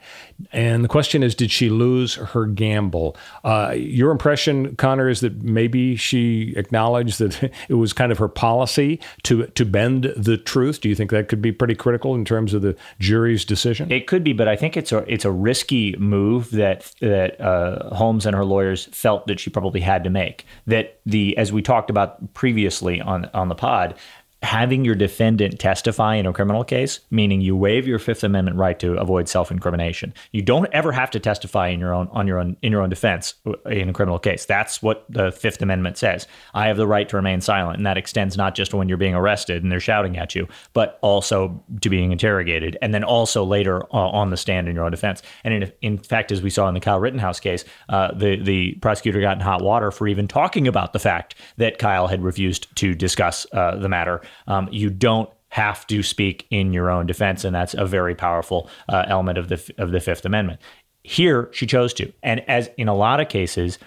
And 0.51 0.83
the 0.83 0.87
question 0.87 1.23
is, 1.23 1.33
did 1.33 1.49
she 1.49 1.69
lose 1.69 2.15
her 2.15 2.45
gamble? 2.45 3.17
Uh, 3.43 3.73
your 3.75 4.11
impression, 4.11 4.75
Connor, 4.75 5.09
is 5.09 5.21
that 5.21 5.41
maybe 5.41 5.95
she 5.95 6.53
acknowledged 6.55 7.17
that 7.19 7.51
it 7.69 7.73
was 7.73 7.91
kind 7.91 8.11
of 8.11 8.19
her 8.19 8.27
policy 8.27 8.99
to 9.23 9.47
to 9.47 9.65
bend 9.65 10.13
the 10.15 10.37
truth. 10.37 10.81
Do 10.81 10.89
you 10.89 10.95
think 10.95 11.09
that 11.11 11.29
could 11.29 11.41
be 11.41 11.51
pretty 11.51 11.75
critical 11.75 12.13
in 12.13 12.25
terms 12.25 12.53
of 12.53 12.61
the 12.61 12.75
jury's 12.99 13.43
decision? 13.43 13.91
It 13.91 14.05
could 14.05 14.23
be, 14.23 14.33
but 14.33 14.47
I 14.47 14.55
think 14.55 14.77
it's 14.77 14.91
a 14.91 14.99
it's 15.11 15.25
a 15.25 15.31
risky 15.31 15.95
move 15.97 16.51
that 16.51 16.91
that 17.01 17.39
uh, 17.41 17.95
Holmes 17.95 18.27
and 18.27 18.35
her 18.35 18.45
lawyers 18.45 18.85
felt 18.85 19.25
that 19.27 19.39
she 19.39 19.49
probably 19.49 19.81
had 19.81 20.03
to 20.03 20.11
make. 20.11 20.45
That 20.67 20.99
the 21.05 21.35
as 21.37 21.51
we 21.51 21.63
talked 21.63 21.89
about 21.89 22.33
previously 22.35 23.01
on 23.01 23.29
on 23.33 23.49
the 23.49 23.55
pod, 23.55 23.95
having 24.43 24.83
your 24.83 24.93
defendant 24.93 25.57
testify 25.57 26.15
in 26.15 26.25
a 26.25 26.33
criminal 26.33 26.65
case, 26.65 26.99
meaning 27.09 27.39
you 27.39 27.55
waive 27.55 27.87
your 27.87 27.97
Fifth 27.97 28.23
Amendment 28.23 28.57
right 28.57 28.77
to 28.79 28.93
avoid 28.97 29.29
self-incrimination. 29.29 30.13
You 30.31 30.41
don't 30.41 30.67
ever 30.73 30.91
have 30.91 31.09
to 31.11 31.19
testify 31.19 31.69
in 31.69 31.79
your 31.79 31.93
own 31.93 32.09
on 32.11 32.27
your 32.27 32.39
own 32.39 32.57
in 32.61 32.71
your 32.71 32.81
own 32.81 32.89
defense 32.89 33.35
in 33.65 33.89
a 33.89 33.93
criminal 33.93 34.19
case. 34.19 34.45
That's 34.45 34.83
what 34.83 35.05
the 35.09 35.31
Fifth 35.31 35.61
Amendment 35.61 35.97
says. 35.97 36.27
I 36.53 36.67
have 36.67 36.75
the 36.75 36.85
right 36.85 37.07
to 37.09 37.15
remain 37.15 37.39
silent, 37.39 37.77
and 37.77 37.85
that 37.85 37.97
extends 37.97 38.35
not 38.35 38.53
just 38.53 38.73
when 38.73 38.89
you're 38.89 38.97
being 38.97 39.15
arrested 39.15 39.63
and 39.63 39.71
they're 39.71 39.79
shouting 39.79 40.17
at 40.17 40.35
you, 40.35 40.47
but 40.73 40.99
also 41.01 41.63
to 41.81 41.89
being 41.89 42.11
interrogated, 42.11 42.77
and 42.81 42.93
then 42.93 43.03
also 43.03 43.45
later 43.45 43.83
uh, 43.93 44.09
on 44.09 44.29
the 44.29 44.37
stand 44.37 44.67
in 44.67 44.75
your 44.75 44.83
own 44.83 44.91
defense. 44.91 45.21
And 45.45 45.53
in, 45.53 45.71
in 45.81 45.97
fact, 45.97 46.31
as 46.31 46.41
we 46.41 46.49
saw 46.49 46.67
in 46.67 46.73
the 46.73 46.81
Kyle 46.81 46.99
Rittenhouse 46.99 47.39
case, 47.39 47.63
uh, 47.87 48.13
the 48.13 48.35
the 48.35 48.73
prosecutor 48.81 49.21
got 49.21 49.37
in 49.37 49.41
hot 49.41 49.61
water 49.61 49.89
for 49.89 50.07
even 50.07 50.27
talking 50.27 50.67
about 50.67 50.91
the 50.91 50.99
fact 50.99 51.35
that 51.55 51.77
Kyle 51.77 52.07
had 52.07 52.21
refused 52.21 52.75
to 52.75 52.93
discuss 52.93 53.47
uh, 53.53 53.77
the 53.77 53.87
matter 53.87 54.21
um, 54.47 54.69
you 54.71 54.89
don't 54.89 55.29
have 55.49 55.85
to 55.87 56.01
speak 56.01 56.47
in 56.49 56.73
your 56.73 56.89
own 56.89 57.05
defense, 57.05 57.43
and 57.43 57.55
that's 57.55 57.73
a 57.73 57.85
very 57.85 58.15
powerful 58.15 58.69
uh, 58.89 59.05
element 59.07 59.37
of 59.37 59.49
the 59.49 59.73
of 59.77 59.91
the 59.91 59.99
Fifth 59.99 60.25
Amendment. 60.25 60.59
Here, 61.03 61.49
she 61.51 61.67
chose 61.67 61.93
to, 61.95 62.11
and 62.23 62.47
as 62.49 62.69
in 62.77 62.87
a 62.87 62.95
lot 62.95 63.19
of 63.19 63.29
cases, 63.29 63.77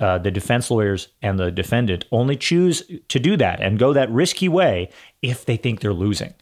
uh, 0.00 0.18
the 0.18 0.30
defense 0.30 0.70
lawyers 0.70 1.08
and 1.20 1.38
the 1.38 1.50
defendant 1.50 2.04
only 2.10 2.36
choose 2.36 2.82
to 3.08 3.18
do 3.18 3.36
that 3.36 3.60
and 3.60 3.78
go 3.78 3.92
that 3.92 4.10
risky 4.10 4.48
way 4.48 4.88
if 5.20 5.44
they 5.44 5.56
think 5.56 5.80
they're 5.80 5.92
losing. 5.92 6.32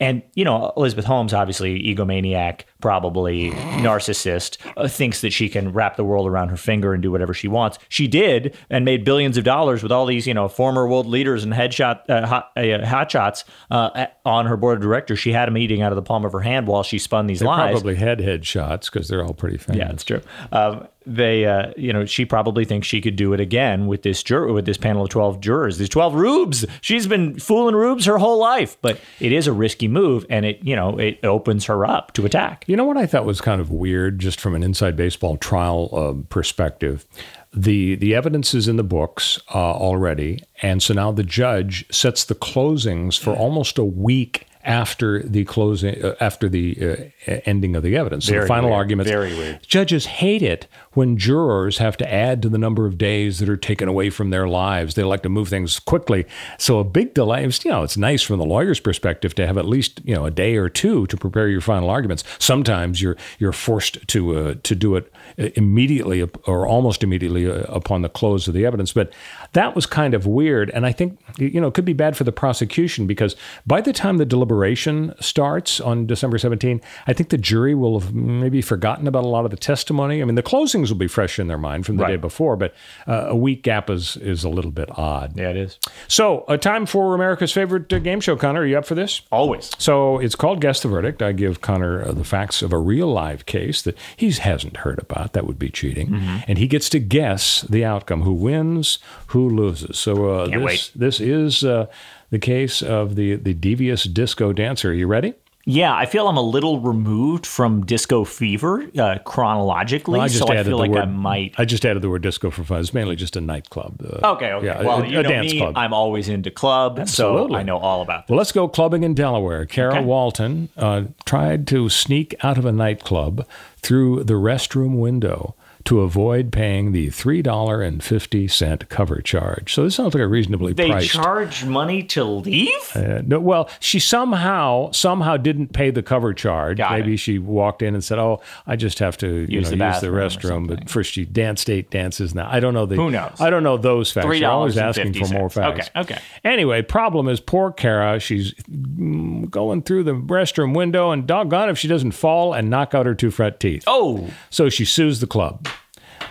And, 0.00 0.22
you 0.34 0.44
know, 0.44 0.72
Elizabeth 0.76 1.04
Holmes, 1.04 1.34
obviously 1.34 1.80
egomaniac, 1.82 2.62
probably 2.82 3.52
narcissist, 3.80 4.58
uh, 4.76 4.86
thinks 4.88 5.22
that 5.22 5.32
she 5.32 5.48
can 5.48 5.72
wrap 5.72 5.96
the 5.96 6.04
world 6.04 6.26
around 6.26 6.50
her 6.50 6.56
finger 6.56 6.92
and 6.92 7.02
do 7.02 7.10
whatever 7.10 7.32
she 7.32 7.48
wants. 7.48 7.78
She 7.88 8.06
did 8.06 8.54
and 8.68 8.84
made 8.84 9.04
billions 9.04 9.38
of 9.38 9.44
dollars 9.44 9.82
with 9.82 9.90
all 9.90 10.04
these, 10.04 10.26
you 10.26 10.34
know, 10.34 10.48
former 10.48 10.86
world 10.86 11.06
leaders 11.06 11.44
and 11.44 11.54
headshot 11.54 12.10
uh, 12.10 12.26
hot, 12.26 12.50
uh, 12.56 12.60
hotshots 12.60 13.44
uh, 13.70 14.06
on 14.26 14.46
her 14.46 14.56
board 14.56 14.76
of 14.76 14.82
directors. 14.82 15.18
She 15.18 15.32
had 15.32 15.46
them 15.46 15.56
eating 15.56 15.80
out 15.80 15.92
of 15.92 15.96
the 15.96 16.02
palm 16.02 16.24
of 16.24 16.32
her 16.32 16.40
hand 16.40 16.66
while 16.66 16.82
she 16.82 16.98
spun 16.98 17.26
these 17.26 17.40
they 17.40 17.46
lies. 17.46 17.72
Probably 17.72 17.94
had 17.94 18.18
headshots 18.18 18.92
because 18.92 19.08
they're 19.08 19.24
all 19.24 19.32
pretty 19.32 19.56
famous. 19.56 19.78
Yeah, 19.78 19.88
that's 19.88 20.04
true. 20.04 20.20
Um, 20.50 20.88
they, 21.04 21.46
uh, 21.46 21.72
you 21.76 21.92
know, 21.92 22.04
she 22.04 22.24
probably 22.24 22.64
thinks 22.64 22.86
she 22.86 23.00
could 23.00 23.16
do 23.16 23.32
it 23.32 23.40
again 23.40 23.88
with 23.88 24.02
this 24.02 24.22
jur- 24.22 24.52
with 24.52 24.66
this 24.66 24.76
panel 24.76 25.02
of 25.02 25.08
twelve 25.08 25.40
jurors, 25.40 25.78
these 25.78 25.88
twelve 25.88 26.14
rubes. 26.14 26.64
She's 26.80 27.08
been 27.08 27.40
fooling 27.40 27.74
rubes 27.74 28.04
her 28.04 28.18
whole 28.18 28.38
life, 28.38 28.76
but 28.82 29.00
it 29.18 29.32
is 29.32 29.48
a 29.48 29.52
risky 29.52 29.88
move, 29.88 30.24
and 30.30 30.46
it, 30.46 30.60
you 30.62 30.76
know, 30.76 30.98
it 30.98 31.18
opens 31.24 31.64
her 31.64 31.84
up 31.84 32.12
to 32.12 32.24
attack. 32.24 32.64
You 32.72 32.76
know 32.78 32.86
what 32.86 32.96
I 32.96 33.04
thought 33.04 33.26
was 33.26 33.42
kind 33.42 33.60
of 33.60 33.70
weird, 33.70 34.18
just 34.18 34.40
from 34.40 34.54
an 34.54 34.62
inside 34.62 34.96
baseball 34.96 35.36
trial 35.36 35.90
uh, 35.92 36.14
perspective. 36.30 37.04
The 37.52 37.96
the 37.96 38.14
evidence 38.14 38.54
is 38.54 38.66
in 38.66 38.76
the 38.76 38.82
books 38.82 39.38
uh, 39.54 39.58
already, 39.58 40.42
and 40.62 40.82
so 40.82 40.94
now 40.94 41.12
the 41.12 41.22
judge 41.22 41.84
sets 41.94 42.24
the 42.24 42.34
closings 42.34 43.18
for 43.18 43.36
almost 43.36 43.76
a 43.76 43.84
week 43.84 44.46
after 44.64 45.22
the 45.22 45.44
closing, 45.44 46.02
uh, 46.02 46.14
after 46.18 46.48
the 46.48 47.10
uh, 47.28 47.40
ending 47.44 47.76
of 47.76 47.82
the 47.82 47.94
evidence. 47.94 48.24
So 48.24 48.32
Very 48.32 48.44
the 48.44 48.48
final 48.48 48.70
weird. 48.70 48.78
arguments. 48.78 49.10
Very 49.10 49.34
weird. 49.34 49.62
Judges 49.66 50.06
hate 50.06 50.40
it 50.40 50.66
when 50.94 51.16
jurors 51.16 51.78
have 51.78 51.96
to 51.96 52.12
add 52.12 52.42
to 52.42 52.48
the 52.48 52.58
number 52.58 52.86
of 52.86 52.98
days 52.98 53.38
that 53.38 53.48
are 53.48 53.56
taken 53.56 53.88
away 53.88 54.10
from 54.10 54.30
their 54.30 54.48
lives. 54.48 54.94
They 54.94 55.02
like 55.02 55.22
to 55.22 55.28
move 55.28 55.48
things 55.48 55.78
quickly. 55.78 56.26
So 56.58 56.78
a 56.78 56.84
big 56.84 57.14
delay, 57.14 57.42
you 57.42 57.70
know, 57.70 57.82
it's 57.82 57.96
nice 57.96 58.22
from 58.22 58.38
the 58.38 58.44
lawyer's 58.44 58.80
perspective 58.80 59.34
to 59.36 59.46
have 59.46 59.58
at 59.58 59.66
least 59.66 60.00
you 60.04 60.14
know 60.14 60.26
a 60.26 60.30
day 60.30 60.56
or 60.56 60.68
two 60.68 61.06
to 61.06 61.16
prepare 61.16 61.48
your 61.48 61.60
final 61.60 61.90
arguments. 61.90 62.24
Sometimes 62.38 63.00
you're 63.00 63.16
you're 63.38 63.52
forced 63.52 64.06
to 64.08 64.36
uh, 64.36 64.54
to 64.62 64.74
do 64.74 64.96
it 64.96 65.12
immediately 65.36 66.22
or 66.46 66.66
almost 66.66 67.02
immediately 67.02 67.50
uh, 67.50 67.62
upon 67.68 68.02
the 68.02 68.08
close 68.08 68.48
of 68.48 68.54
the 68.54 68.66
evidence. 68.66 68.92
But 68.92 69.12
that 69.52 69.74
was 69.74 69.86
kind 69.86 70.14
of 70.14 70.26
weird, 70.26 70.70
and 70.70 70.86
I 70.86 70.92
think 70.92 71.18
you 71.38 71.60
know 71.60 71.68
it 71.68 71.74
could 71.74 71.84
be 71.84 71.92
bad 71.92 72.16
for 72.16 72.24
the 72.24 72.32
prosecution 72.32 73.06
because 73.06 73.36
by 73.66 73.80
the 73.80 73.92
time 73.92 74.18
the 74.18 74.26
deliberation 74.26 75.14
starts 75.20 75.80
on 75.80 76.06
December 76.06 76.38
17, 76.38 76.80
I 77.06 77.12
think 77.12 77.30
the 77.30 77.38
jury 77.38 77.74
will 77.74 78.00
have 78.00 78.14
maybe 78.14 78.62
forgotten 78.62 79.06
about 79.06 79.24
a 79.24 79.28
lot 79.28 79.44
of 79.44 79.50
the 79.50 79.56
testimony. 79.56 80.20
I 80.22 80.24
mean, 80.24 80.34
the 80.34 80.42
closings 80.82 80.90
will 80.90 80.98
be 80.98 81.08
fresh 81.08 81.38
in 81.38 81.46
their 81.46 81.58
mind 81.58 81.86
from 81.86 81.96
the 81.96 82.02
Right. 82.04 82.10
day 82.12 82.16
before, 82.16 82.56
but 82.56 82.74
uh, 83.06 83.26
a 83.28 83.36
week 83.36 83.62
gap 83.62 83.90
is 83.90 84.16
is 84.16 84.44
a 84.44 84.48
little 84.48 84.70
bit 84.70 84.88
odd. 84.98 85.36
Yeah, 85.36 85.50
it 85.50 85.56
is. 85.56 85.78
So, 86.08 86.44
a 86.48 86.58
time 86.58 86.86
for 86.86 87.14
America's 87.14 87.52
favorite 87.52 87.92
uh, 87.92 87.98
game 87.98 88.20
show. 88.20 88.36
Connor, 88.36 88.60
are 88.60 88.66
you 88.66 88.78
up 88.78 88.86
for 88.86 88.94
this? 88.94 89.22
Always. 89.30 89.70
So 89.78 90.18
it's 90.18 90.34
called 90.34 90.60
Guess 90.60 90.80
the 90.82 90.88
Verdict. 90.88 91.22
I 91.22 91.32
give 91.32 91.60
Connor 91.60 92.02
uh, 92.02 92.12
the 92.12 92.24
facts 92.24 92.62
of 92.62 92.72
a 92.72 92.78
real 92.78 93.08
live 93.12 93.46
case 93.46 93.82
that 93.82 93.96
he 94.16 94.30
hasn't 94.30 94.78
heard 94.78 94.98
about. 94.98 95.32
That 95.32 95.46
would 95.46 95.58
be 95.58 95.70
cheating. 95.70 96.08
Mm-hmm. 96.08 96.38
And 96.48 96.58
he 96.58 96.66
gets 96.66 96.88
to 96.90 96.98
guess 96.98 97.62
the 97.62 97.84
outcome 97.84 98.22
who 98.22 98.32
wins, 98.34 98.98
who 99.28 99.48
loses. 99.48 99.98
So 99.98 100.30
uh, 100.30 100.46
this, 100.46 100.62
wait. 100.62 100.90
this 100.94 101.20
is 101.20 101.64
uh, 101.64 101.86
the 102.30 102.38
case 102.38 102.82
of 102.82 103.14
the, 103.14 103.36
the 103.36 103.54
devious 103.54 104.04
disco 104.04 104.52
dancer. 104.52 104.90
Are 104.90 104.94
you 104.94 105.06
ready? 105.06 105.34
Yeah, 105.64 105.94
I 105.94 106.06
feel 106.06 106.26
I'm 106.28 106.36
a 106.36 106.42
little 106.42 106.80
removed 106.80 107.46
from 107.46 107.86
disco 107.86 108.24
fever 108.24 108.84
uh, 108.98 109.18
chronologically, 109.24 110.14
Well, 110.18 110.22
I 110.22 110.28
just 110.28 110.38
so 110.46 110.52
I 110.52 110.62
feel 110.64 110.76
like 110.78 110.90
word, 110.90 111.02
I 111.02 111.04
might. 111.04 111.54
I 111.56 111.64
just 111.64 111.84
added 111.84 112.02
the 112.02 112.08
word 112.10 112.22
disco 112.22 112.50
for 112.50 112.64
fun. 112.64 112.80
It's 112.80 112.92
mainly 112.92 113.14
just 113.14 113.36
a 113.36 113.40
nightclub. 113.40 114.00
uh, 114.02 114.32
Okay, 114.32 114.52
okay. 114.52 114.66
Yeah, 114.66 114.82
well, 114.82 115.02
a, 115.02 115.06
you 115.06 115.20
a 115.20 115.22
know 115.22 115.28
dance 115.28 115.52
me, 115.52 115.58
club. 115.58 115.76
I'm 115.76 115.92
always 115.94 116.28
into 116.28 116.50
club, 116.50 116.98
Absolutely. 116.98 117.52
so 117.54 117.56
I 117.58 117.62
know 117.62 117.78
all 117.78 118.02
about 118.02 118.26
that. 118.26 118.32
Well, 118.32 118.38
let's 118.38 118.50
go 118.52 118.66
clubbing 118.66 119.04
in 119.04 119.14
Delaware. 119.14 119.64
Kara 119.66 119.92
Okay. 119.98 120.04
Walton 120.04 120.68
uh, 120.76 121.04
tried 121.24 121.66
to 121.68 121.88
sneak 121.88 122.34
out 122.42 122.58
of 122.58 122.64
a 122.64 122.72
nightclub 122.72 123.46
through 123.76 124.24
the 124.24 124.34
restroom 124.34 124.98
window 124.98 125.54
to 125.84 126.00
avoid 126.00 126.52
paying 126.52 126.92
the 126.92 127.08
$3.50 127.08 128.88
cover 128.88 129.20
charge. 129.20 129.74
So 129.74 129.84
this 129.84 129.94
sounds 129.96 130.14
like 130.14 130.22
a 130.22 130.26
reasonably 130.26 130.72
They 130.72 130.90
priced. 130.90 131.10
charge 131.10 131.64
money 131.64 132.02
to 132.04 132.24
leave? 132.24 132.70
Uh, 132.94 133.22
no, 133.26 133.40
well, 133.40 133.68
she 133.80 133.98
somehow 133.98 134.90
somehow 134.92 135.36
didn't 135.36 135.72
pay 135.72 135.90
the 135.90 136.02
cover 136.02 136.32
charge. 136.34 136.78
Got 136.78 136.92
Maybe 136.92 137.14
it. 137.14 137.18
she 137.18 137.38
walked 137.38 137.82
in 137.82 137.94
and 137.94 138.02
said, 138.04 138.18
"Oh, 138.18 138.40
I 138.66 138.76
just 138.76 138.98
have 139.00 139.16
to 139.18 139.26
you 139.28 139.58
Use 139.58 139.70
know, 139.70 139.76
the 139.76 139.84
use 139.92 140.00
the 140.00 140.08
restroom." 140.08 140.68
But 140.68 140.88
first, 140.88 141.12
she 141.12 141.24
danced 141.24 141.68
eight 141.70 141.90
dances. 141.90 142.34
Now 142.34 142.48
I 142.50 142.60
don't 142.60 142.74
know 142.74 142.86
the 142.86 142.96
Who 142.96 143.10
knows? 143.10 143.40
I 143.40 143.50
don't 143.50 143.62
know 143.62 143.76
those 143.76 144.12
facts. 144.12 144.26
You're 144.38 144.50
always 144.50 144.78
asking 144.78 145.14
for 145.14 145.26
more 145.32 145.50
facts. 145.50 145.90
Okay, 145.96 146.00
okay. 146.14 146.22
Anyway, 146.44 146.82
problem 146.82 147.28
is 147.28 147.40
poor 147.40 147.72
Kara. 147.72 148.18
She's 148.20 148.54
mm, 148.70 149.50
going 149.50 149.82
through 149.82 150.04
the 150.04 150.12
restroom 150.14 150.74
window, 150.76 151.10
and 151.10 151.26
doggone 151.26 151.68
if 151.70 151.78
she 151.78 151.88
doesn't 151.88 152.12
fall 152.12 152.52
and 152.54 152.70
knock 152.70 152.94
out 152.94 153.06
her 153.06 153.14
two 153.14 153.30
front 153.30 153.60
teeth. 153.60 153.84
Oh, 153.86 154.28
So 154.50 154.68
she 154.68 154.84
sues 154.84 155.20
the 155.20 155.26
club. 155.26 155.66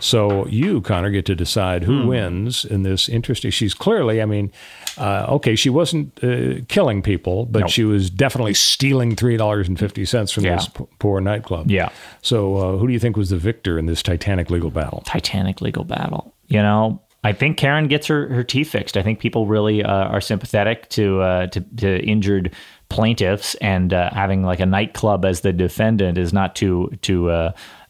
So 0.02 0.46
you, 0.48 0.82
Connor, 0.82 1.12
get 1.12 1.26
to 1.28 1.36
decide 1.36 1.84
Hmm. 1.84 2.02
who 2.02 2.08
wins 2.08 2.66
in 2.66 2.84
this 2.84 3.08
interesting. 3.08 3.52
She's 3.52 3.74
clearly, 3.74 4.22
I 4.22 4.26
mean, 4.26 4.52
uh, 4.98 5.26
okay, 5.30 5.56
she 5.56 5.70
wasn't 5.70 6.22
uh, 6.24 6.62
killing 6.68 7.02
people, 7.02 7.46
but 7.46 7.60
Nope. 7.62 7.70
she 7.70 7.84
was 7.86 8.10
definitely 8.10 8.56
stealing 8.56 9.16
three 9.16 9.38
dollars 9.38 9.68
and 9.70 9.80
fifty 9.80 10.04
cents 10.06 10.32
from 10.34 10.44
Yeah. 10.44 10.56
this 10.56 10.68
p- 10.68 10.86
poor 11.00 11.22
nightclub. 11.22 11.72
Yeah. 11.72 11.90
So 12.22 12.58
uh, 12.58 12.78
who 12.78 12.88
do 12.88 12.94
you 12.94 13.00
think 13.00 13.16
was 13.16 13.30
the 13.30 13.38
victor 13.38 13.78
in 13.80 13.86
this 13.86 14.02
titanic 14.04 14.50
legal 14.50 14.72
battle? 14.72 15.04
Titanic 15.06 15.62
legal 15.62 15.84
battle. 15.86 16.34
You 16.48 16.62
know, 16.62 17.02
I 17.24 17.32
think 17.34 17.58
Karen 17.58 17.88
gets 17.88 18.08
her, 18.08 18.28
her 18.30 18.44
teeth 18.44 18.72
fixed. 18.72 18.98
I 18.98 19.04
think 19.04 19.20
people 19.20 19.46
really 19.46 19.84
uh, 19.84 19.90
are 20.10 20.20
sympathetic 20.22 20.90
to, 20.90 21.22
uh, 21.22 21.48
to 21.48 21.62
to 21.78 22.04
injured 22.04 22.52
plaintiffs, 22.90 23.56
and 23.62 23.94
uh, 23.94 24.10
having 24.12 24.44
like 24.44 24.60
a 24.60 24.66
nightclub 24.66 25.24
as 25.24 25.42
the 25.42 25.54
defendant 25.54 26.18
is 26.18 26.34
not 26.34 26.56
too 26.56 26.92
too 27.02 27.30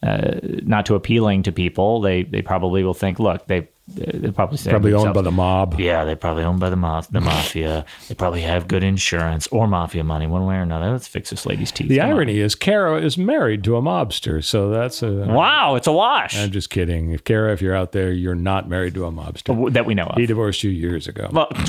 uh, 0.04 0.40
not 0.64 0.86
too 0.86 0.96
appealing 0.96 1.44
to 1.44 1.52
people. 1.52 2.02
They 2.02 2.24
they 2.24 2.42
probably 2.42 2.84
will 2.84 2.94
think, 2.94 3.20
look, 3.20 3.46
they 3.48 3.70
they 3.88 4.32
probably 4.32 4.58
say 4.58 4.70
Probably 4.72 4.94
owned 4.94 5.14
by 5.14 5.22
the 5.22 5.32
mob. 5.32 5.78
Yeah, 5.80 6.06
they're 6.06 6.16
probably 6.16 6.44
owned 6.44 6.60
by 6.62 6.70
the 6.70 6.76
mob, 6.78 7.06
the 7.12 7.20
mafia. 7.22 7.86
they 8.08 8.16
probably 8.16 8.42
have 8.42 8.68
good 8.68 8.84
insurance 8.84 9.48
or 9.48 9.68
mafia 9.68 10.04
money, 10.04 10.28
one 10.28 10.46
way 10.46 10.56
or 10.56 10.62
another. 10.62 10.92
Let's 10.92 11.08
fix 11.08 11.30
this 11.30 11.46
lady's 11.46 11.72
teeth. 11.72 11.90
The 11.90 11.98
Come 11.98 12.06
on. 12.12 12.14
irony 12.16 12.40
is, 12.40 12.56
Kara 12.56 13.02
is 13.02 13.18
married 13.18 13.64
to 13.66 13.76
a 13.76 13.82
mobster, 13.82 14.44
so 14.44 14.70
that's 14.70 15.04
a. 15.04 15.12
Wow, 15.12 15.76
it's 15.76 15.88
a 15.88 15.92
wash 15.92 16.38
I'm 16.38 16.52
just 16.52 16.70
kidding. 16.70 17.12
If 17.12 17.24
Kara, 17.26 17.52
if 17.54 17.62
you're 17.62 17.76
out 17.76 17.92
there, 17.92 18.12
you're 18.14 18.34
not 18.36 18.70
married 18.70 18.94
to 18.94 19.06
a 19.06 19.12
mobster. 19.12 19.74
that 19.74 19.86
we 19.86 19.94
know 19.94 20.06
of. 20.06 20.18
He 20.18 20.26
divorced 20.26 20.64
you 20.64 20.70
years 20.72 21.08
ago. 21.08 21.30
Well, 21.32 21.52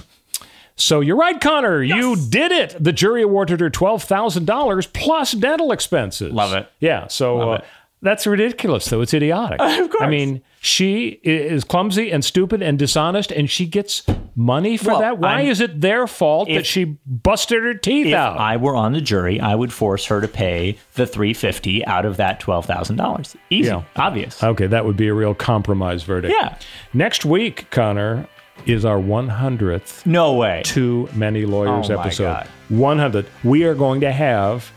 So 0.75 1.01
you're 1.01 1.17
right, 1.17 1.39
Connor. 1.39 1.83
You 1.83 2.17
did 2.17 2.51
it. 2.51 2.75
The 2.83 2.93
jury 2.93 3.23
awarded 3.23 3.61
her 3.61 3.69
twelve 3.69 4.03
thousand 4.05 4.47
dollars 4.47 4.87
plus 4.87 5.33
dental 5.33 5.71
expenses. 5.71 6.33
Love 6.33 6.55
it. 6.55 6.67
Yeah. 6.81 7.09
So 7.09 7.53
uh, 7.53 7.55
it. 7.57 7.65
That's 8.03 8.27
ridiculous, 8.27 8.85
though. 8.87 9.01
It's 9.01 9.15
idiotic. 9.15 9.61
Of 9.83 9.91
course. 9.91 10.03
I 10.03 10.09
mean, 10.09 10.43
she 10.61 11.21
is 11.23 11.63
clumsy 11.65 12.11
and 12.11 12.25
stupid 12.25 12.61
and 12.63 12.79
dishonest, 12.79 13.31
and 13.33 13.49
she 13.49 13.65
gets 13.67 14.05
money 14.35 14.77
for 14.77 14.91
Well, 14.91 15.01
that. 15.01 15.19
Why 15.19 15.39
I'm- 15.41 15.47
is 15.47 15.61
it 15.61 15.81
their 15.81 16.07
fault 16.09 16.49
that 16.49 16.67
she 16.67 16.97
busted 17.07 17.63
her 17.63 17.75
teeth 17.75 18.09
If 18.09 18.15
out? 18.15 18.39
I 18.39 18.57
were 18.57 18.75
on 18.75 18.93
the 18.93 19.01
jury, 19.01 19.41
I 19.41 19.55
would 19.55 19.73
force 19.73 20.07
her 20.07 20.21
to 20.21 20.27
pay 20.29 20.79
the 20.95 21.07
350 21.07 21.85
out 21.87 22.05
of 22.05 22.17
that 22.17 22.41
$12,000. 22.41 23.37
Easy, 23.51 23.69
Yeah. 23.69 23.83
obvious. 23.97 24.43
okay, 24.43 24.67
that 24.67 24.85
would 24.85 24.97
be 24.97 25.09
a 25.09 25.15
real 25.15 25.35
compromise 25.35 26.03
verdict. 26.03 26.35
Yeah. 26.41 26.57
Next 26.93 27.25
week, 27.25 27.71
Connor, 27.71 28.27
is 28.67 28.85
our 28.85 28.99
100th 29.01 30.05
No 30.07 30.35
way. 30.35 30.63
Too 30.65 31.09
Many 31.15 31.45
Lawyers 31.45 31.91
Oh, 31.91 31.99
episode. 31.99 32.25
God. 32.25 32.49
100. 32.69 33.27
We 33.45 33.65
are 33.65 33.75
going 33.75 34.01
to 34.03 34.13
have 34.13 34.71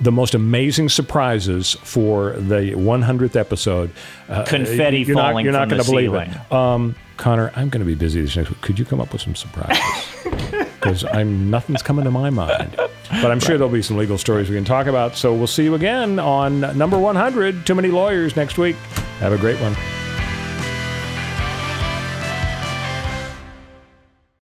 the 0.00 0.12
most 0.12 0.34
amazing 0.34 0.88
surprises 0.88 1.74
for 1.82 2.32
the 2.32 2.72
100th 2.72 3.36
episode. 3.36 3.90
Uh, 4.28 4.44
Confetti 4.44 5.00
you're 5.02 5.14
not, 5.16 5.30
falling 5.30 5.44
you're 5.44 5.52
not 5.52 5.68
gonna 5.68 5.84
believe 5.84 6.10
ceiling. 6.10 6.30
it. 6.30 6.52
Um, 6.52 6.94
Connor, 7.16 7.50
I'm 7.56 7.70
going 7.70 7.80
to 7.80 7.86
be 7.86 7.94
busy 7.94 8.20
this 8.20 8.36
next 8.36 8.50
week. 8.50 8.60
Could 8.60 8.78
you 8.78 8.84
come 8.84 9.00
up 9.00 9.12
with 9.12 9.22
some 9.22 9.34
surprises? 9.34 9.82
Because 10.76 11.04
I'm 11.04 11.50
nothing's 11.50 11.82
coming 11.82 12.04
to 12.04 12.12
my 12.12 12.30
mind. 12.30 12.76
But 12.76 13.30
I'm 13.32 13.40
sure 13.40 13.58
there'll 13.58 13.72
be 13.72 13.82
some 13.82 13.96
legal 13.96 14.18
stories 14.18 14.48
we 14.48 14.54
can 14.54 14.64
talk 14.64 14.86
about. 14.86 15.16
So 15.16 15.34
we'll 15.34 15.48
see 15.48 15.64
you 15.64 15.74
again 15.74 16.20
on 16.20 16.60
number 16.78 16.96
100. 16.96 17.66
Too 17.66 17.74
many 17.74 17.88
lawyers 17.88 18.36
next 18.36 18.56
week. 18.56 18.76
Have 19.18 19.32
a 19.32 19.38
great 19.38 19.58
one. 19.60 19.74